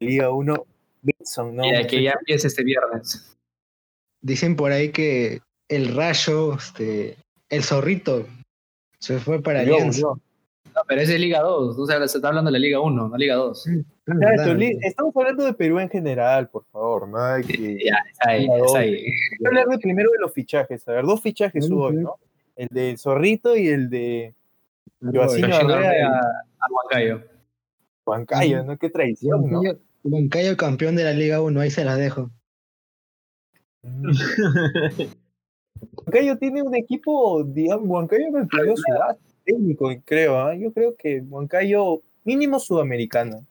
Liga 0.00 0.30
1, 0.30 0.66
Benson, 1.02 1.56
¿no? 1.56 1.64
y 1.64 1.86
que 1.86 2.02
ya 2.02 2.12
empieza 2.18 2.48
este 2.48 2.64
viernes. 2.64 3.36
Dicen 4.20 4.56
por 4.56 4.72
ahí 4.72 4.90
que 4.90 5.40
el 5.68 5.94
rayo, 5.94 6.54
este, 6.54 7.16
el 7.48 7.62
zorrito, 7.62 8.26
se 8.98 9.18
fue 9.18 9.40
para 9.42 9.64
Yo, 9.64 9.76
Alianza. 9.76 10.00
yo. 10.00 10.18
No, 10.74 10.80
pero 10.88 11.00
ese 11.02 11.14
es 11.14 11.20
Liga 11.20 11.40
2. 11.40 11.78
O 11.78 11.86
sea, 11.86 11.98
se 12.08 12.16
está 12.18 12.28
hablando 12.28 12.48
de 12.50 12.52
la 12.52 12.58
Liga 12.58 12.80
1, 12.80 13.08
no 13.08 13.16
Liga 13.16 13.34
2. 13.34 13.66
Ah, 13.66 13.70
Ya, 14.06 14.14
verdad. 14.14 14.34
esto, 14.46 14.54
li- 14.54 14.78
Estamos 14.82 15.14
hablando 15.16 15.44
de 15.44 15.52
Perú 15.54 15.78
en 15.80 15.90
general, 15.90 16.48
por 16.48 16.64
favor, 16.72 17.08
nada 17.08 17.36
de 17.36 17.44
que... 17.44 17.78
Ya, 17.84 17.96
está 18.10 18.30
ahí, 18.30 18.46
está 18.66 18.78
ahí. 18.78 18.94
Hay 18.94 19.38
que 19.38 19.46
hablar 19.46 19.66
de 19.66 19.78
primero 19.78 20.10
de 20.12 20.18
los 20.18 20.32
fichajes. 20.32 20.88
A 20.88 20.92
ver, 20.92 21.04
dos 21.04 21.20
fichajes 21.20 21.70
hubo 21.70 21.84
hoy. 21.86 21.96
¿no? 21.96 22.14
El 22.56 22.68
de 22.68 22.96
Zorrito 22.96 23.54
y 23.56 23.68
el 23.68 23.90
de 23.90 24.34
Yoshino 25.00 25.56
Arrea 25.56 26.08
a 26.18 26.66
Huancayo. 26.70 27.22
Huancayo, 28.06 28.64
¿no? 28.64 28.78
Qué 28.78 28.88
traición, 28.90 29.50
¿no? 29.50 29.60
Huancayo, 30.04 30.56
campeón 30.56 30.96
de 30.96 31.04
la 31.04 31.12
Liga 31.12 31.40
1, 31.42 31.60
ahí 31.60 31.70
se 31.70 31.84
las 31.84 31.98
dejo. 31.98 32.30
Huancayo 36.06 36.38
tiene 36.38 36.62
un 36.62 36.74
equipo, 36.74 37.44
digamos, 37.44 37.88
Huancayo 37.88 38.30
construyó 38.32 38.74
su 38.76 38.82
base 38.98 39.20
técnico, 39.44 39.90
creo, 40.04 40.38
¿ah? 40.38 40.54
Yo 40.54 40.72
creo 40.72 40.96
que 40.96 41.20
Huancayo, 41.20 42.00
mínimo 42.24 42.58
sudamericano. 42.58 43.46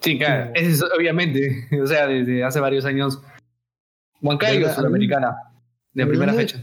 Sí, 0.00 0.18
claro, 0.18 0.52
es 0.54 0.82
obviamente. 0.82 1.66
O 1.82 1.86
sea, 1.86 2.06
desde 2.06 2.44
hace 2.44 2.60
varios 2.60 2.84
años. 2.84 3.20
Huancayo. 4.20 4.68
Sudamericana. 4.72 5.36
De 5.92 6.06
primera 6.06 6.32
fecha. 6.32 6.62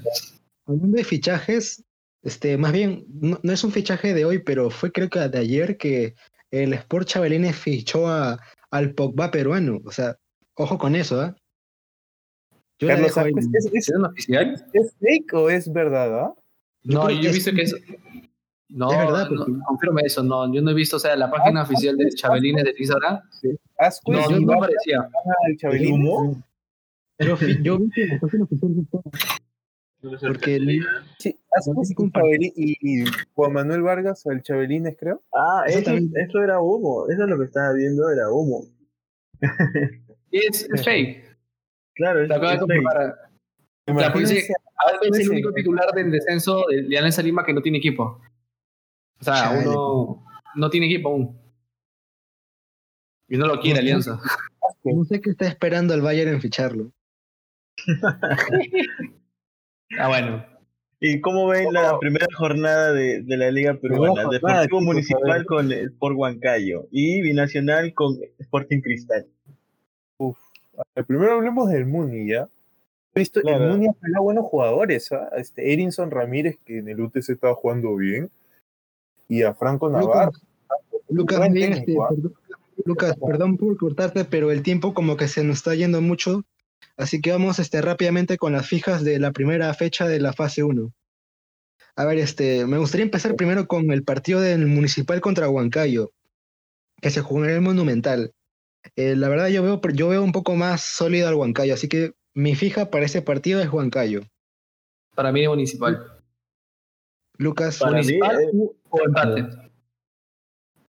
Hablando 0.66 0.98
de 0.98 1.04
fichajes, 1.04 1.84
este, 2.24 2.58
más 2.58 2.72
bien, 2.72 3.06
no, 3.10 3.40
no 3.42 3.52
es 3.54 3.64
un 3.64 3.72
fichaje 3.72 4.14
de 4.14 4.26
hoy, 4.26 4.40
pero 4.40 4.70
fue 4.70 4.92
creo 4.92 5.10
que 5.10 5.20
de 5.20 5.40
ayer 5.40 5.78
que 5.78 6.16
el 6.52 6.74
Sport 6.74 7.08
Chabelines 7.08 7.56
fichó 7.56 8.08
a, 8.08 8.40
al 8.70 8.94
Pogba 8.94 9.32
peruano. 9.32 9.80
O 9.86 9.92
sea, 9.92 10.18
ojo 10.56 10.78
con 10.78 10.96
eso, 10.96 11.22
¿ah? 11.22 11.36
Sánchez, 12.80 13.48
¿es, 13.54 13.66
es, 13.66 13.90
¿Es 13.90 13.96
un 13.96 14.06
oficial? 14.06 14.66
es 14.74 14.96
fake 15.00 15.34
o 15.34 15.50
es 15.52 15.72
verdad, 15.72 16.20
ah? 16.20 16.34
No, 16.84 17.10
yo 17.10 17.30
he 17.30 17.34
visto 17.34 17.52
que 17.54 17.62
es. 17.64 17.76
No, 18.70 18.90
Es 18.92 18.98
verdad, 18.98 19.30
no, 19.30 19.46
porque- 19.46 19.54
confirme 19.68 20.02
eso. 20.06 20.24
No, 20.24 20.52
yo 20.54 20.62
no 20.62 20.72
he 20.72 20.74
visto, 20.74 20.96
o 20.96 21.00
sea, 21.00 21.16
la 21.16 21.30
página 21.30 21.60
Ah, 21.62 21.64
oficial 21.64 21.98
de 21.98 22.10
Chabelines 22.12 22.64
de. 22.64 22.74
Ascuez 23.78 24.30
No, 24.30 24.38
y 24.38 24.42
no 24.46 24.48
Vaca 24.48 24.58
aparecía. 24.66 25.00
al 25.48 25.58
Chabelín. 25.58 25.94
¿Humo? 25.96 26.44
Yo, 27.20 27.36
fi- 27.38 27.62
yo 27.62 27.78
vi 27.78 27.90
que 27.92 28.08
la 28.08 28.20
página 28.20 28.44
oficial 28.46 28.72
fichó, 28.76 29.04
porque 30.28 30.56
el- 30.56 30.86
Sí, 31.20 31.38
Ascuez 31.56 31.92
y, 31.92 31.96
Chabelín- 31.96 32.54
y, 32.56 32.78
y 33.04 33.06
Juan 33.36 33.54
Manuel 33.54 33.82
Vargas 33.84 34.26
al 34.26 34.42
Chabelines, 34.42 34.96
creo. 34.98 35.22
Ah, 35.36 35.64
Eso 35.68 35.80
eso, 36.16 36.42
era 36.42 36.60
humo. 36.62 37.08
Eso 37.10 37.24
es 37.24 37.30
lo 37.30 37.38
que 37.38 37.46
estaba 37.46 37.74
viendo, 37.74 38.10
era 38.10 38.32
humo. 38.32 38.66
Y 40.32 40.38
es, 40.48 40.68
es 40.74 40.84
fake. 40.84 41.26
Claro, 41.96 42.24
es, 42.24 42.30
de 42.30 42.36
es 42.54 42.62
fake. 42.68 42.84
La 43.88 44.14
policía- 44.14 44.56
Aldo 44.88 45.00
es 45.12 45.20
el 45.20 45.30
único 45.30 45.52
titular 45.54 45.92
del 45.94 46.12
descenso 46.12 46.66
de 46.70 46.98
Alianza 46.98 47.22
Lima 47.22 47.44
que 47.46 47.54
no 47.54 47.62
tiene 47.62 47.78
equipo. 47.80 48.22
O 49.20 49.24
sea, 49.24 49.36
Chale. 49.36 49.68
uno 49.68 50.24
no 50.56 50.70
tiene 50.70 50.88
equipo 50.88 51.10
aún. 51.10 51.40
Y 53.30 53.38
no 53.38 53.48
lo 53.48 53.60
quiere 53.60 53.80
Ujú. 53.80 53.86
Alianza. 53.88 54.20
no 54.84 55.04
sé 55.06 55.22
qué 55.22 55.30
está 55.32 55.48
esperando 55.48 55.94
el 55.94 56.02
Bayern 56.02 56.32
en 56.34 56.42
ficharlo. 56.42 56.92
Ah, 60.00 60.08
bueno. 60.08 60.46
¿Y 61.00 61.20
cómo 61.20 61.48
ven 61.48 61.74
la 61.74 61.98
primera 62.00 62.28
jornada 62.38 62.94
de, 62.94 63.24
de 63.24 63.38
la 63.38 63.50
Liga 63.50 63.74
Peruana? 63.74 64.24
jornada, 64.24 64.62
Deportivo 64.62 64.82
Municipal 64.82 65.46
con 65.46 65.72
Sport 65.72 66.16
Huancayo 66.16 66.88
y 66.92 67.22
Binacional 67.22 67.94
con 67.96 68.20
Sporting 68.38 68.82
Cristal. 68.82 69.26
Ver, 70.96 71.06
primero 71.06 71.34
hablemos 71.34 71.70
del 71.70 71.86
Muni, 71.88 72.30
¿ya? 72.30 72.48
He 73.14 73.20
visto, 73.20 73.42
Claro. 73.42 73.66
el 73.66 73.72
Muni 73.72 73.88
ha 73.88 73.94
pegado 73.94 74.24
buenos 74.24 74.46
jugadores, 74.46 75.12
¿ah? 75.12 75.30
Este, 75.36 75.74
Erinson 75.74 76.12
Ramírez, 76.12 76.58
que 76.64 76.80
en 76.80 76.88
el 76.88 77.02
UTC 77.02 77.30
estaba 77.30 77.56
jugando 77.56 77.96
bien, 77.96 78.30
y 79.28 79.44
a 79.44 79.54
Franco 79.54 79.90
Navarro. 79.90 80.32
Lucas, 81.10 81.42
este, 81.54 81.96
¿ah? 82.00 82.08
perdón, 82.10 82.34
Lucas, 82.86 83.16
perdón 83.26 83.58
por 83.58 83.78
cortarte, 83.78 84.26
pero 84.26 84.52
el 84.52 84.64
tiempo 84.64 84.94
como 84.94 85.18
que 85.18 85.28
se 85.28 85.44
nos 85.44 85.58
está 85.58 85.76
yendo 85.76 86.02
mucho. 86.02 86.44
Así 86.98 87.22
que 87.22 87.32
vamos 87.32 87.60
este, 87.60 87.82
rápidamente 87.82 88.38
con 88.38 88.54
las 88.54 88.68
fijas 88.68 89.04
de 89.04 89.20
la 89.20 89.32
primera 89.32 89.74
fecha 89.74 90.08
de 90.08 90.20
la 90.20 90.34
fase 90.34 90.64
1. 90.64 90.92
A 91.96 92.06
ver, 92.06 92.18
este, 92.20 92.66
me 92.66 92.78
gustaría 92.78 93.04
empezar 93.04 93.36
primero 93.36 93.68
con 93.68 93.92
el 93.92 94.04
partido 94.04 94.40
del 94.40 94.66
Municipal 94.68 95.20
contra 95.20 95.50
Huancayo, 95.50 96.12
que 97.02 97.10
se 97.10 97.22
jugó 97.22 97.44
en 97.46 97.52
el 97.52 97.62
Monumental. 97.62 98.34
Eh, 98.96 99.16
la 99.16 99.30
verdad, 99.30 99.48
yo 99.50 99.64
veo, 99.64 99.82
yo 99.94 100.10
veo 100.10 100.24
un 100.24 100.32
poco 100.32 100.56
más 100.56 100.82
sólido 100.82 101.28
al 101.28 101.36
Huancayo, 101.36 101.74
así 101.74 101.88
que 101.88 102.14
mi 102.34 102.56
fija 102.56 102.90
para 102.90 103.06
ese 103.06 103.22
partido 103.22 103.60
es 103.62 103.72
Huancayo. 103.72 104.22
Para 105.16 105.32
mí 105.32 105.44
es 105.44 105.50
municipal. 105.50 106.18
Lucas, 107.38 107.80
Para 107.80 107.92
mí, 107.92 107.98
Municipal 107.98 108.42
eh, 108.42 108.50
o 108.90 109.00
empate. 109.04 109.72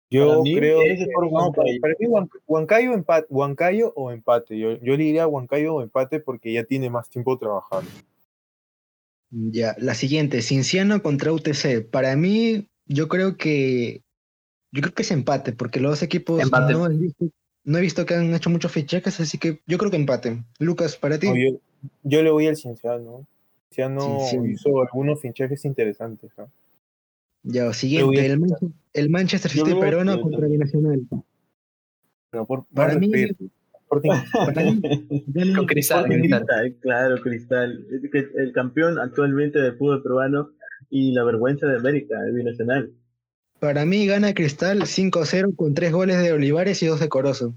Yo 0.09 0.43
creo 0.45 0.81
es 0.83 0.99
que 0.99 1.05
Sport 1.05 1.33
no, 1.33 1.53
para, 1.53 1.65
Huancayo. 1.67 1.81
para 1.81 1.95
mí 1.99 2.07
Huan- 2.07 2.31
Huancayo, 2.47 2.93
empate, 2.93 3.27
Huancayo 3.29 3.93
o 3.97 4.13
empate. 4.13 4.59
Yo, 4.59 4.73
yo 4.79 4.97
le 4.97 5.05
diría 5.05 5.27
Huancayo 5.27 5.75
o 5.75 5.83
empate 5.83 6.21
porque 6.21 6.53
ya 6.53 6.65
tiene 6.65 6.89
más 6.89 7.09
tiempo 7.11 7.37
trabajando. 7.39 7.91
Ya, 9.31 9.75
la 9.79 9.95
siguiente, 9.95 10.41
Cinciano 10.43 11.03
contra 11.03 11.33
UTC. 11.33 11.83
Para 11.91 12.15
mí, 12.15 12.69
yo 12.87 13.09
creo 13.09 13.37
que 13.37 14.03
yo 14.73 14.83
creo 14.83 14.95
que 14.95 15.03
es 15.03 15.11
empate, 15.11 15.53
porque 15.53 15.81
los 15.81 15.93
dos 15.93 16.03
equipos 16.03 16.41
Empate. 16.41 16.73
no 16.75 16.87
he, 16.87 16.97
visto, 16.97 17.27
no 17.67 17.77
he 17.77 17.83
visto 17.83 18.07
que 18.07 18.15
han 18.15 18.35
hecho 18.35 18.49
muchos 18.49 18.73
fichajes, 18.73 19.21
así 19.21 19.37
que 19.37 19.61
yo 19.67 19.77
creo 19.77 19.91
que 19.91 19.99
empate. 19.99 20.43
Lucas, 20.59 20.97
para 20.97 21.19
ti. 21.19 21.29
No, 21.29 21.37
yo, 21.37 21.61
yo 22.05 22.23
le 22.23 22.31
voy 22.31 22.47
al 22.47 22.57
Cinciano. 22.57 23.27
Cinciano 23.69 24.21
Cinciano. 24.21 24.47
hizo 24.47 24.81
algunos 24.81 25.21
fichajes 25.21 25.65
interesantes. 25.67 26.31
¿ah? 26.39 26.47
Ya, 27.43 27.73
siguiente, 27.75 28.25
el, 28.25 28.41
Man- 28.41 28.51
el 28.95 29.11
Manchester 29.11 29.51
City 29.51 29.75
peruano 29.75 30.19
contra 30.21 30.47
Binacional. 30.49 31.03
Pero 32.31 32.47
por, 32.47 32.65
Para 32.73 32.99
mí- 32.99 33.13
respeto. 33.13 33.45
Sporting- 33.89 34.11
Para 34.33 34.65
mí, 34.65 34.81
gana- 35.29 35.57
Con 35.59 35.67
Cristal. 35.67 35.99
Sporting 36.05 36.19
Cristal. 36.21 36.41
Cristal, 36.47 36.77
claro, 36.81 37.21
Cristal. 37.21 37.87
Que 38.11 38.29
El 38.37 38.53
campeón 38.53 38.99
actualmente 38.99 39.61
del 39.61 39.77
fútbol 39.77 40.03
peruano 40.03 40.51
y 40.91 41.13
la 41.13 41.23
vergüenza 41.25 41.67
de 41.67 41.77
América, 41.77 42.17
el 42.27 42.33
Binacional. 42.35 42.91
Para 43.59 43.85
mí 43.85 44.07
gana 44.07 44.35
Cristal 44.35 44.83
5-0 44.83 45.57
con 45.57 45.75
tres 45.75 45.93
goles 45.93 46.19
de 46.19 46.33
Olivares 46.33 46.83
y 46.83 46.87
dos 46.87 47.01
de 47.01 47.09
Corozo. 47.09 47.55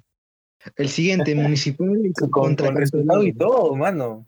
El 0.76 0.90
siguiente, 0.90 1.36
Municipal 1.36 1.88
con, 2.20 2.30
contra 2.30 2.68
con 2.68 2.78
resultado 2.78 3.24
y 3.24 3.34
todo, 3.34 3.76
mano. 3.76 4.26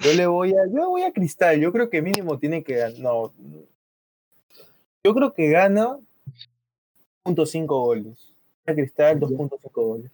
Yo 0.00 0.12
le 0.14 0.26
voy 0.26 0.50
a, 0.50 0.66
yo 0.66 0.90
voy 0.90 1.02
a 1.02 1.12
Cristal. 1.12 1.60
Yo 1.60 1.72
creo 1.72 1.88
que 1.88 2.02
mínimo 2.02 2.38
tiene 2.38 2.64
que 2.64 2.76
ganar. 2.76 2.98
No. 2.98 3.32
Yo 5.02 5.14
creo 5.14 5.32
que 5.32 5.50
gana 5.50 5.98
0.5 7.24 7.66
goles. 7.66 8.34
A 8.66 8.74
Cristal 8.74 9.20
2.5 9.20 9.70
goles. 9.72 10.10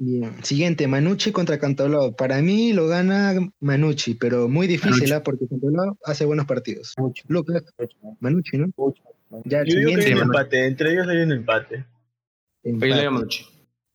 Bien. 0.00 0.32
Siguiente, 0.44 0.86
Manucci 0.86 1.32
contra 1.32 1.58
Cantolao. 1.58 2.14
Para 2.14 2.40
mí 2.40 2.72
lo 2.72 2.86
gana 2.86 3.34
Manucci, 3.58 4.14
pero 4.14 4.48
muy 4.48 4.68
difícil. 4.68 5.12
¿ah? 5.12 5.22
porque 5.24 5.48
Cantolao 5.48 5.98
hace 6.04 6.24
buenos 6.24 6.46
partidos. 6.46 6.94
Mucho, 6.98 7.24
Lucas, 7.26 7.64
mucho, 7.78 7.96
Manucci, 8.20 8.58
¿no? 8.58 8.68
mucho. 8.76 9.02
Ya, 9.44 9.60
el 9.60 9.66
Yo 9.66 9.78
digo 9.78 9.88
que 9.90 9.96
hay 9.96 10.02
siguiente, 10.02 10.12
un 10.12 10.28
Manuel. 10.28 10.40
empate, 10.40 10.66
entre 10.66 10.92
ellos 10.92 11.08
hay 11.08 11.16
un 11.18 11.32
empate. 11.32 11.84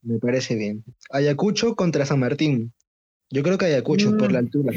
Me 0.01 0.19
parece 0.19 0.55
bien. 0.55 0.83
Ayacucho 1.09 1.75
contra 1.75 2.05
San 2.05 2.19
Martín. 2.19 2.73
Yo 3.29 3.41
creo 3.41 3.57
que 3.57 3.65
Ayacucho 3.65 4.11
Mm. 4.11 4.17
por 4.17 4.31
la 4.31 4.39
altura. 4.39 4.73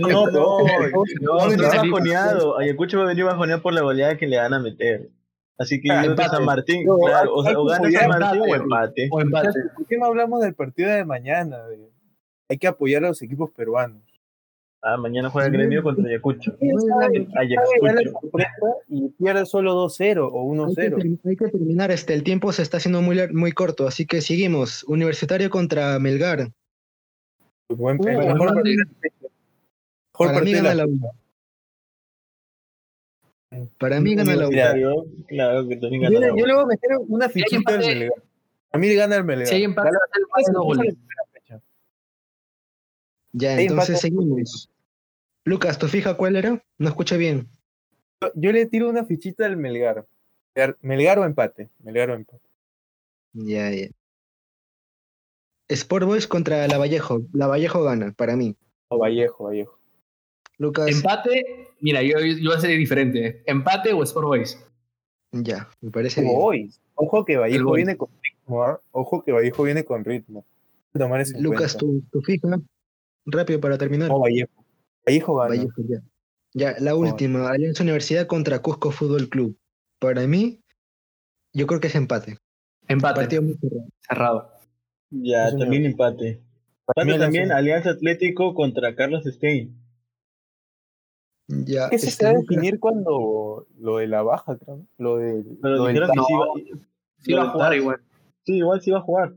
No, 0.00 0.08
no, 0.08 0.30
no, 0.30 0.64
va 0.64 1.44
a 1.44 1.48
venir 1.48 1.62
no, 1.62 1.68
bajoneado. 1.68 2.58
Ayacucho 2.58 2.98
va 2.98 3.04
a 3.04 3.08
venir 3.08 3.24
bajoneado 3.24 3.60
por 3.62 3.74
la 3.74 3.82
goleada 3.82 4.16
que 4.16 4.26
le 4.28 4.36
van 4.38 4.54
a 4.54 4.60
meter. 4.60 5.10
Así 5.58 5.80
que 5.80 5.90
Ah, 5.90 6.04
yo 6.04 6.10
empate. 6.12 6.28
San 6.30 6.44
Martín, 6.44 6.86
No, 6.86 6.98
claro, 6.98 7.34
o, 7.34 7.40
hay 7.42 7.48
sea, 7.48 7.58
o 7.60 7.64
gana 7.64 7.90
San 7.90 8.08
Martín 8.08 8.42
empate. 8.42 8.52
o 8.52 8.56
empate. 8.62 9.08
O 9.10 9.20
empate. 9.20 9.48
¿Por 9.74 9.86
qué 9.86 9.98
no 9.98 10.06
hablamos 10.06 10.40
del 10.40 10.54
partido 10.54 10.90
de 10.90 11.04
mañana? 11.04 11.66
de- 11.66 11.88
Hay 12.48 12.58
que 12.58 12.68
apoyar 12.68 13.04
a 13.04 13.08
los 13.08 13.20
equipos 13.22 13.50
peruanos. 13.50 14.02
Ah, 14.80 14.96
mañana 14.96 15.28
juega 15.28 15.48
el 15.48 15.52
gremio 15.52 15.82
contra 15.82 16.08
Ayacucho. 16.08 16.56
¿Quién 16.58 16.78
sabe? 16.80 17.10
¿Quién 17.10 17.30
sabe 17.32 17.48
darle 17.82 18.00
Ayacucho. 18.02 18.38
y 18.88 19.08
pierde 19.08 19.44
solo 19.46 19.74
2-0 19.74 20.30
o 20.32 20.52
Hay 20.66 20.74
que, 20.76 20.90
1-0? 20.90 20.96
ter- 20.96 21.18
hay 21.30 21.36
que 21.36 21.48
terminar, 21.48 21.90
este, 21.90 22.14
el 22.14 22.22
tiempo 22.22 22.52
se 22.52 22.62
está 22.62 22.76
haciendo 22.76 23.02
muy, 23.02 23.26
muy 23.32 23.50
corto, 23.52 23.88
así 23.88 24.06
que 24.06 24.20
seguimos. 24.20 24.84
Universitario 24.84 25.50
contra 25.50 25.98
Melgar. 25.98 26.48
Buen 27.68 27.98
Uh, 28.00 28.04
mejor 28.04 28.24
mejor 28.24 28.54
gana 28.54 28.62
la- 30.62 30.74
la 30.74 30.86
U. 30.86 30.98
Para 33.78 34.00
mí 34.00 34.14
gana 34.14 34.36
la 34.36 34.48
Claro, 34.48 35.06
claro 35.26 35.66
que 35.68 35.76
también 35.76 36.02
Yo, 36.02 36.10
gana 36.10 36.20
le- 36.20 36.32
la 36.32 36.38
yo 36.38 36.46
le 36.46 36.54
voy 36.54 36.62
a 36.62 36.66
meter 36.66 36.90
una 37.08 37.28
fichita 37.28 37.74
al 37.74 37.78
Melgar. 37.80 38.22
A 38.72 38.78
mí 38.78 38.88
le 38.88 38.94
gana 38.94 39.16
el 39.16 39.24
Melgar. 39.24 39.46
Si 39.46 39.54
hay 39.54 39.64
empate, 39.64 39.90
goles. 40.52 40.94
Ya, 43.32 43.60
entonces 43.60 43.88
empate. 43.90 44.00
seguimos. 44.00 44.70
Lucas, 45.44 45.78
¿tu 45.78 45.86
fija 45.88 46.16
cuál 46.16 46.36
era? 46.36 46.62
No 46.78 46.88
escuché 46.88 47.16
bien. 47.16 47.48
Yo- 48.20 48.32
Yo 48.34 48.52
le 48.52 48.66
tiro 48.66 48.88
una 48.90 49.04
fichita 49.04 49.46
al 49.46 49.56
Melgar. 49.56 50.06
Melgar 50.82 51.18
o 51.18 51.24
empate. 51.24 51.70
Melgar 51.78 52.10
o 52.10 52.14
empate. 52.14 52.42
Ya, 53.32 53.70
ya. 53.70 53.88
Sport 55.68 56.06
Boys 56.06 56.26
contra 56.26 56.66
La 56.68 56.78
Vallejo. 56.78 57.22
La 57.32 57.46
Vallejo 57.46 57.82
gana, 57.82 58.12
para 58.12 58.36
mí. 58.36 58.56
O 58.88 58.98
Vallejo, 58.98 59.44
Vallejo. 59.44 59.77
Lucas, 60.58 60.88
Empate, 60.88 61.68
mira, 61.80 62.02
yo, 62.02 62.18
yo 62.18 62.50
voy 62.50 62.56
a 62.56 62.60
ser 62.60 62.76
diferente. 62.76 63.42
Empate 63.46 63.92
o 63.92 64.02
Sport 64.02 64.26
Boys. 64.26 64.58
ya, 65.32 65.68
me 65.80 65.90
parece 65.90 66.20
bien. 66.20 66.34
Boys. 66.34 66.80
Ojo 66.94 67.24
que 67.24 67.36
Vallejo 67.36 67.72
viene 67.72 67.96
con 67.96 68.08
ritmo. 68.22 68.64
¿ah? 68.64 68.80
Ojo 68.90 69.22
que 69.22 69.30
Vallejo 69.32 69.62
viene 69.62 69.84
con 69.84 70.04
ritmo. 70.04 70.44
Tomar 70.92 71.24
Lucas, 71.38 71.76
tu, 71.76 72.02
tu 72.10 72.20
fija. 72.22 72.60
Rápido 73.24 73.60
para 73.60 73.78
terminar. 73.78 74.08
No, 74.08 74.18
Vallejo. 74.20 74.64
Vallejo 75.06 75.36
gana. 75.36 75.48
Vallejo, 75.50 75.82
ya. 75.88 76.02
Ya, 76.54 76.74
la 76.80 76.94
última. 76.96 77.48
Alianza 77.50 77.82
Universidad 77.84 78.26
contra 78.26 78.60
Cusco 78.60 78.90
Fútbol 78.90 79.28
Club. 79.28 79.56
Para 80.00 80.26
mí, 80.26 80.60
yo 81.52 81.66
creo 81.68 81.78
que 81.78 81.86
es 81.88 81.94
empate. 81.94 82.38
Empate. 82.88 83.20
Partido 83.20 83.42
muy 83.42 83.54
cerrado. 83.60 83.88
Cerrado. 84.00 84.52
Ya, 85.10 85.56
también 85.56 85.84
empate. 85.84 86.40
Empate 86.88 87.00
Alianza- 87.02 87.18
también 87.24 87.52
Alianza 87.52 87.90
Atlético 87.90 88.54
contra 88.54 88.96
Carlos 88.96 89.22
Stein. 89.24 89.76
Ya, 91.50 91.88
¿Qué 91.88 91.98
se 91.98 92.08
este, 92.10 92.26
va 92.26 92.32
a 92.32 92.34
definir 92.34 92.78
cuando 92.78 93.66
lo 93.80 93.96
de 93.96 94.06
la 94.06 94.22
baja, 94.22 94.56
creo? 94.58 94.84
Lo 94.98 95.16
de. 95.16 95.44
Pero 95.62 95.76
lo 95.76 95.84
del 95.84 96.00
que 96.00 96.06
sí 96.06 96.34
iba, 96.34 96.78
Sí 97.20 97.32
va 97.32 97.42
a 97.44 97.48
jugar 97.50 97.74
igual. 97.74 98.00
sí, 98.44 98.56
igual 98.58 98.80
sí 98.82 98.90
va 98.90 98.98
a 98.98 99.02
jugar. 99.02 99.32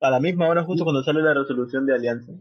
A 0.00 0.10
la 0.10 0.20
misma 0.20 0.48
hora, 0.48 0.64
justo 0.64 0.84
cuando 0.84 1.02
sale 1.04 1.20
la 1.20 1.34
resolución 1.34 1.84
de 1.84 1.94
Alianza. 1.94 2.32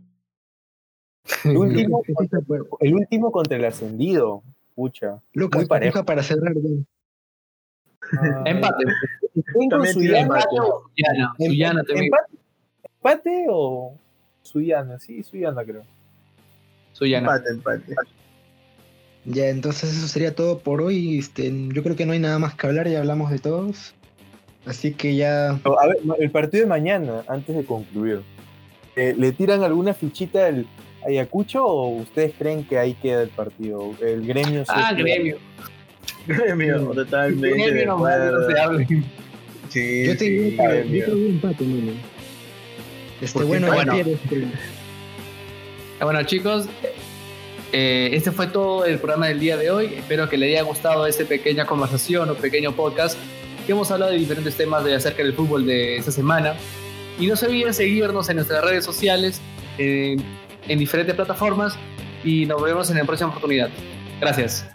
El 1.43 1.57
último, 1.57 2.01
para- 2.01 2.63
el 2.79 2.95
último 2.95 3.31
contra 3.31 3.57
el 3.57 3.65
ascendido. 3.65 4.41
Pucha. 4.73 5.21
Lucas, 5.33 5.67
Muy 5.69 5.79
fija 5.81 6.03
para 6.03 6.23
cerrar. 6.23 6.53
bien. 6.55 6.87
Ah, 8.17 8.43
Empate. 8.45 8.85
Tengo 9.53 9.85
Suyana. 9.85 10.21
empate. 10.21 10.55
Suyana. 10.95 11.33
Suyana 11.37 11.83
también. 11.83 12.05
¿Empate, 12.05 12.37
empate 12.95 13.45
o 13.49 13.97
Suyana? 14.41 14.97
Sí, 14.99 15.21
Suyana 15.23 15.63
creo. 15.65 15.83
Suyana. 16.93 17.35
Empate, 17.35 17.49
empate. 17.51 17.95
Ya, 19.31 19.49
entonces 19.49 19.95
eso 19.95 20.07
sería 20.07 20.33
todo 20.33 20.59
por 20.59 20.81
hoy. 20.81 21.19
Este, 21.19 21.51
yo 21.73 21.83
creo 21.83 21.95
que 21.95 22.05
no 22.05 22.13
hay 22.13 22.19
nada 22.19 22.39
más 22.39 22.55
que 22.55 22.65
hablar, 22.67 22.87
ya 22.89 22.99
hablamos 22.99 23.29
de 23.31 23.39
todos. 23.39 23.93
Así 24.65 24.91
que 24.93 25.15
ya. 25.15 25.59
No, 25.63 25.79
A 25.79 25.87
ver, 25.87 25.97
no, 26.03 26.15
el 26.15 26.31
partido 26.31 26.63
de 26.63 26.69
mañana, 26.69 27.23
antes 27.27 27.55
de 27.55 27.63
concluir. 27.63 28.21
eh, 28.95 29.15
¿Le 29.17 29.31
tiran 29.31 29.63
alguna 29.63 29.93
fichita 29.93 30.47
al 30.47 30.65
Ayacucho 31.05 31.63
o 31.65 31.89
ustedes 32.01 32.33
creen 32.37 32.63
que 32.65 32.77
ahí 32.77 32.93
queda 32.95 33.21
el 33.23 33.29
partido? 33.29 33.93
El 34.01 34.25
gremio. 34.27 34.63
Ah, 34.67 34.93
gremio. 34.93 35.37
Gremio, 36.27 36.79
totalmente. 36.91 37.47
de 37.47 37.53
Gremio 37.53 37.85
nomás, 37.85 38.17
no 38.17 38.23
acuerdo. 38.25 38.51
se 38.51 38.59
hable. 38.59 38.87
Sí, 39.69 40.05
Yo 40.07 40.13
te 40.13 40.25
sí, 40.25 40.29
diría 40.29 40.57
que 40.57 40.67
gremio. 40.67 40.99
yo 40.99 41.05
te 41.05 41.15
diría 41.15 41.29
empate. 41.29 41.65
Este, 43.21 43.43
bueno, 43.43 43.67
bueno. 43.73 43.93
Este, 43.93 44.47
Bueno, 46.01 46.23
chicos, 46.23 46.67
eh, 47.71 48.09
este 48.13 48.31
fue 48.31 48.47
todo 48.47 48.85
el 48.85 48.97
programa 48.97 49.27
del 49.27 49.39
día 49.39 49.57
de 49.57 49.69
hoy. 49.71 49.93
Espero 49.95 50.27
que 50.27 50.37
les 50.37 50.49
haya 50.49 50.63
gustado 50.63 51.05
esta 51.05 51.23
pequeña 51.25 51.65
conversación 51.65 52.29
o 52.29 52.35
pequeño 52.35 52.71
podcast 52.75 53.17
que 53.65 53.71
hemos 53.73 53.91
hablado 53.91 54.11
de 54.11 54.17
diferentes 54.17 54.55
temas 54.55 54.83
de 54.83 54.95
acerca 54.95 55.21
del 55.21 55.33
fútbol 55.33 55.65
de 55.65 55.97
esta 55.97 56.11
semana. 56.11 56.55
Y 57.19 57.27
no 57.27 57.35
se 57.35 57.45
olviden 57.47 57.73
seguirnos 57.73 58.29
en 58.29 58.37
nuestras 58.37 58.63
redes 58.63 58.85
sociales, 58.85 59.41
en, 59.77 60.23
en 60.67 60.79
diferentes 60.79 61.15
plataformas. 61.15 61.77
Y 62.23 62.45
nos 62.45 62.61
vemos 62.61 62.89
en 62.89 62.97
la 62.97 63.05
próxima 63.05 63.29
oportunidad. 63.29 63.69
Gracias. 64.19 64.65